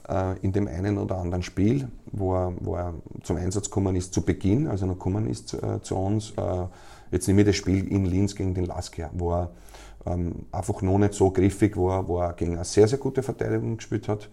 äh, 0.09 0.39
in 0.41 0.53
dem 0.53 0.67
einen 0.67 0.99
oder 0.99 1.17
anderen 1.17 1.43
Spiel, 1.43 1.89
wo 2.13 2.35
er, 2.35 2.53
wo 2.61 2.77
er 2.77 2.95
zum 3.23 3.37
Einsatz 3.37 3.67
gekommen 3.67 3.97
ist 3.97 4.15
zu 4.15 4.23
Beginn, 4.23 4.67
also 4.67 4.87
noch 4.87 4.95
gekommen 4.95 5.29
ist 5.29 5.55
äh, 5.55 5.81
zu 5.83 5.97
uns. 5.97 6.33
Äh, 6.37 6.67
jetzt 7.11 7.27
nehme 7.27 7.43
ich 7.43 7.47
das 7.47 7.57
Spiel 7.57 7.87
in 7.89 8.07
Linz 8.07 8.35
gegen 8.35 8.55
den 8.55 8.67
Lasker, 8.67 9.11
wo 9.13 9.33
er 9.33 9.51
ähm, 10.07 10.47
einfach 10.53 10.83
noch 10.83 10.99
nicht 10.99 11.15
so 11.15 11.31
griffig 11.31 11.77
war, 11.77 12.07
wo 12.09 12.21
er 12.21 12.33
gegen 12.35 12.55
eine 12.55 12.65
sehr, 12.65 12.89
sehr 12.89 12.99
gute 12.99 13.23
Verteidigung 13.23 13.77
gespielt 13.77 14.09
hat, 14.09 14.29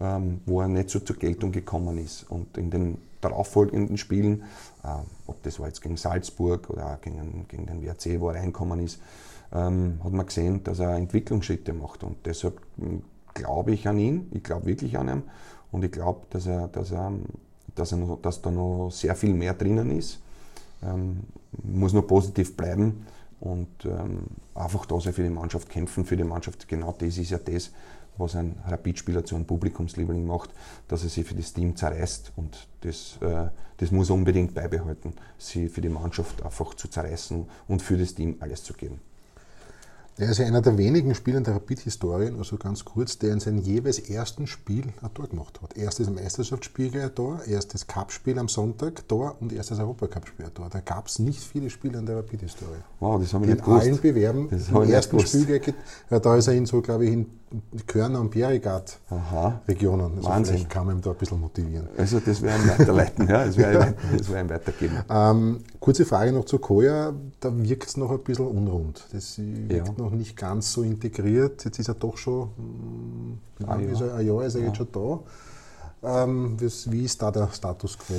ähm, 0.00 0.40
wo 0.46 0.60
er 0.60 0.68
nicht 0.68 0.90
so 0.90 1.00
zur 1.00 1.16
Geltung 1.16 1.52
gekommen 1.52 1.98
ist. 1.98 2.24
Und 2.30 2.56
in 2.58 2.70
den 2.70 2.98
darauffolgenden 3.20 3.96
Spielen, 3.96 4.42
äh, 4.84 4.88
ob 5.26 5.42
das 5.42 5.58
war 5.58 5.66
jetzt 5.66 5.82
gegen 5.82 5.96
Salzburg 5.96 6.70
oder 6.70 6.98
gegen, 7.02 7.46
gegen 7.48 7.66
den 7.66 7.82
WRC, 7.82 8.20
wo 8.20 8.30
er 8.30 8.40
reinkommen 8.40 8.80
ist, 8.80 9.00
ähm, 9.52 10.00
hat 10.02 10.12
man 10.12 10.26
gesehen, 10.26 10.62
dass 10.64 10.78
er 10.78 10.96
Entwicklungsschritte 10.96 11.72
macht. 11.72 12.04
Und 12.04 12.16
deshalb 12.24 12.60
hm, 12.78 13.02
glaube 13.34 13.72
ich 13.72 13.88
an 13.88 13.98
ihn, 13.98 14.28
ich 14.32 14.42
glaube 14.42 14.66
wirklich 14.66 14.98
an 14.98 15.08
ihn 15.08 15.22
und 15.72 15.84
ich 15.84 15.92
glaube, 15.92 16.22
dass, 16.30 16.46
er, 16.46 16.68
dass, 16.68 16.92
er, 16.92 17.12
dass, 17.74 17.92
er 17.92 18.18
dass 18.22 18.42
da 18.42 18.50
noch 18.50 18.90
sehr 18.90 19.14
viel 19.14 19.34
mehr 19.34 19.54
drinnen 19.54 19.90
ist. 19.90 20.20
Ähm, 20.82 21.20
muss 21.62 21.92
nur 21.92 22.06
positiv 22.06 22.56
bleiben 22.56 23.06
und 23.40 23.68
ähm, 23.84 24.24
einfach 24.54 24.86
da 24.86 25.00
sein 25.00 25.12
für 25.12 25.22
die 25.22 25.30
Mannschaft 25.30 25.68
kämpfen, 25.68 26.04
für 26.04 26.16
die 26.16 26.24
Mannschaft. 26.24 26.68
Genau 26.68 26.94
das 26.98 27.18
ist 27.18 27.30
ja 27.30 27.38
das, 27.38 27.70
was 28.18 28.36
ein 28.36 28.56
Rapidspieler 28.66 29.24
zu 29.24 29.34
einem 29.34 29.44
Publikumsliebling 29.44 30.26
macht, 30.26 30.50
dass 30.88 31.02
er 31.02 31.08
sich 31.08 31.26
für 31.26 31.34
das 31.34 31.52
Team 31.52 31.76
zerreißt 31.76 32.32
und 32.36 32.68
das, 32.82 33.18
äh, 33.20 33.48
das 33.78 33.90
muss 33.90 34.10
er 34.10 34.14
unbedingt 34.14 34.54
beibehalten, 34.54 35.14
sie 35.38 35.68
für 35.68 35.80
die 35.80 35.88
Mannschaft 35.88 36.42
einfach 36.42 36.74
zu 36.74 36.88
zerreißen 36.88 37.46
und 37.68 37.82
für 37.82 37.96
das 37.96 38.14
Team 38.14 38.36
alles 38.40 38.62
zu 38.62 38.72
geben. 38.74 39.00
Er 40.18 40.30
ist 40.30 40.38
ja 40.38 40.46
einer 40.46 40.62
der 40.62 40.78
wenigen 40.78 41.14
Spieler 41.14 41.36
in 41.36 41.44
der 41.44 41.56
Rapid-Historie, 41.56 42.32
also 42.38 42.56
ganz 42.56 42.86
kurz, 42.86 43.18
der 43.18 43.34
in 43.34 43.40
seinem 43.40 43.58
jeweils 43.58 43.98
ersten 43.98 44.46
Spiel 44.46 44.84
ein 45.02 45.12
Tor 45.12 45.28
gemacht 45.28 45.60
hat. 45.60 45.76
Erstes 45.76 46.08
Meisterschaftsspiel 46.08 46.90
gleich 46.90 47.04
ein 47.04 47.14
Tor, 47.14 47.42
erstes 47.46 47.86
Cup-Spiel 47.86 48.38
am 48.38 48.48
Sonntag 48.48 49.06
Tor 49.08 49.36
und 49.40 49.52
erstes 49.52 49.78
Europacup-Spiel 49.78 50.46
ein 50.46 50.54
Tor. 50.54 50.70
Da 50.70 50.80
gab 50.80 51.08
es 51.08 51.18
nicht 51.18 51.40
viele 51.40 51.68
Spieler 51.68 51.98
in 51.98 52.06
der 52.06 52.16
Rapid-Historie. 52.16 52.78
Wow, 52.98 53.20
das 53.20 53.34
haben 53.34 53.42
wir 53.42 53.52
nicht 53.52 53.62
gewusst. 53.62 53.84
In 53.84 53.92
allen 53.92 54.00
Bewerben, 54.00 54.48
das 54.48 54.70
im 54.70 54.90
ersten 54.90 55.20
Spiel 55.20 55.44
gleich, 55.44 55.74
da 56.08 56.36
ist 56.36 56.46
er 56.46 56.54
in 56.54 56.64
so, 56.64 56.80
glaube 56.80 57.04
ich, 57.04 57.12
in 57.12 57.26
Körner 57.86 58.20
und 58.20 58.30
Bjerregaard-Regionen. 58.30 60.16
Also 60.16 60.28
Wahnsinn. 60.28 60.54
Vielleicht 60.54 60.70
kann 60.70 60.86
man 60.86 61.00
da 61.00 61.10
ein 61.10 61.16
bisschen 61.16 61.40
motivieren. 61.40 61.88
Also 61.96 62.18
das 62.18 62.42
wäre 62.42 62.54
ein 62.54 62.68
Weiterleiten, 62.68 63.28
ja, 63.28 63.44
das 63.46 63.56
wäre 63.56 63.94
ein 64.34 64.50
Weitergeben. 64.50 64.98
Ähm, 65.08 65.60
kurze 65.78 66.04
Frage 66.04 66.32
noch 66.32 66.44
zu 66.44 66.58
Koya, 66.58 67.12
da 67.38 67.56
wirkt 67.56 67.86
es 67.86 67.96
noch 67.96 68.10
ein 68.10 68.18
bisschen 68.18 68.48
unrund. 68.48 69.06
Das 69.12 69.38
wirkt 69.38 69.88
ja. 69.88 69.94
noch 69.96 70.10
nicht 70.10 70.36
ganz 70.36 70.72
so 70.72 70.82
integriert. 70.82 71.64
Jetzt 71.64 71.78
ist 71.78 71.88
er 71.88 71.94
doch 71.94 72.16
schon, 72.16 72.50
hm, 72.56 73.38
ein, 73.68 73.94
Jahr. 73.94 74.14
ein 74.14 74.26
Jahr 74.26 74.44
ist 74.44 74.54
er 74.56 74.60
ja. 74.62 74.66
jetzt 74.66 74.76
schon 74.76 74.88
da. 74.92 76.24
Ähm, 76.24 76.56
wie 76.60 77.04
ist 77.04 77.22
da 77.22 77.30
der 77.30 77.48
Status 77.52 77.96
quo? 77.96 78.14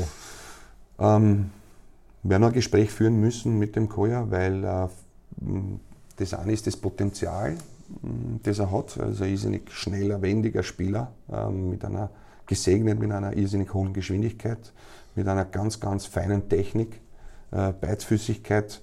Ähm, 0.99 1.51
wir 2.23 2.31
werden 2.31 2.43
ein 2.45 2.53
Gespräch 2.53 2.91
führen 2.91 3.19
müssen 3.19 3.59
mit 3.59 3.75
dem 3.75 3.89
Koya, 3.89 4.29
weil 4.31 4.63
äh, 4.63 4.87
das 6.15 6.33
eine 6.33 6.53
ist 6.53 6.65
das 6.65 6.77
Potenzial, 6.77 7.57
das 8.43 8.59
er 8.59 8.71
hat. 8.71 8.99
Also 8.99 9.23
ein 9.23 9.31
irrsinnig 9.31 9.71
schneller, 9.71 10.21
wendiger 10.21 10.63
Spieler, 10.63 11.11
ähm, 11.31 11.69
mit 11.69 11.85
einer 11.85 12.09
gesegnet 12.47 12.99
mit 12.99 13.11
einer 13.11 13.35
irrsinnig 13.35 13.73
hohen 13.73 13.93
Geschwindigkeit, 13.93 14.73
mit 15.15 15.27
einer 15.27 15.45
ganz, 15.45 15.79
ganz 15.79 16.05
feinen 16.05 16.49
Technik, 16.49 17.01
äh, 17.51 17.73
Beidfüßigkeit. 17.73 18.81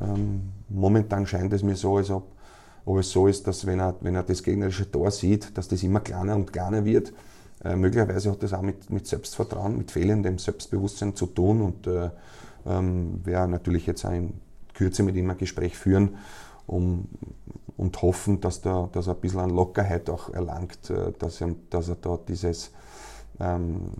Ähm, 0.00 0.52
momentan 0.68 1.26
scheint 1.26 1.52
es 1.52 1.62
mir 1.62 1.76
so, 1.76 1.98
als 1.98 2.10
ob, 2.10 2.32
ob 2.84 2.98
es 2.98 3.10
so 3.10 3.28
ist, 3.28 3.46
dass 3.46 3.66
wenn 3.66 3.78
er, 3.78 3.94
wenn 4.00 4.14
er 4.14 4.22
das 4.24 4.42
gegnerische 4.42 4.90
Tor 4.90 5.10
sieht, 5.10 5.56
dass 5.56 5.68
das 5.68 5.82
immer 5.82 6.00
kleiner 6.00 6.34
und 6.34 6.52
kleiner 6.52 6.84
wird. 6.84 7.12
Äh, 7.62 7.76
möglicherweise 7.76 8.30
hat 8.30 8.42
das 8.42 8.52
auch 8.52 8.62
mit, 8.62 8.90
mit 8.90 9.06
Selbstvertrauen, 9.06 9.78
mit 9.78 9.90
fehlendem 9.90 10.38
Selbstbewusstsein 10.38 11.14
zu 11.14 11.26
tun 11.26 11.60
und 11.60 11.86
äh, 11.86 12.10
ähm, 12.66 13.20
werde 13.24 13.52
natürlich 13.52 13.86
jetzt 13.86 14.04
auch 14.04 14.12
in 14.12 14.34
Kürze 14.72 15.02
mit 15.02 15.14
ihm 15.14 15.30
ein 15.30 15.38
Gespräch 15.38 15.76
führen, 15.76 16.16
um 16.66 17.06
und 17.76 18.00
hoffen, 18.02 18.40
dass, 18.40 18.60
da, 18.60 18.88
dass 18.92 19.06
er 19.06 19.14
ein 19.14 19.20
bisschen 19.20 19.40
an 19.40 19.50
Lockerheit 19.50 20.08
auch 20.10 20.30
erlangt, 20.30 20.90
äh, 20.90 21.12
dass 21.18 21.40
er, 21.40 21.54
dass 21.70 21.88
er 21.88 21.96
da 21.96 22.18
dieses, 22.28 22.70
ähm, 23.40 23.90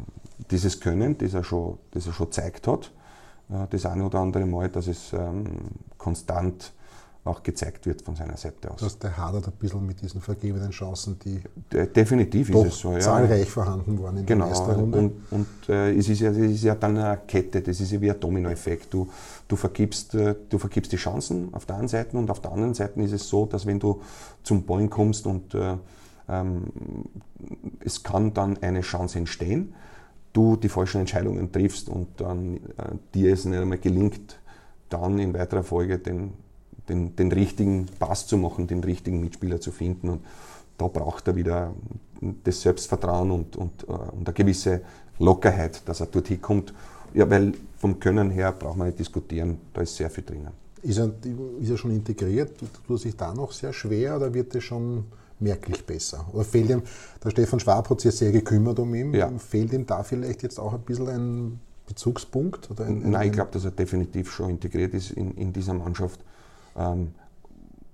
dieses 0.51 0.81
Können, 0.81 1.19
das 1.19 1.35
er 1.35 1.45
schon, 1.45 1.79
das 1.91 2.07
er 2.07 2.13
schon 2.13 2.27
gezeigt 2.27 2.67
hat, 2.69 2.93
äh, 3.51 3.67
das 3.71 3.87
eine 3.87 4.05
oder 4.05 4.21
andere 4.21 4.47
Mal, 4.47 4.69
dass 4.69 4.87
es 4.87 5.13
ähm, 5.13 5.47
konstant 5.99 6.73
auch 7.25 7.43
gezeigt 7.43 7.87
wird 7.87 8.03
von 8.03 8.15
seiner 8.17 8.37
Seite 8.37 8.71
aus. 8.71 8.81
Dass 8.81 8.99
der 8.99 9.17
hadert 9.17 9.47
ein 9.47 9.53
bisschen 9.59 9.87
mit 9.87 10.03
diesen 10.03 10.21
vergebenen 10.21 10.71
Chancen, 10.71 11.19
die 11.25 11.41
De 11.73 11.87
definitiv 11.87 12.51
ist 12.51 12.67
es 12.67 12.79
so, 12.79 12.93
ja. 12.93 13.01
zahlreich 13.01 13.49
vorhanden 13.49 14.03
waren 14.03 14.19
in 14.19 14.27
genau. 14.27 14.45
der 14.45 14.51
ersten 14.51 14.71
Runde. 14.71 14.99
Und, 14.99 15.13
und 15.31 15.69
äh, 15.71 15.95
es, 15.97 16.09
ist 16.11 16.21
ja, 16.21 16.31
es 16.31 16.37
ist 16.37 16.65
ja 16.65 16.75
dann 16.75 16.99
eine 16.99 17.19
Kette, 17.27 17.63
das 17.63 17.81
ist 17.81 17.91
ja 17.93 18.01
wie 18.01 18.11
ein 18.11 18.21
Dominoeffekt. 18.21 18.93
Du, 18.93 19.09
du, 19.49 19.57
vergibst, 19.57 20.15
äh, 20.15 20.35
du 20.51 20.59
vergibst 20.59 20.93
die 20.93 20.97
Chancen 20.97 21.49
auf 21.55 21.65
der 21.65 21.77
einen 21.77 21.89
Seite 21.89 22.19
und 22.19 22.31
auf 22.31 22.41
der 22.41 22.53
anderen 22.53 22.75
Seite 22.75 23.01
ist 23.01 23.13
es 23.13 23.27
so, 23.27 23.47
dass 23.47 23.65
wenn 23.65 23.81
du 23.81 24.03
zum 24.43 24.67
Ballen 24.67 24.91
kommst 24.91 25.27
und 25.27 25.55
äh, 25.55 25.79
ähm, 26.29 26.65
es 27.81 28.03
kann 28.03 28.35
dann 28.35 28.59
eine 28.59 28.83
Chance 28.83 29.19
entstehen, 29.19 29.75
du 30.35 30.57
die 30.57 30.69
falschen 30.69 31.01
Entscheidungen 31.01 31.51
triffst 31.51 31.89
und 31.89 32.21
dann 32.21 32.57
äh, 32.57 32.61
dir 33.15 33.33
es 33.33 33.47
nicht 33.47 33.59
einmal 33.59 33.79
gelingt, 33.79 34.39
dann 34.91 35.19
in 35.19 35.33
weiterer 35.33 35.63
Folge 35.63 35.99
den 35.99 36.44
den, 36.89 37.17
den 37.17 37.33
richtigen 37.33 37.87
Pass 37.99 38.27
zu 38.27 38.37
machen, 38.37 38.67
den 38.67 38.83
richtigen 38.85 39.21
Mitspieler 39.21 39.61
zu 39.61 39.73
finden. 39.73 40.09
Und 40.09 40.21
da 40.79 40.89
braucht 40.89 41.29
er 41.29 41.37
wieder 41.37 41.73
das 42.45 42.63
Selbstvertrauen 42.63 43.31
und, 43.31 43.57
und, 43.57 43.85
äh, 43.85 43.93
und 43.93 44.27
eine 44.27 44.35
gewisse 44.35 44.81
Lockerheit, 45.19 45.83
dass 45.87 46.01
er 46.01 46.07
dort 46.07 46.29
hinkommt. 46.29 46.75
Ja, 47.13 47.29
weil 47.31 47.55
vom 47.79 48.01
Können 48.01 48.31
her 48.31 48.53
braucht 48.53 48.77
man 48.77 48.89
nicht 48.89 48.99
diskutieren, 48.99 49.59
da 49.73 49.83
ist 49.83 49.95
sehr 49.97 50.11
viel 50.11 50.25
drinnen. 50.25 50.53
Ist 50.83 50.99
er, 50.99 51.13
ist 51.61 51.71
er 51.71 51.79
schon 51.79 51.93
integriert? 51.93 52.59
Tut 52.59 52.69
er 52.89 52.99
sich 52.99 53.17
da 53.17 53.33
noch 53.33 53.53
sehr 53.53 53.73
schwer 53.73 54.17
oder 54.17 54.35
wird 54.35 54.55
es 54.55 54.65
schon 54.65 55.05
merklich 55.41 55.85
besser? 55.87 56.27
Oder 56.33 56.45
fehlt 56.45 56.71
ihm, 56.71 56.83
der 57.23 57.31
Stefan 57.31 57.61
Schwab 57.61 57.89
hat 57.89 58.01
sich 58.01 58.15
sehr 58.15 58.33
gekümmert 58.33 58.79
um 58.79 58.95
ihn, 58.95 59.15
ja. 59.15 59.31
fehlt 59.39 59.73
ihm 59.73 59.87
da 59.87 60.03
vielleicht 60.03 60.43
jetzt 60.43 60.59
auch 60.59 60.75
ein 60.75 60.81
bisschen 60.81 61.09
ein 61.09 61.61
Bezugspunkt? 61.87 62.71
Oder 62.71 62.87
ein, 62.87 63.11
Nein, 63.11 63.29
ich 63.29 63.33
glaube, 63.33 63.51
dass 63.53 63.65
er 63.65 63.71
definitiv 63.71 64.31
schon 64.31 64.51
integriert 64.51 64.95
ist 64.95 65.13
in, 65.13 65.33
in 65.37 65.53
dieser 65.53 65.75
Mannschaft. 65.75 66.21
Ähm, 66.77 67.13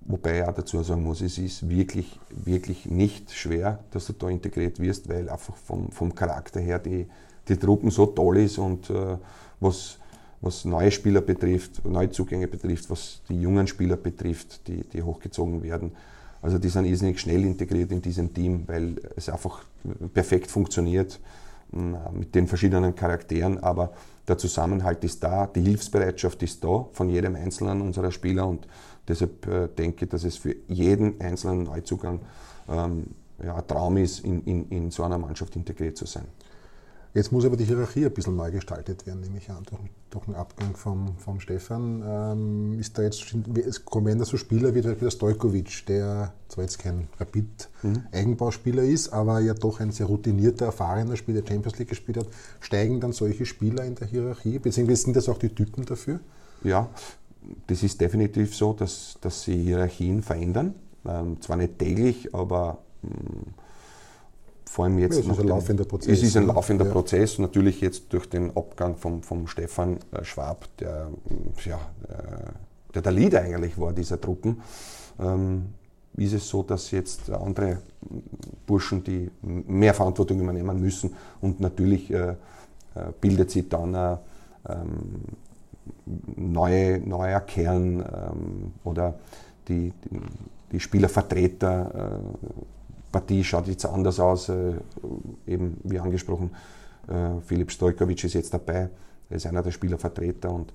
wobei 0.01 0.39
ich 0.39 0.45
auch 0.45 0.53
dazu 0.53 0.81
sagen 0.83 1.03
muss, 1.03 1.21
es 1.21 1.37
ist 1.37 1.69
wirklich, 1.69 2.19
wirklich 2.29 2.85
nicht 2.85 3.31
schwer, 3.31 3.79
dass 3.91 4.07
du 4.07 4.13
da 4.13 4.29
integriert 4.29 4.79
wirst, 4.79 5.09
weil 5.09 5.29
einfach 5.29 5.55
vom, 5.55 5.91
vom 5.91 6.15
Charakter 6.15 6.59
her 6.59 6.79
die, 6.79 7.07
die 7.47 7.57
Truppen 7.57 7.91
so 7.91 8.05
toll 8.07 8.37
ist 8.37 8.57
und 8.57 8.89
äh, 8.89 9.17
was 9.59 9.97
was 10.41 10.65
neue 10.65 10.91
Spieler 10.91 11.21
betrifft, 11.21 11.85
Neuzugänge 11.85 12.47
betrifft, 12.47 12.89
was 12.89 13.21
die 13.29 13.39
jungen 13.39 13.67
Spieler 13.67 13.95
betrifft, 13.95 14.67
die, 14.67 14.81
die 14.81 15.03
hochgezogen 15.03 15.61
werden. 15.61 15.91
Also 16.41 16.57
die 16.57 16.69
sind 16.69 16.85
irrsinnig 16.85 17.19
schnell 17.19 17.45
integriert 17.45 17.91
in 17.91 18.01
diesem 18.01 18.33
Team, 18.33 18.63
weil 18.65 18.95
es 19.15 19.29
einfach 19.29 19.63
perfekt 20.13 20.49
funktioniert 20.49 21.19
mit 21.71 22.35
den 22.35 22.47
verschiedenen 22.47 22.95
Charakteren, 22.95 23.57
aber 23.63 23.93
der 24.27 24.37
Zusammenhalt 24.37 25.03
ist 25.03 25.23
da, 25.23 25.47
die 25.47 25.61
Hilfsbereitschaft 25.61 26.43
ist 26.43 26.63
da 26.63 26.85
von 26.91 27.09
jedem 27.09 27.35
einzelnen 27.35 27.81
unserer 27.81 28.11
Spieler 28.11 28.47
und 28.47 28.67
deshalb 29.07 29.47
äh, 29.47 29.67
denke 29.67 30.05
ich, 30.05 30.11
dass 30.11 30.23
es 30.23 30.37
für 30.37 30.55
jeden 30.67 31.19
einzelnen 31.21 31.63
Neuzugang 31.63 32.19
ähm, 32.69 33.07
ja, 33.43 33.55
ein 33.55 33.67
Traum 33.67 33.97
ist, 33.97 34.19
in, 34.19 34.43
in, 34.43 34.69
in 34.69 34.91
so 34.91 35.03
einer 35.03 35.17
Mannschaft 35.17 35.55
integriert 35.55 35.97
zu 35.97 36.05
sein. 36.05 36.25
Jetzt 37.13 37.33
muss 37.33 37.43
aber 37.43 37.57
die 37.57 37.65
Hierarchie 37.65 38.05
ein 38.05 38.13
bisschen 38.13 38.37
neu 38.37 38.51
gestaltet 38.51 39.05
werden, 39.05 39.19
nehme 39.19 39.37
ich 39.37 39.49
an, 39.49 39.63
durch, 39.69 39.81
durch 40.09 40.25
den 40.25 40.35
Abgang 40.35 40.75
vom, 40.77 41.17
vom 41.17 41.41
Stefan. 41.41 42.01
Ähm, 42.05 42.79
ist 42.79 42.97
da 42.97 43.01
jetzt, 43.01 43.33
wenn 43.33 44.19
da 44.19 44.23
so 44.23 44.37
Spieler 44.37 44.73
wie 44.73 44.81
der 44.81 45.11
Stojkovic, 45.11 45.85
der 45.87 46.33
zwar 46.47 46.63
jetzt 46.63 46.79
kein 46.79 47.09
Rapid-Eigenbauspieler 47.19 48.83
ist, 48.83 49.09
aber 49.09 49.41
ja 49.41 49.53
doch 49.53 49.81
ein 49.81 49.91
sehr 49.91 50.05
routinierter, 50.05 50.67
erfahrener 50.67 51.17
Spieler, 51.17 51.41
der 51.41 51.53
Champions 51.53 51.79
League 51.79 51.89
gespielt 51.89 52.17
hat, 52.17 52.27
steigen 52.61 53.01
dann 53.01 53.11
solche 53.11 53.45
Spieler 53.45 53.83
in 53.83 53.95
der 53.95 54.07
Hierarchie? 54.07 54.59
Beziehungsweise 54.59 55.03
sind 55.03 55.15
das 55.17 55.27
auch 55.27 55.37
die 55.37 55.49
Typen 55.49 55.85
dafür? 55.85 56.21
Ja, 56.63 56.89
das 57.67 57.83
ist 57.83 57.99
definitiv 57.99 58.55
so, 58.55 58.71
dass, 58.71 59.17
dass 59.19 59.43
sie 59.43 59.61
Hierarchien 59.61 60.21
verändern. 60.21 60.75
Ähm, 61.05 61.41
zwar 61.41 61.57
nicht 61.57 61.77
täglich, 61.77 62.33
aber 62.33 62.77
mh, 63.01 63.09
hm, 63.09 63.53
vor 64.71 64.85
allem 64.85 64.99
jetzt. 64.99 65.15
Ja, 65.15 65.19
es 65.19 65.27
ist 65.27 65.39
ein 65.39 65.47
laufender 65.49 65.83
Prozess. 65.83 66.17
Es 66.17 66.23
ist 66.23 66.37
ein 66.37 66.47
laufender 66.47 66.85
ja. 66.85 66.91
Prozess. 66.91 67.39
Natürlich 67.39 67.81
jetzt 67.81 68.13
durch 68.13 68.29
den 68.29 68.55
Abgang 68.55 68.95
vom, 68.95 69.21
vom 69.21 69.45
Stefan 69.47 69.97
äh, 70.13 70.23
Schwab, 70.23 70.65
der, 70.77 71.09
äh, 71.29 71.69
ja, 71.69 71.75
äh, 72.07 72.93
der 72.93 73.01
der 73.01 73.11
Leader 73.11 73.41
eigentlich 73.41 73.77
war 73.77 73.91
dieser 73.91 74.19
Truppen, 74.21 74.61
ähm, 75.19 75.73
ist 76.15 76.31
es 76.31 76.47
so, 76.47 76.63
dass 76.63 76.91
jetzt 76.91 77.29
andere 77.29 77.79
Burschen, 78.65 79.03
die 79.03 79.29
mehr 79.41 79.93
Verantwortung 79.93 80.39
übernehmen 80.39 80.79
müssen 80.79 81.15
und 81.41 81.59
natürlich 81.59 82.09
äh, 82.09 82.35
bildet 83.19 83.51
sich 83.51 83.67
dann 83.67 83.93
ein 83.93 84.17
ähm, 84.69 84.93
neue, 86.37 86.99
neuer 86.99 87.41
Kern 87.41 87.99
ähm, 87.99 88.71
oder 88.85 89.15
die, 89.67 89.91
die, 90.05 90.19
die 90.71 90.79
Spielervertreter 90.79 92.21
Partie 93.11 93.43
schaut 93.43 93.67
jetzt 93.67 93.85
anders 93.85 94.19
aus. 94.19 94.49
Äh, 94.49 94.73
eben 95.45 95.77
wie 95.83 95.99
angesprochen, 95.99 96.51
äh, 97.07 97.41
Philipp 97.45 97.71
Stojkovic 97.71 98.23
ist 98.23 98.33
jetzt 98.33 98.53
dabei. 98.53 98.89
Er 99.29 99.37
ist 99.37 99.45
einer 99.45 99.63
der 99.63 99.71
Spielervertreter 99.71 100.51
und 100.51 100.73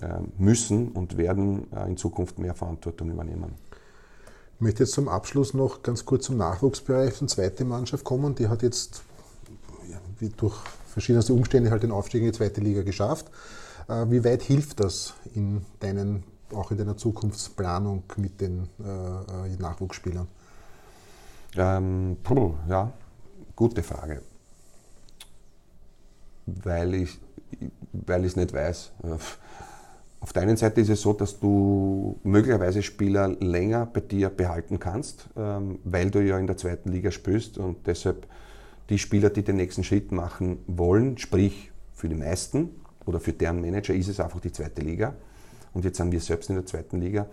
äh, 0.00 0.20
müssen 0.38 0.88
und 0.92 1.16
werden 1.16 1.66
in 1.86 1.96
Zukunft 1.96 2.38
mehr 2.38 2.54
Verantwortung 2.54 3.10
übernehmen. 3.10 3.54
Ich 4.54 4.60
möchte 4.60 4.84
jetzt 4.84 4.92
zum 4.92 5.08
Abschluss 5.08 5.54
noch 5.54 5.82
ganz 5.82 6.04
kurz 6.04 6.26
zum 6.26 6.36
Nachwuchsbereich 6.36 7.14
von 7.14 7.28
zweite 7.28 7.64
Mannschaft 7.64 8.04
kommen. 8.04 8.34
Die 8.34 8.48
hat 8.48 8.62
jetzt 8.62 9.02
ja, 9.88 9.98
durch 10.36 10.56
verschiedenste 10.86 11.32
Umstände 11.32 11.70
halt 11.70 11.82
den 11.82 11.92
Aufstieg 11.92 12.22
in 12.22 12.28
die 12.28 12.32
zweite 12.32 12.60
Liga 12.60 12.82
geschafft. 12.82 13.30
Wie 14.08 14.24
weit 14.24 14.42
hilft 14.42 14.80
das 14.80 15.14
in 15.34 15.64
deinen, 15.78 16.24
auch 16.52 16.72
in 16.72 16.78
deiner 16.78 16.96
Zukunftsplanung 16.96 18.02
mit 18.16 18.40
den 18.40 18.68
äh, 18.80 19.56
Nachwuchsspielern? 19.62 20.26
Ähm, 21.56 22.16
puh, 22.22 22.54
ja, 22.68 22.92
gute 23.56 23.82
Frage. 23.82 24.22
Weil 26.46 26.94
ich 26.94 27.18
weil 27.92 28.24
es 28.24 28.36
nicht 28.36 28.52
weiß. 28.52 28.92
Auf 30.20 30.32
der 30.32 30.42
einen 30.42 30.56
Seite 30.56 30.80
ist 30.80 30.88
es 30.88 31.00
so, 31.00 31.12
dass 31.12 31.38
du 31.38 32.18
möglicherweise 32.24 32.82
Spieler 32.82 33.28
länger 33.40 33.86
bei 33.86 34.00
dir 34.00 34.30
behalten 34.30 34.78
kannst, 34.78 35.28
ähm, 35.36 35.78
weil 35.84 36.10
du 36.10 36.20
ja 36.20 36.38
in 36.38 36.46
der 36.46 36.56
zweiten 36.56 36.90
Liga 36.90 37.10
spielst 37.10 37.56
und 37.56 37.86
deshalb 37.86 38.26
die 38.90 38.98
Spieler, 38.98 39.30
die 39.30 39.42
den 39.42 39.56
nächsten 39.56 39.84
Schritt 39.84 40.12
machen 40.12 40.58
wollen, 40.66 41.18
sprich 41.18 41.70
für 41.94 42.08
die 42.08 42.16
meisten 42.16 42.70
oder 43.06 43.20
für 43.20 43.32
deren 43.32 43.60
Manager 43.60 43.94
ist 43.94 44.08
es 44.08 44.18
einfach 44.18 44.40
die 44.40 44.52
zweite 44.52 44.82
Liga. 44.82 45.14
Und 45.72 45.84
jetzt 45.84 45.98
sind 45.98 46.10
wir 46.10 46.20
selbst 46.20 46.50
in 46.50 46.56
der 46.56 46.66
zweiten 46.66 47.00
Liga. 47.00 47.26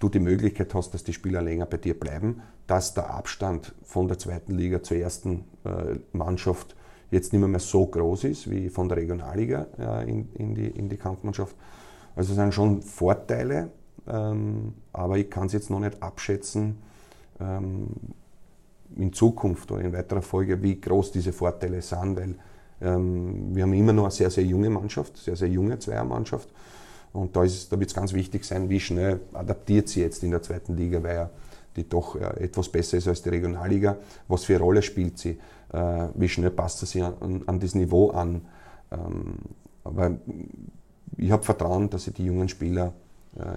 Du 0.00 0.08
die 0.08 0.18
Möglichkeit 0.18 0.74
hast, 0.74 0.94
dass 0.94 1.04
die 1.04 1.12
Spieler 1.12 1.42
länger 1.42 1.66
bei 1.66 1.76
dir 1.76 1.98
bleiben, 1.98 2.40
dass 2.66 2.94
der 2.94 3.10
Abstand 3.10 3.74
von 3.84 4.08
der 4.08 4.18
zweiten 4.18 4.54
Liga 4.54 4.82
zur 4.82 4.96
ersten 4.96 5.44
äh, 5.64 5.98
Mannschaft 6.12 6.74
jetzt 7.10 7.34
nicht 7.34 7.46
mehr 7.46 7.60
so 7.60 7.86
groß 7.86 8.24
ist 8.24 8.50
wie 8.50 8.70
von 8.70 8.88
der 8.88 8.96
Regionalliga 8.96 9.66
äh, 9.78 10.10
in, 10.10 10.32
in, 10.34 10.54
die, 10.54 10.68
in 10.68 10.88
die 10.88 10.96
Kampfmannschaft. 10.96 11.54
Also 12.16 12.32
es 12.32 12.36
sind 12.36 12.54
schon 12.54 12.80
Vorteile, 12.80 13.70
ähm, 14.08 14.72
aber 14.92 15.18
ich 15.18 15.28
kann 15.28 15.48
es 15.48 15.52
jetzt 15.52 15.68
noch 15.68 15.80
nicht 15.80 16.02
abschätzen 16.02 16.78
ähm, 17.38 17.88
in 18.96 19.12
Zukunft 19.12 19.70
oder 19.70 19.82
in 19.82 19.92
weiterer 19.92 20.22
Folge, 20.22 20.62
wie 20.62 20.80
groß 20.80 21.12
diese 21.12 21.34
Vorteile 21.34 21.82
sind, 21.82 22.16
weil 22.16 22.34
ähm, 22.80 23.54
wir 23.54 23.64
haben 23.64 23.74
immer 23.74 23.92
noch 23.92 24.04
eine 24.04 24.12
sehr, 24.12 24.30
sehr 24.30 24.44
junge 24.44 24.70
Mannschaft, 24.70 25.18
sehr, 25.18 25.36
sehr 25.36 25.48
junge 25.48 25.78
Zweiermannschaft. 25.78 26.48
Und 27.12 27.34
da, 27.34 27.42
da 27.42 27.80
wird 27.80 27.90
es 27.90 27.94
ganz 27.94 28.12
wichtig 28.12 28.44
sein, 28.44 28.68
wie 28.68 28.80
schnell 28.80 29.20
adaptiert 29.32 29.88
sie 29.88 30.00
jetzt 30.00 30.22
in 30.22 30.30
der 30.30 30.42
zweiten 30.42 30.76
Liga, 30.76 31.02
weil 31.02 31.14
ja 31.14 31.30
die 31.76 31.88
doch 31.88 32.16
etwas 32.16 32.68
besser 32.68 32.98
ist 32.98 33.08
als 33.08 33.22
die 33.22 33.28
Regionalliga. 33.28 33.96
Was 34.28 34.44
für 34.44 34.54
eine 34.54 34.64
Rolle 34.64 34.82
spielt 34.82 35.18
sie? 35.18 35.38
Äh, 35.72 36.08
wie 36.14 36.28
schnell 36.28 36.50
passt 36.50 36.84
sie 36.86 37.02
an, 37.02 37.42
an 37.46 37.60
das 37.60 37.74
Niveau 37.74 38.10
an? 38.10 38.42
Ähm, 38.90 39.38
aber 39.84 40.16
ich 41.16 41.30
habe 41.30 41.42
Vertrauen, 41.42 41.88
dass 41.90 42.04
sie 42.04 42.12
die 42.12 42.24
jungen 42.24 42.48
Spieler 42.48 42.92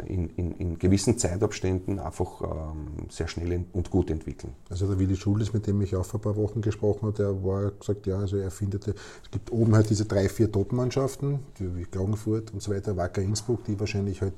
in, 0.06 0.30
in, 0.36 0.52
in, 0.52 0.78
gewissen 0.78 1.18
Zeitabständen 1.18 1.98
einfach 1.98 2.42
ähm, 2.42 3.10
sehr 3.10 3.28
schnell 3.28 3.66
und 3.74 3.90
gut 3.90 4.12
entwickeln. 4.12 4.54
Also 4.70 4.86
der 4.88 5.00
Willi 5.00 5.16
Schulz, 5.16 5.52
mit 5.52 5.66
dem 5.66 5.82
ich 5.82 5.96
auch 5.96 6.06
vor 6.06 6.20
ein 6.20 6.24
paar 6.24 6.38
Wochen 6.38 6.62
gesprochen 6.62 7.08
habe, 7.08 7.14
der 7.14 7.44
war 7.44 7.72
gesagt, 7.72 8.06
ja, 8.06 8.20
also 8.20 8.38
er 8.38 8.52
findet, 8.52 8.88
es 8.88 9.32
gibt 9.32 9.52
oben 9.52 9.74
halt 9.74 9.90
diese 9.90 10.06
drei, 10.06 10.30
vier 10.30 10.52
Top-Mannschaften, 10.52 11.40
wie 11.58 11.86
Klagenfurt 11.86 12.54
und 12.54 12.62
so 12.62 12.72
weiter, 12.72 12.96
Wacker 12.98 13.24
Innsbruck, 13.24 13.64
die 13.64 13.80
wahrscheinlich 13.80 14.22
halt 14.22 14.36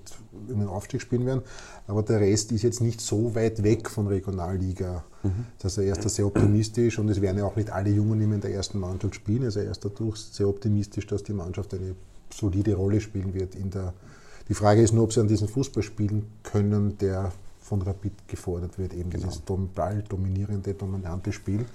in 0.47 0.59
den 0.59 0.69
Aufstieg 0.69 1.01
spielen 1.01 1.25
werden, 1.25 1.41
aber 1.85 2.01
der 2.01 2.21
Rest 2.21 2.53
ist 2.53 2.61
jetzt 2.61 2.79
nicht 2.79 3.01
so 3.01 3.35
weit 3.35 3.61
weg 3.61 3.89
von 3.89 4.07
Regionalliga. 4.07 5.03
Mhm. 5.21 5.47
Das 5.59 5.77
heißt, 5.77 5.85
er 5.85 5.91
ist 5.95 6.05
da 6.05 6.09
sehr 6.09 6.27
optimistisch 6.27 6.97
und 6.97 7.09
es 7.09 7.19
werden 7.19 7.39
ja 7.39 7.45
auch 7.45 7.57
nicht 7.57 7.71
alle 7.71 7.89
Jungen 7.89 8.21
immer 8.21 8.35
in 8.35 8.41
der 8.41 8.53
ersten 8.53 8.79
Mannschaft 8.79 9.15
spielen, 9.15 9.43
also 9.43 9.59
er 9.59 9.71
ist 9.71 9.83
dadurch 9.83 10.15
sehr 10.15 10.47
optimistisch, 10.47 11.05
dass 11.07 11.23
die 11.23 11.33
Mannschaft 11.33 11.73
eine 11.73 11.93
solide 12.33 12.75
Rolle 12.75 13.01
spielen 13.01 13.33
wird 13.33 13.55
in 13.55 13.69
der 13.69 13.93
die 14.47 14.53
Frage 14.53 14.81
ist 14.81 14.93
nur, 14.93 15.03
ob 15.03 15.13
sie 15.13 15.19
an 15.19 15.27
diesem 15.27 15.47
Fußball 15.47 15.83
spielen 15.83 16.27
können, 16.43 16.97
der 16.97 17.31
von 17.61 17.81
Rapid 17.81 18.27
gefordert 18.27 18.77
wird, 18.77 18.93
eben 18.93 19.09
genau. 19.09 19.25
dieses 19.25 19.41
ball 19.73 20.03
dominierende, 20.07 20.73
dominante 20.75 21.31
Spiel. 21.31 21.65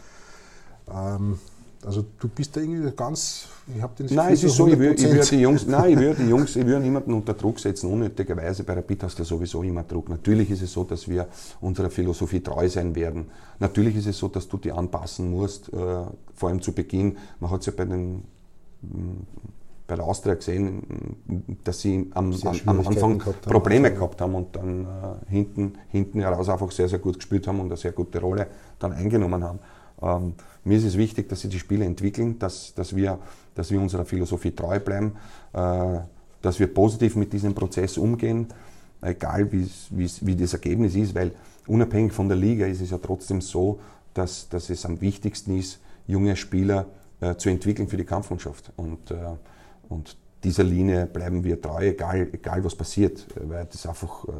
Ähm, 0.89 1.39
also 1.85 2.05
du 2.19 2.29
bist 2.29 2.55
da 2.55 2.61
irgendwie 2.61 2.91
ganz, 2.95 3.49
ich 3.75 3.81
habe 3.81 3.95
den 3.97 4.15
Nein, 4.15 4.35
es 4.35 4.45
ist 4.45 4.55
so, 4.55 4.69
ich 4.69 4.79
würde 4.79 5.03
würd 5.03 5.31
die 5.31 5.41
Jungs, 5.41 5.67
nein, 5.67 5.93
ich 5.93 5.99
würde 5.99 6.23
die 6.23 6.29
Jungs, 6.29 6.55
ich 6.55 6.67
würde 6.67 6.85
niemanden 6.85 7.15
unter 7.15 7.33
Druck 7.33 7.59
setzen, 7.59 7.91
unnötigerweise. 7.91 8.65
Bei 8.65 8.75
Rapid 8.75 9.05
hast 9.05 9.19
du 9.19 9.25
sowieso 9.25 9.63
immer 9.63 9.83
Druck. 9.83 10.11
Natürlich 10.11 10.51
ist 10.51 10.63
es 10.63 10.73
so, 10.73 10.85
dass 10.85 11.09
wir 11.09 11.27
unserer 11.61 11.89
Philosophie 11.89 12.41
treu 12.41 12.69
sein 12.69 12.95
werden. 12.95 13.31
Natürlich 13.59 13.97
ist 13.97 14.07
es 14.07 14.19
so, 14.19 14.29
dass 14.29 14.47
du 14.47 14.59
die 14.59 14.71
anpassen 14.71 15.31
musst, 15.31 15.73
äh, 15.73 16.03
vor 16.35 16.49
allem 16.51 16.61
zu 16.61 16.73
Beginn. 16.73 17.17
Man 17.41 17.51
hat 17.51 17.61
es 17.61 17.67
ja 17.67 17.73
bei 17.75 17.87
den 17.87 18.25
bei 19.91 19.97
der 19.97 20.05
Austria 20.05 20.35
gesehen, 20.35 21.17
dass 21.65 21.81
sie 21.81 22.11
am, 22.15 22.33
am, 22.33 22.61
am 22.67 22.87
Anfang 22.87 23.19
gehabt 23.19 23.43
Probleme 23.43 23.93
gehabt 23.93 24.21
haben 24.21 24.37
und 24.37 24.55
dann 24.55 24.85
äh, 24.85 25.31
hinten, 25.31 25.73
hinten 25.89 26.21
heraus 26.21 26.49
einfach 26.49 26.71
sehr, 26.71 26.89
sehr 26.89 27.01
gut 27.01 27.17
gespielt 27.17 27.49
haben 27.49 27.59
und 27.59 27.67
eine 27.67 27.77
sehr 27.77 27.91
gute 27.91 28.21
Rolle 28.21 28.47
dann 28.79 28.93
eingenommen 28.93 29.43
haben. 29.43 29.59
Ähm, 30.01 30.35
mir 30.63 30.79
ist 30.79 30.85
es 30.85 30.97
wichtig, 30.97 31.29
dass 31.29 31.41
sie 31.41 31.49
die 31.49 31.59
Spiele 31.59 31.85
entwickeln, 31.85 32.39
dass, 32.39 32.73
dass, 32.75 32.95
wir, 32.95 33.19
dass 33.57 33.73
wir 33.73 33.81
unserer 33.81 34.05
Philosophie 34.05 34.53
treu 34.53 34.79
bleiben, 34.79 35.17
äh, 35.55 35.99
dass 36.41 36.61
wir 36.61 36.73
positiv 36.73 37.17
mit 37.17 37.33
diesem 37.33 37.53
Prozess 37.53 37.99
umgehen, 37.99 38.47
egal 39.03 39.51
wie 39.51 40.37
das 40.37 40.53
Ergebnis 40.53 40.95
ist, 40.95 41.17
weil 41.17 41.33
unabhängig 41.67 42.13
von 42.13 42.29
der 42.29 42.37
Liga 42.37 42.67
ist 42.67 42.81
es 42.81 42.91
ja 42.91 42.99
trotzdem 42.99 43.41
so, 43.41 43.81
dass, 44.15 44.49
dass 44.49 44.71
es 44.71 44.87
am 44.87 45.01
wichtigsten 45.01 45.59
ist, 45.59 45.81
junge 46.07 46.37
Spieler 46.37 46.87
äh, 47.21 47.35
zu 47.35 47.49
entwickeln 47.49 47.89
für 47.89 47.97
die 47.97 48.05
Kampfmannschaft. 48.05 48.73
Und 48.77 49.11
äh, 49.11 49.17
und 49.91 50.17
dieser 50.43 50.65
Linie 50.65 51.07
bleiben 51.07 51.45
wir 51.45 51.61
treu, 51.61 51.89
egal, 51.89 52.29
egal 52.33 52.65
was 52.65 52.75
passiert, 52.75 53.27
weil 53.35 53.67
das 53.67 53.87
einfach 53.87 54.25
äh, 54.25 54.33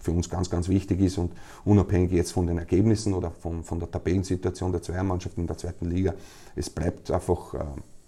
für 0.00 0.10
uns 0.10 0.28
ganz, 0.28 0.50
ganz 0.50 0.68
wichtig 0.68 1.00
ist 1.00 1.18
und 1.18 1.32
unabhängig 1.64 2.10
jetzt 2.10 2.32
von 2.32 2.46
den 2.46 2.58
Ergebnissen 2.58 3.14
oder 3.14 3.30
von, 3.30 3.62
von 3.62 3.78
der 3.78 3.90
Tabellensituation 3.90 4.72
der 4.72 4.82
Zweiermannschaften 4.82 5.44
in 5.44 5.46
der 5.46 5.56
zweiten 5.56 5.86
Liga, 5.86 6.14
es 6.56 6.68
bleibt 6.68 7.10
einfach 7.10 7.54
äh, 7.54 7.58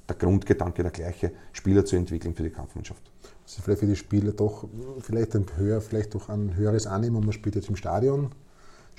der 0.08 0.16
Grundgedanke 0.16 0.82
der 0.82 0.90
gleiche, 0.90 1.30
Spieler 1.52 1.84
zu 1.84 1.94
entwickeln 1.94 2.34
für 2.34 2.42
die 2.42 2.50
Kampfmannschaft. 2.50 3.02
Das 3.44 3.56
ist 3.56 3.64
vielleicht 3.64 3.80
für 3.80 3.86
die 3.86 3.96
Spieler 3.96 4.32
doch 4.32 4.64
vielleicht 5.00 5.36
ein 5.36 5.46
höher, 5.56 5.80
vielleicht 5.80 6.14
doch 6.14 6.28
ein 6.28 6.56
höheres 6.56 6.86
Annehmen, 6.86 7.24
man 7.24 7.32
spielt 7.32 7.54
jetzt 7.54 7.68
im 7.68 7.76
Stadion, 7.76 8.30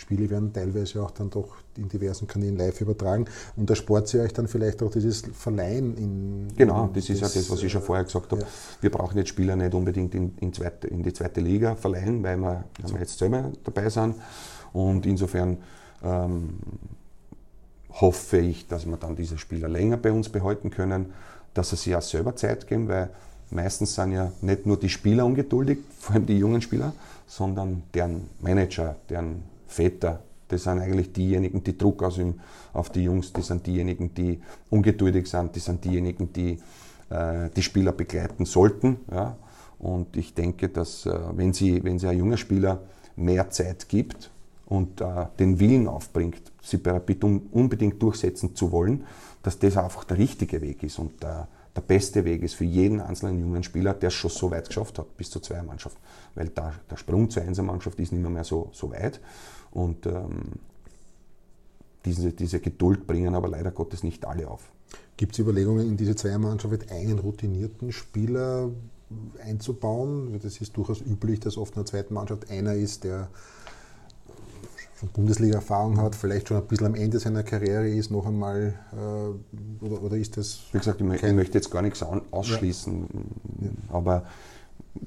Spiele 0.02 0.30
werden 0.32 0.52
teilweise 0.52 1.04
auch 1.04 1.12
dann 1.12 1.30
doch 1.30 1.58
in 1.78 1.88
diversen 1.88 2.28
Kanälen 2.28 2.58
live 2.58 2.82
übertragen. 2.82 3.26
Und 3.56 3.70
da 3.70 3.76
spart 3.76 4.08
sie 4.08 4.20
euch 4.20 4.34
dann 4.34 4.48
vielleicht 4.48 4.82
auch 4.82 4.90
dieses 4.90 5.22
Verleihen 5.34 5.96
in. 5.96 6.48
Genau, 6.58 6.90
das, 6.92 7.08
ist 7.08 7.22
ja 7.22 7.28
das, 7.28 7.50
was 7.50 7.62
ich 7.62 7.72
schon 7.72 7.84
vorher 7.84 8.04
gesagt 8.04 8.32
habe. 8.32 8.42
Ja. 8.42 8.48
Wir 8.82 8.90
brauchen 8.90 9.18
jetzt 9.20 9.30
Spieler 9.30 9.56
nicht 9.56 9.74
unbedingt 9.76 10.16
in, 10.16 10.36
in, 10.40 10.52
zweite, 10.54 10.88
in 10.88 11.04
die 11.04 11.14
zweite 11.14 11.40
Liga 11.40 11.76
verleihen, 11.76 12.24
weil 12.24 12.38
wir, 12.38 12.64
weil 12.82 12.92
wir 12.94 13.00
jetzt 13.00 13.18
selber 13.20 13.52
dabei 13.64 13.90
sind. 13.90 14.16
Und 14.74 15.06
insofern 15.06 15.58
ähm, 16.04 16.58
hoffe 17.92 18.40
ich, 18.40 18.68
dass 18.68 18.88
wir 18.88 18.98
dann 18.98 19.16
diese 19.16 19.38
Spieler 19.38 19.70
länger 19.70 19.98
bei 19.98 20.12
uns 20.12 20.30
behalten 20.30 20.72
können, 20.72 21.14
dass 21.54 21.70
sie 21.70 21.76
sich 21.76 21.96
auch 21.96 22.02
selber 22.02 22.36
Zeit 22.36 22.68
geben, 22.68 22.88
weil 22.88 23.12
meistens 23.52 23.94
sind 23.94 24.14
ja 24.14 24.32
nicht 24.42 24.66
nur 24.66 24.80
die 24.80 24.90
Spieler 24.90 25.28
ungeduldig, 25.28 25.78
vor 26.00 26.16
allem 26.16 26.26
die 26.26 26.40
jungen 26.40 26.62
Spieler, 26.62 26.94
sondern 27.28 27.84
deren 27.94 28.30
Manager, 28.42 28.96
deren 29.10 29.51
Väter, 29.72 30.22
das 30.48 30.64
sind 30.64 30.80
eigentlich 30.80 31.14
diejenigen, 31.14 31.64
die 31.64 31.78
Druck 31.78 32.04
ausüben 32.04 32.42
auf 32.74 32.90
die 32.90 33.04
Jungs, 33.04 33.32
die 33.32 33.42
sind 33.42 33.66
diejenigen, 33.66 34.14
die 34.14 34.42
ungeduldig 34.70 35.28
sind, 35.28 35.56
die 35.56 35.60
sind 35.60 35.84
diejenigen, 35.86 36.34
die 36.34 36.60
äh, 37.10 37.50
die 37.56 37.62
Spieler 37.62 37.92
begleiten 37.92 38.46
sollten. 38.46 38.98
Ja. 39.12 39.38
Und 39.80 40.16
ich 40.16 40.34
denke, 40.34 40.70
dass 40.70 41.06
äh, 41.06 41.18
wenn, 41.34 41.54
sie, 41.54 41.84
wenn 41.84 42.00
sie 42.00 42.08
ein 42.08 42.18
junger 42.18 42.38
Spieler 42.38 42.82
mehr 43.16 43.50
Zeit 43.50 43.88
gibt 43.90 44.30
und 44.66 45.02
äh, 45.02 45.26
den 45.40 45.60
Willen 45.60 45.88
aufbringt, 45.88 46.52
sie 46.62 46.80
unbedingt 47.52 48.02
durchsetzen 48.02 48.56
zu 48.56 48.72
wollen, 48.72 49.06
dass 49.44 49.58
das 49.58 49.78
einfach 49.78 50.04
der 50.04 50.18
richtige 50.18 50.62
Weg 50.62 50.84
ist 50.84 51.00
und 51.00 51.24
der, 51.24 51.48
der 51.76 51.82
beste 51.82 52.26
Weg 52.26 52.44
ist 52.44 52.56
für 52.56 52.66
jeden 52.66 53.00
einzelnen 53.00 53.40
jungen 53.40 53.64
Spieler, 53.64 53.94
der 53.94 54.08
es 54.08 54.14
schon 54.14 54.30
so 54.30 54.52
weit 54.52 54.68
geschafft 54.68 55.00
hat, 55.00 55.18
bis 55.18 55.30
zur 55.30 55.42
Zweiermannschaft. 55.42 55.98
Weil 56.36 56.50
da, 56.50 56.74
der 56.90 56.98
Sprung 56.98 57.30
zur 57.30 57.44
Einsermannschaft 57.44 58.00
ist 58.00 58.12
nicht 58.12 58.22
mehr, 58.22 58.30
mehr 58.30 58.44
so, 58.44 58.70
so 58.74 58.92
weit. 58.92 59.20
Und 59.72 60.06
ähm, 60.06 60.54
diese, 62.06 62.34
diese 62.34 62.60
Geduld 62.60 63.08
bringen 63.08 63.36
aber 63.36 63.48
leider 63.48 63.72
Gottes 63.72 64.04
nicht 64.04 64.26
alle 64.26 64.50
auf. 64.50 64.72
Gibt 65.18 65.34
es 65.34 65.40
Überlegungen, 65.40 65.88
in 65.88 65.98
diese 65.98 66.16
Zweiermannschaft 66.16 66.92
einen 66.92 67.20
routinierten 67.20 67.92
Spieler 67.92 68.70
einzubauen? 69.46 70.40
Das 70.42 70.60
ist 70.60 70.76
durchaus 70.76 71.02
üblich, 71.02 71.40
dass 71.40 71.58
oft 71.58 71.76
in 71.76 71.82
der 71.82 71.86
zweiten 71.86 72.14
Mannschaft 72.14 72.50
einer 72.50 72.74
ist, 72.74 73.04
der 73.04 73.30
schon 75.00 75.10
Bundesliga-Erfahrung 75.10 76.00
hat, 76.00 76.16
vielleicht 76.16 76.48
schon 76.48 76.58
ein 76.58 76.66
bisschen 76.66 76.88
am 76.88 76.96
Ende 76.96 77.20
seiner 77.20 77.44
Karriere 77.44 77.90
ist, 77.90 78.12
noch 78.12 78.26
einmal, 78.26 78.74
äh, 78.94 79.86
oder, 79.86 80.02
oder 80.02 80.18
ist 80.18 80.38
das. 80.38 80.62
Wie 80.72 80.78
gesagt, 80.78 81.02
ich, 81.02 81.24
ich 81.24 81.34
möchte 81.34 81.58
jetzt 81.58 81.72
gar 81.72 81.82
nichts 81.82 82.04
ausschließen, 82.04 83.08
ja. 83.62 83.70
aber 83.90 84.26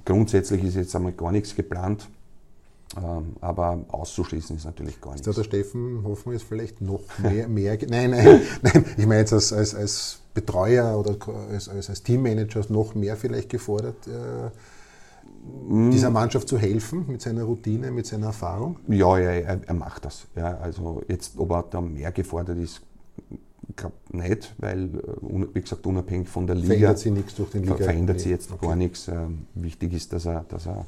grundsätzlich 0.05 0.63
ist 0.65 0.75
jetzt 0.75 0.95
einmal 0.95 1.13
gar 1.13 1.33
nichts 1.33 1.55
geplant. 1.55 2.09
Ähm, 2.97 3.37
aber 3.41 3.85
auszuschließen 3.89 4.57
ist 4.57 4.65
natürlich 4.65 5.01
gar 5.01 5.13
nichts. 5.13 5.27
Ist 5.27 5.37
da 5.37 5.41
der 5.41 5.49
Steffen 5.49 6.05
Hoffmann 6.05 6.37
ist 6.37 6.45
vielleicht 6.45 6.81
noch 6.81 7.01
mehr, 7.19 7.49
mehr 7.49 7.79
nein, 7.89 8.11
nein, 8.11 8.41
nein, 8.63 8.85
ich 8.97 9.07
meine 9.07 9.21
jetzt 9.21 9.33
als, 9.33 9.53
als, 9.53 9.75
als 9.75 10.21
Betreuer 10.33 10.99
oder 10.99 11.17
als, 11.51 11.69
als, 11.69 11.91
als 11.91 12.03
Teammanager 12.03 12.63
noch 12.69 12.95
mehr 12.95 13.17
vielleicht 13.17 13.49
gefordert, 13.49 14.07
äh, 14.07 14.51
Mm. 15.69 15.91
dieser 15.91 16.11
Mannschaft 16.11 16.49
zu 16.49 16.59
helfen 16.59 17.05
mit 17.07 17.21
seiner 17.21 17.45
Routine, 17.45 17.91
mit 17.91 18.07
seiner 18.07 18.27
Erfahrung? 18.27 18.79
Ja, 18.89 19.19
ja 19.19 19.31
er, 19.31 19.61
er 19.67 19.75
macht 19.75 20.05
das. 20.05 20.27
Ja, 20.37 20.57
also 20.59 21.03
jetzt, 21.09 21.39
ob 21.39 21.51
er 21.51 21.65
da 21.71 21.81
mehr 21.81 22.13
gefordert 22.13 22.59
ist, 22.59 22.81
ich 23.69 23.77
glaube 23.77 23.95
nicht, 24.11 24.55
weil, 24.59 24.85
äh, 24.85 25.55
wie 25.55 25.61
gesagt, 25.61 25.87
unabhängig 25.87 26.29
von 26.29 26.47
der 26.47 26.57
Liga. 26.57 26.69
Verändert 26.69 26.99
sich 26.99 27.13
nichts 27.13 27.35
durch 27.35 27.51
den 27.51 27.63
Liga? 27.63 27.77
Verändert 27.77 28.21
sich 28.21 28.31
jetzt 28.31 28.53
okay. 28.53 28.67
gar 28.67 28.77
nichts. 28.77 29.09
Ähm, 29.09 29.47
wichtig 29.55 29.93
ist, 29.93 30.13
dass 30.13 30.27
er, 30.27 30.45
dass 30.49 30.67
er 30.67 30.87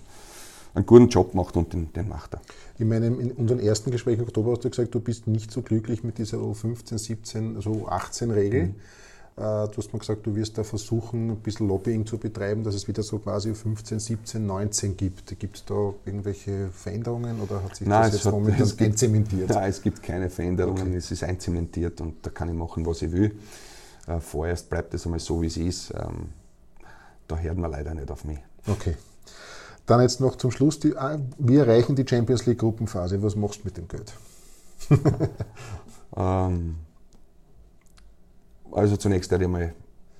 einen 0.77 0.87
guten 0.87 1.09
Job 1.09 1.35
macht 1.35 1.57
und 1.57 1.73
den, 1.73 1.93
den 1.93 2.09
macht 2.09 2.35
er. 2.35 2.41
Ich 2.79 2.85
meine, 2.85 3.07
in 3.07 3.33
unserem 3.33 3.61
ersten 3.61 3.91
Gespräch 3.91 4.19
im 4.19 4.25
Oktober 4.25 4.53
hast 4.53 4.65
du 4.65 4.71
gesagt, 4.71 4.95
du 4.95 5.01
bist 5.01 5.27
nicht 5.27 5.51
so 5.51 5.63
glücklich 5.63 6.05
mit 6.05 6.19
dieser 6.19 6.39
U15, 6.39 6.99
17, 6.99 7.57
also 7.57 7.71
U18-Regel. 7.71 8.65
Mhm. 8.65 8.75
Äh, 9.37 9.69
du 9.69 9.73
hast 9.77 9.93
mal 9.93 9.99
gesagt, 9.99 10.27
du 10.27 10.35
wirst 10.35 10.59
da 10.59 10.65
versuchen, 10.65 11.31
ein 11.31 11.37
bisschen 11.37 11.67
Lobbying 11.69 12.05
zu 12.05 12.19
betreiben, 12.19 12.63
dass 12.63 12.75
es 12.75 12.87
wieder 12.89 13.03
so 13.03 13.19
quasi 13.19 13.55
15, 13.55 14.01
17, 14.01 14.47
19 14.47 14.97
gibt. 14.99 15.39
Gibt 15.39 15.57
es 15.57 15.65
da 15.65 15.95
irgendwelche 16.05 16.69
Veränderungen 16.69 17.41
oder 17.41 17.63
hat 17.63 17.77
sich 17.77 17.87
Nein, 17.87 18.03
das 18.03 18.13
jetzt 18.13 18.27
hat, 18.27 18.33
momentan 18.33 18.71
einzementiert? 18.79 19.49
Nein, 19.49 19.71
es 19.71 19.81
gibt 19.81 20.03
keine 20.03 20.29
Veränderungen, 20.29 20.89
okay. 20.89 20.97
es 20.97 21.11
ist 21.11 21.23
einzementiert 21.23 22.01
und 22.03 22.17
da 22.25 22.31
kann 22.31 22.49
ich 22.49 22.55
machen, 22.55 22.85
was 22.85 23.01
ich 23.01 23.13
will. 23.13 23.35
Äh, 24.07 24.21
vorerst 24.21 24.69
bleibt 24.69 24.93
es 24.93 25.07
einmal 25.07 25.21
so, 25.21 25.41
wie 25.41 25.47
es 25.47 25.57
ist. 25.57 25.95
Ähm, 25.95 26.29
da 27.29 27.39
hört 27.39 27.57
man 27.57 27.71
leider 27.71 27.95
nicht 27.95 28.11
auf 28.11 28.25
mich. 28.25 28.39
Okay. 28.67 28.95
Dann 29.87 30.01
jetzt 30.01 30.21
noch 30.21 30.37
zum 30.37 30.51
Schluss, 30.51 30.81
die, 30.81 30.97
ah, 30.97 31.19
wir 31.39 31.61
erreichen 31.61 31.95
die 31.95 32.05
Champions 32.07 32.45
League 32.47 32.59
Gruppenphase. 32.59 33.23
Was 33.23 33.37
machst 33.37 33.61
du 33.61 33.65
mit 33.65 33.77
dem 33.77 33.87
Geld? 33.87 34.13
ähm, 36.17 36.77
also 38.73 38.97
zunächst 38.97 39.33
einmal 39.33 39.75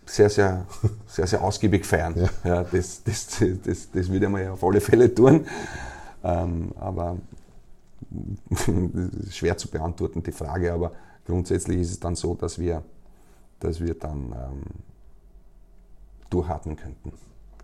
sehr, 0.07 0.31
sehr, 0.31 0.67
sehr, 1.07 1.27
sehr 1.27 1.43
ausgiebig 1.43 1.85
feiern. 1.85 2.15
Ja. 2.17 2.29
ja 2.45 2.65
das, 2.65 3.03
das, 3.03 3.27
das, 3.65 3.91
das 3.91 4.09
würde 4.09 4.29
man 4.29 4.43
ja 4.43 4.53
auf 4.53 4.63
alle 4.63 4.81
Fälle 4.81 5.13
tun. 5.13 5.45
Ähm, 6.23 6.73
aber 6.79 7.19
schwer 9.31 9.57
zu 9.57 9.69
beantworten, 9.69 10.23
die 10.23 10.33
Frage. 10.33 10.73
Aber 10.73 10.93
grundsätzlich 11.27 11.81
ist 11.81 11.91
es 11.91 12.01
dann 12.01 12.15
so, 12.15 12.35
dass 12.35 12.59
wir, 12.59 12.85
dass 13.59 13.81
wir 13.81 13.95
dann 13.95 14.33
ähm, 14.33 14.63
durchatmen 16.31 16.77
könnten. 16.77 17.13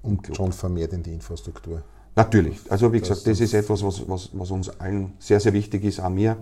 Und 0.02 0.34
schon 0.34 0.52
vermehrt 0.52 0.92
in 0.92 1.04
die 1.04 1.12
Infrastruktur. 1.12 1.82
Natürlich. 2.14 2.60
Also 2.68 2.92
wie 2.92 3.00
das 3.00 3.08
gesagt, 3.08 3.26
das 3.26 3.40
ist 3.40 3.54
etwas, 3.54 3.82
was, 3.82 4.08
was, 4.08 4.30
was 4.32 4.50
uns 4.50 4.68
allen 4.80 5.12
sehr, 5.18 5.40
sehr 5.40 5.52
wichtig 5.52 5.84
ist, 5.84 6.00
auch 6.00 6.10
mir. 6.10 6.36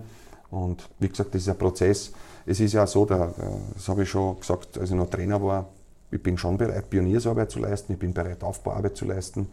Und 0.49 0.89
wie 0.99 1.07
gesagt, 1.07 1.33
das 1.33 1.43
ist 1.43 1.49
ein 1.49 1.57
Prozess. 1.57 2.11
Es 2.45 2.59
ist 2.59 2.73
ja 2.73 2.85
so, 2.85 3.05
da, 3.05 3.33
das 3.73 3.87
habe 3.87 4.03
ich 4.03 4.09
schon 4.09 4.39
gesagt, 4.39 4.77
als 4.77 4.89
ich 4.89 4.95
noch 4.95 5.09
Trainer 5.09 5.41
war, 5.41 5.69
ich 6.11 6.21
bin 6.21 6.37
schon 6.37 6.57
bereit, 6.57 6.89
Pioniersarbeit 6.89 7.51
zu 7.51 7.59
leisten, 7.59 7.93
ich 7.93 7.99
bin 7.99 8.13
bereit, 8.13 8.43
Aufbauarbeit 8.43 8.97
zu 8.97 9.05
leisten, 9.05 9.47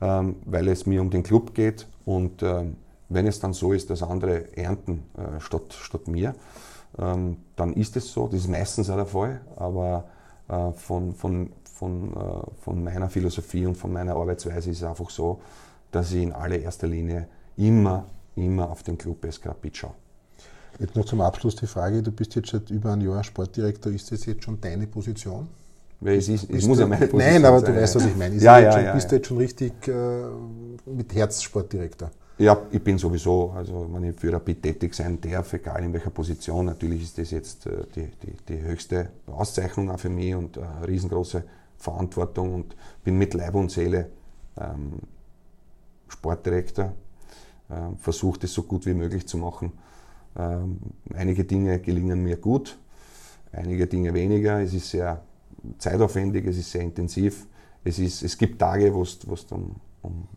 ähm, 0.00 0.36
weil 0.46 0.68
es 0.68 0.86
mir 0.86 1.02
um 1.02 1.10
den 1.10 1.22
Club 1.22 1.54
geht. 1.54 1.86
Und 2.06 2.42
ähm, 2.42 2.76
wenn 3.10 3.26
es 3.26 3.40
dann 3.40 3.52
so 3.52 3.74
ist, 3.74 3.90
dass 3.90 4.02
andere 4.02 4.56
ernten 4.56 5.02
äh, 5.16 5.38
statt, 5.40 5.74
statt 5.78 6.08
mir, 6.08 6.34
ähm, 6.98 7.36
dann 7.56 7.74
ist 7.74 7.96
es 7.96 8.10
so. 8.10 8.26
Das 8.26 8.40
ist 8.40 8.48
meistens 8.48 8.88
auch 8.88 8.96
der 8.96 9.06
Fall. 9.06 9.42
Aber 9.56 10.04
äh, 10.48 10.72
von, 10.72 11.14
von, 11.14 11.50
von, 11.82 12.12
äh, 12.12 12.62
von 12.62 12.84
meiner 12.84 13.10
Philosophie 13.10 13.66
und 13.66 13.76
von 13.76 13.92
meiner 13.92 14.14
Arbeitsweise 14.14 14.70
ist 14.70 14.78
es 14.78 14.84
einfach 14.84 15.10
so, 15.10 15.40
dass 15.90 16.12
ich 16.12 16.22
in 16.22 16.32
allererster 16.32 16.86
Linie 16.86 17.26
immer, 17.56 18.06
immer 18.36 18.70
auf 18.70 18.84
den 18.84 18.96
Club 18.96 19.24
Eskrapit 19.24 19.76
schaue. 19.76 19.94
Jetzt 20.78 20.94
noch 20.94 21.04
zum 21.04 21.20
Abschluss 21.20 21.56
die 21.56 21.66
Frage, 21.66 22.00
du 22.00 22.12
bist 22.12 22.36
jetzt 22.36 22.50
seit 22.50 22.70
über 22.70 22.92
einem 22.92 23.10
Jahr 23.10 23.24
Sportdirektor, 23.24 23.92
ist 23.92 24.12
das 24.12 24.26
jetzt 24.26 24.44
schon 24.44 24.60
deine 24.60 24.86
Position? 24.86 25.48
Es, 26.04 26.28
ist, 26.28 26.48
es 26.50 26.66
muss 26.66 26.78
ja 26.78 26.86
meine 26.86 27.08
Position 27.08 27.32
Nein, 27.32 27.44
aber 27.44 27.60
sein, 27.60 27.74
du 27.74 27.80
weißt, 27.80 27.96
was 27.96 28.06
ich 28.06 28.16
meine. 28.16 28.36
Ist 28.36 28.42
ja, 28.42 28.58
ja, 28.60 28.72
schon, 28.72 28.84
ja, 28.84 28.94
bist 28.94 29.10
du 29.10 29.16
jetzt 29.16 29.26
schon 29.26 29.36
richtig 29.38 29.88
äh, 29.88 29.92
mit 30.86 31.12
Herz 31.14 31.42
Sportdirektor? 31.42 32.12
Ja, 32.38 32.62
ich 32.70 32.82
bin 32.82 32.96
sowieso, 32.96 33.50
also 33.50 33.88
wenn 33.92 34.04
ich 34.04 34.18
für 34.18 34.32
Rapid 34.32 34.62
tätig 34.62 34.94
sein 34.94 35.20
darf, 35.20 35.52
egal 35.52 35.82
in 35.82 35.92
welcher 35.92 36.10
Position, 36.10 36.66
natürlich 36.66 37.02
ist 37.02 37.18
das 37.18 37.32
jetzt 37.32 37.66
äh, 37.66 37.84
die, 37.94 38.08
die, 38.22 38.36
die 38.48 38.62
höchste 38.62 39.10
Auszeichnung 39.26 39.90
auch 39.90 39.98
für 39.98 40.10
mich 40.10 40.34
und 40.34 40.58
eine 40.58 40.86
riesengroße 40.86 41.42
Verantwortung 41.82 42.54
und 42.54 42.76
bin 43.04 43.18
mit 43.18 43.34
Leib 43.34 43.54
und 43.54 43.70
Seele 43.70 44.10
ähm, 44.56 45.00
Sportdirektor, 46.08 46.92
äh, 47.68 47.74
versuche 47.98 48.40
das 48.40 48.52
so 48.52 48.62
gut 48.62 48.86
wie 48.86 48.94
möglich 48.94 49.26
zu 49.26 49.36
machen 49.38 49.72
ähm, 50.36 50.78
einige 51.14 51.44
Dinge 51.44 51.78
gelingen 51.80 52.22
mir 52.22 52.36
gut, 52.36 52.78
einige 53.52 53.86
Dinge 53.86 54.14
weniger. 54.14 54.60
Es 54.60 54.72
ist 54.72 54.90
sehr 54.90 55.22
zeitaufwendig, 55.78 56.46
es 56.46 56.58
ist 56.58 56.70
sehr 56.70 56.82
intensiv. 56.82 57.46
Es, 57.84 57.98
ist, 57.98 58.22
es 58.22 58.38
gibt 58.38 58.58
Tage, 58.58 58.94
wo 58.94 59.04
du 59.04 59.54
um, 59.54 59.76
um 60.02 60.28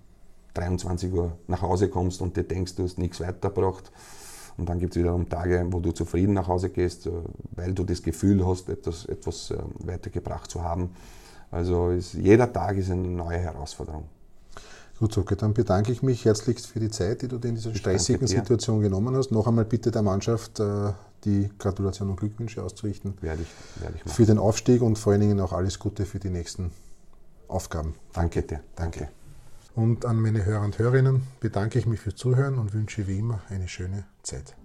23 0.53 1.13
Uhr 1.13 1.37
nach 1.47 1.61
Hause 1.61 1.89
kommst 1.89 2.21
und 2.21 2.35
dir 2.35 2.43
denkst, 2.43 2.75
du 2.75 2.83
hast 2.83 2.97
nichts 2.97 3.19
weitergebracht. 3.19 3.91
Und 4.57 4.69
dann 4.69 4.79
gibt 4.79 4.95
es 4.95 5.01
wiederum 5.01 5.27
Tage, 5.27 5.65
wo 5.69 5.81
du 5.81 5.91
zufrieden 5.91 6.33
nach 6.33 6.47
Hause 6.47 6.69
gehst, 6.69 7.07
äh, 7.07 7.11
weil 7.51 7.73
du 7.73 7.83
das 7.83 8.03
Gefühl 8.03 8.45
hast, 8.45 8.69
etwas, 8.69 9.05
etwas 9.05 9.51
äh, 9.51 9.57
weitergebracht 9.79 10.49
zu 10.49 10.63
haben. 10.63 10.91
Also 11.51 11.89
ist, 11.89 12.13
jeder 12.13 12.51
Tag 12.51 12.77
ist 12.77 12.91
eine 12.91 13.07
neue 13.07 13.37
Herausforderung. 13.37 14.05
Gut, 14.99 15.17
okay, 15.17 15.35
dann 15.35 15.53
bedanke 15.53 15.91
ich 15.91 16.01
mich 16.03 16.23
herzlichst 16.23 16.67
für 16.67 16.79
die 16.79 16.89
Zeit, 16.89 17.21
die 17.21 17.27
du 17.27 17.37
dir 17.37 17.49
in 17.49 17.55
dieser 17.55 17.75
stressigen 17.75 18.27
Situation 18.27 18.79
genommen 18.79 19.15
hast. 19.15 19.29
Noch 19.31 19.45
einmal 19.45 19.65
bitte 19.65 19.91
der 19.91 20.01
Mannschaft 20.01 20.59
äh, 20.59 20.93
die 21.25 21.49
Gratulation 21.59 22.09
und 22.09 22.19
Glückwünsche 22.19 22.63
auszurichten. 22.63 23.15
Werde 23.19 23.41
ich, 23.41 23.81
werde 23.81 23.97
ich 23.97 24.05
machen. 24.05 24.15
Für 24.15 24.25
den 24.25 24.37
Aufstieg 24.37 24.81
und 24.81 24.97
vor 24.97 25.11
allen 25.11 25.21
Dingen 25.21 25.39
auch 25.41 25.51
alles 25.51 25.79
Gute 25.79 26.05
für 26.05 26.19
die 26.19 26.29
nächsten 26.29 26.71
Aufgaben. 27.49 27.95
Danke 28.13 28.41
dir. 28.43 28.61
Danke. 28.75 29.09
Und 29.75 30.05
an 30.05 30.21
meine 30.21 30.45
Hörer 30.45 30.63
und 30.63 30.79
Hörerinnen 30.79 31.23
bedanke 31.41 31.77
ich 31.77 31.85
mich 31.85 31.99
fürs 31.99 32.15
Zuhören 32.15 32.57
und 32.57 32.73
wünsche 32.73 33.07
wie 33.07 33.19
immer 33.19 33.41
eine 33.49 33.67
schöne 33.67 34.05
Zeit. 34.23 34.55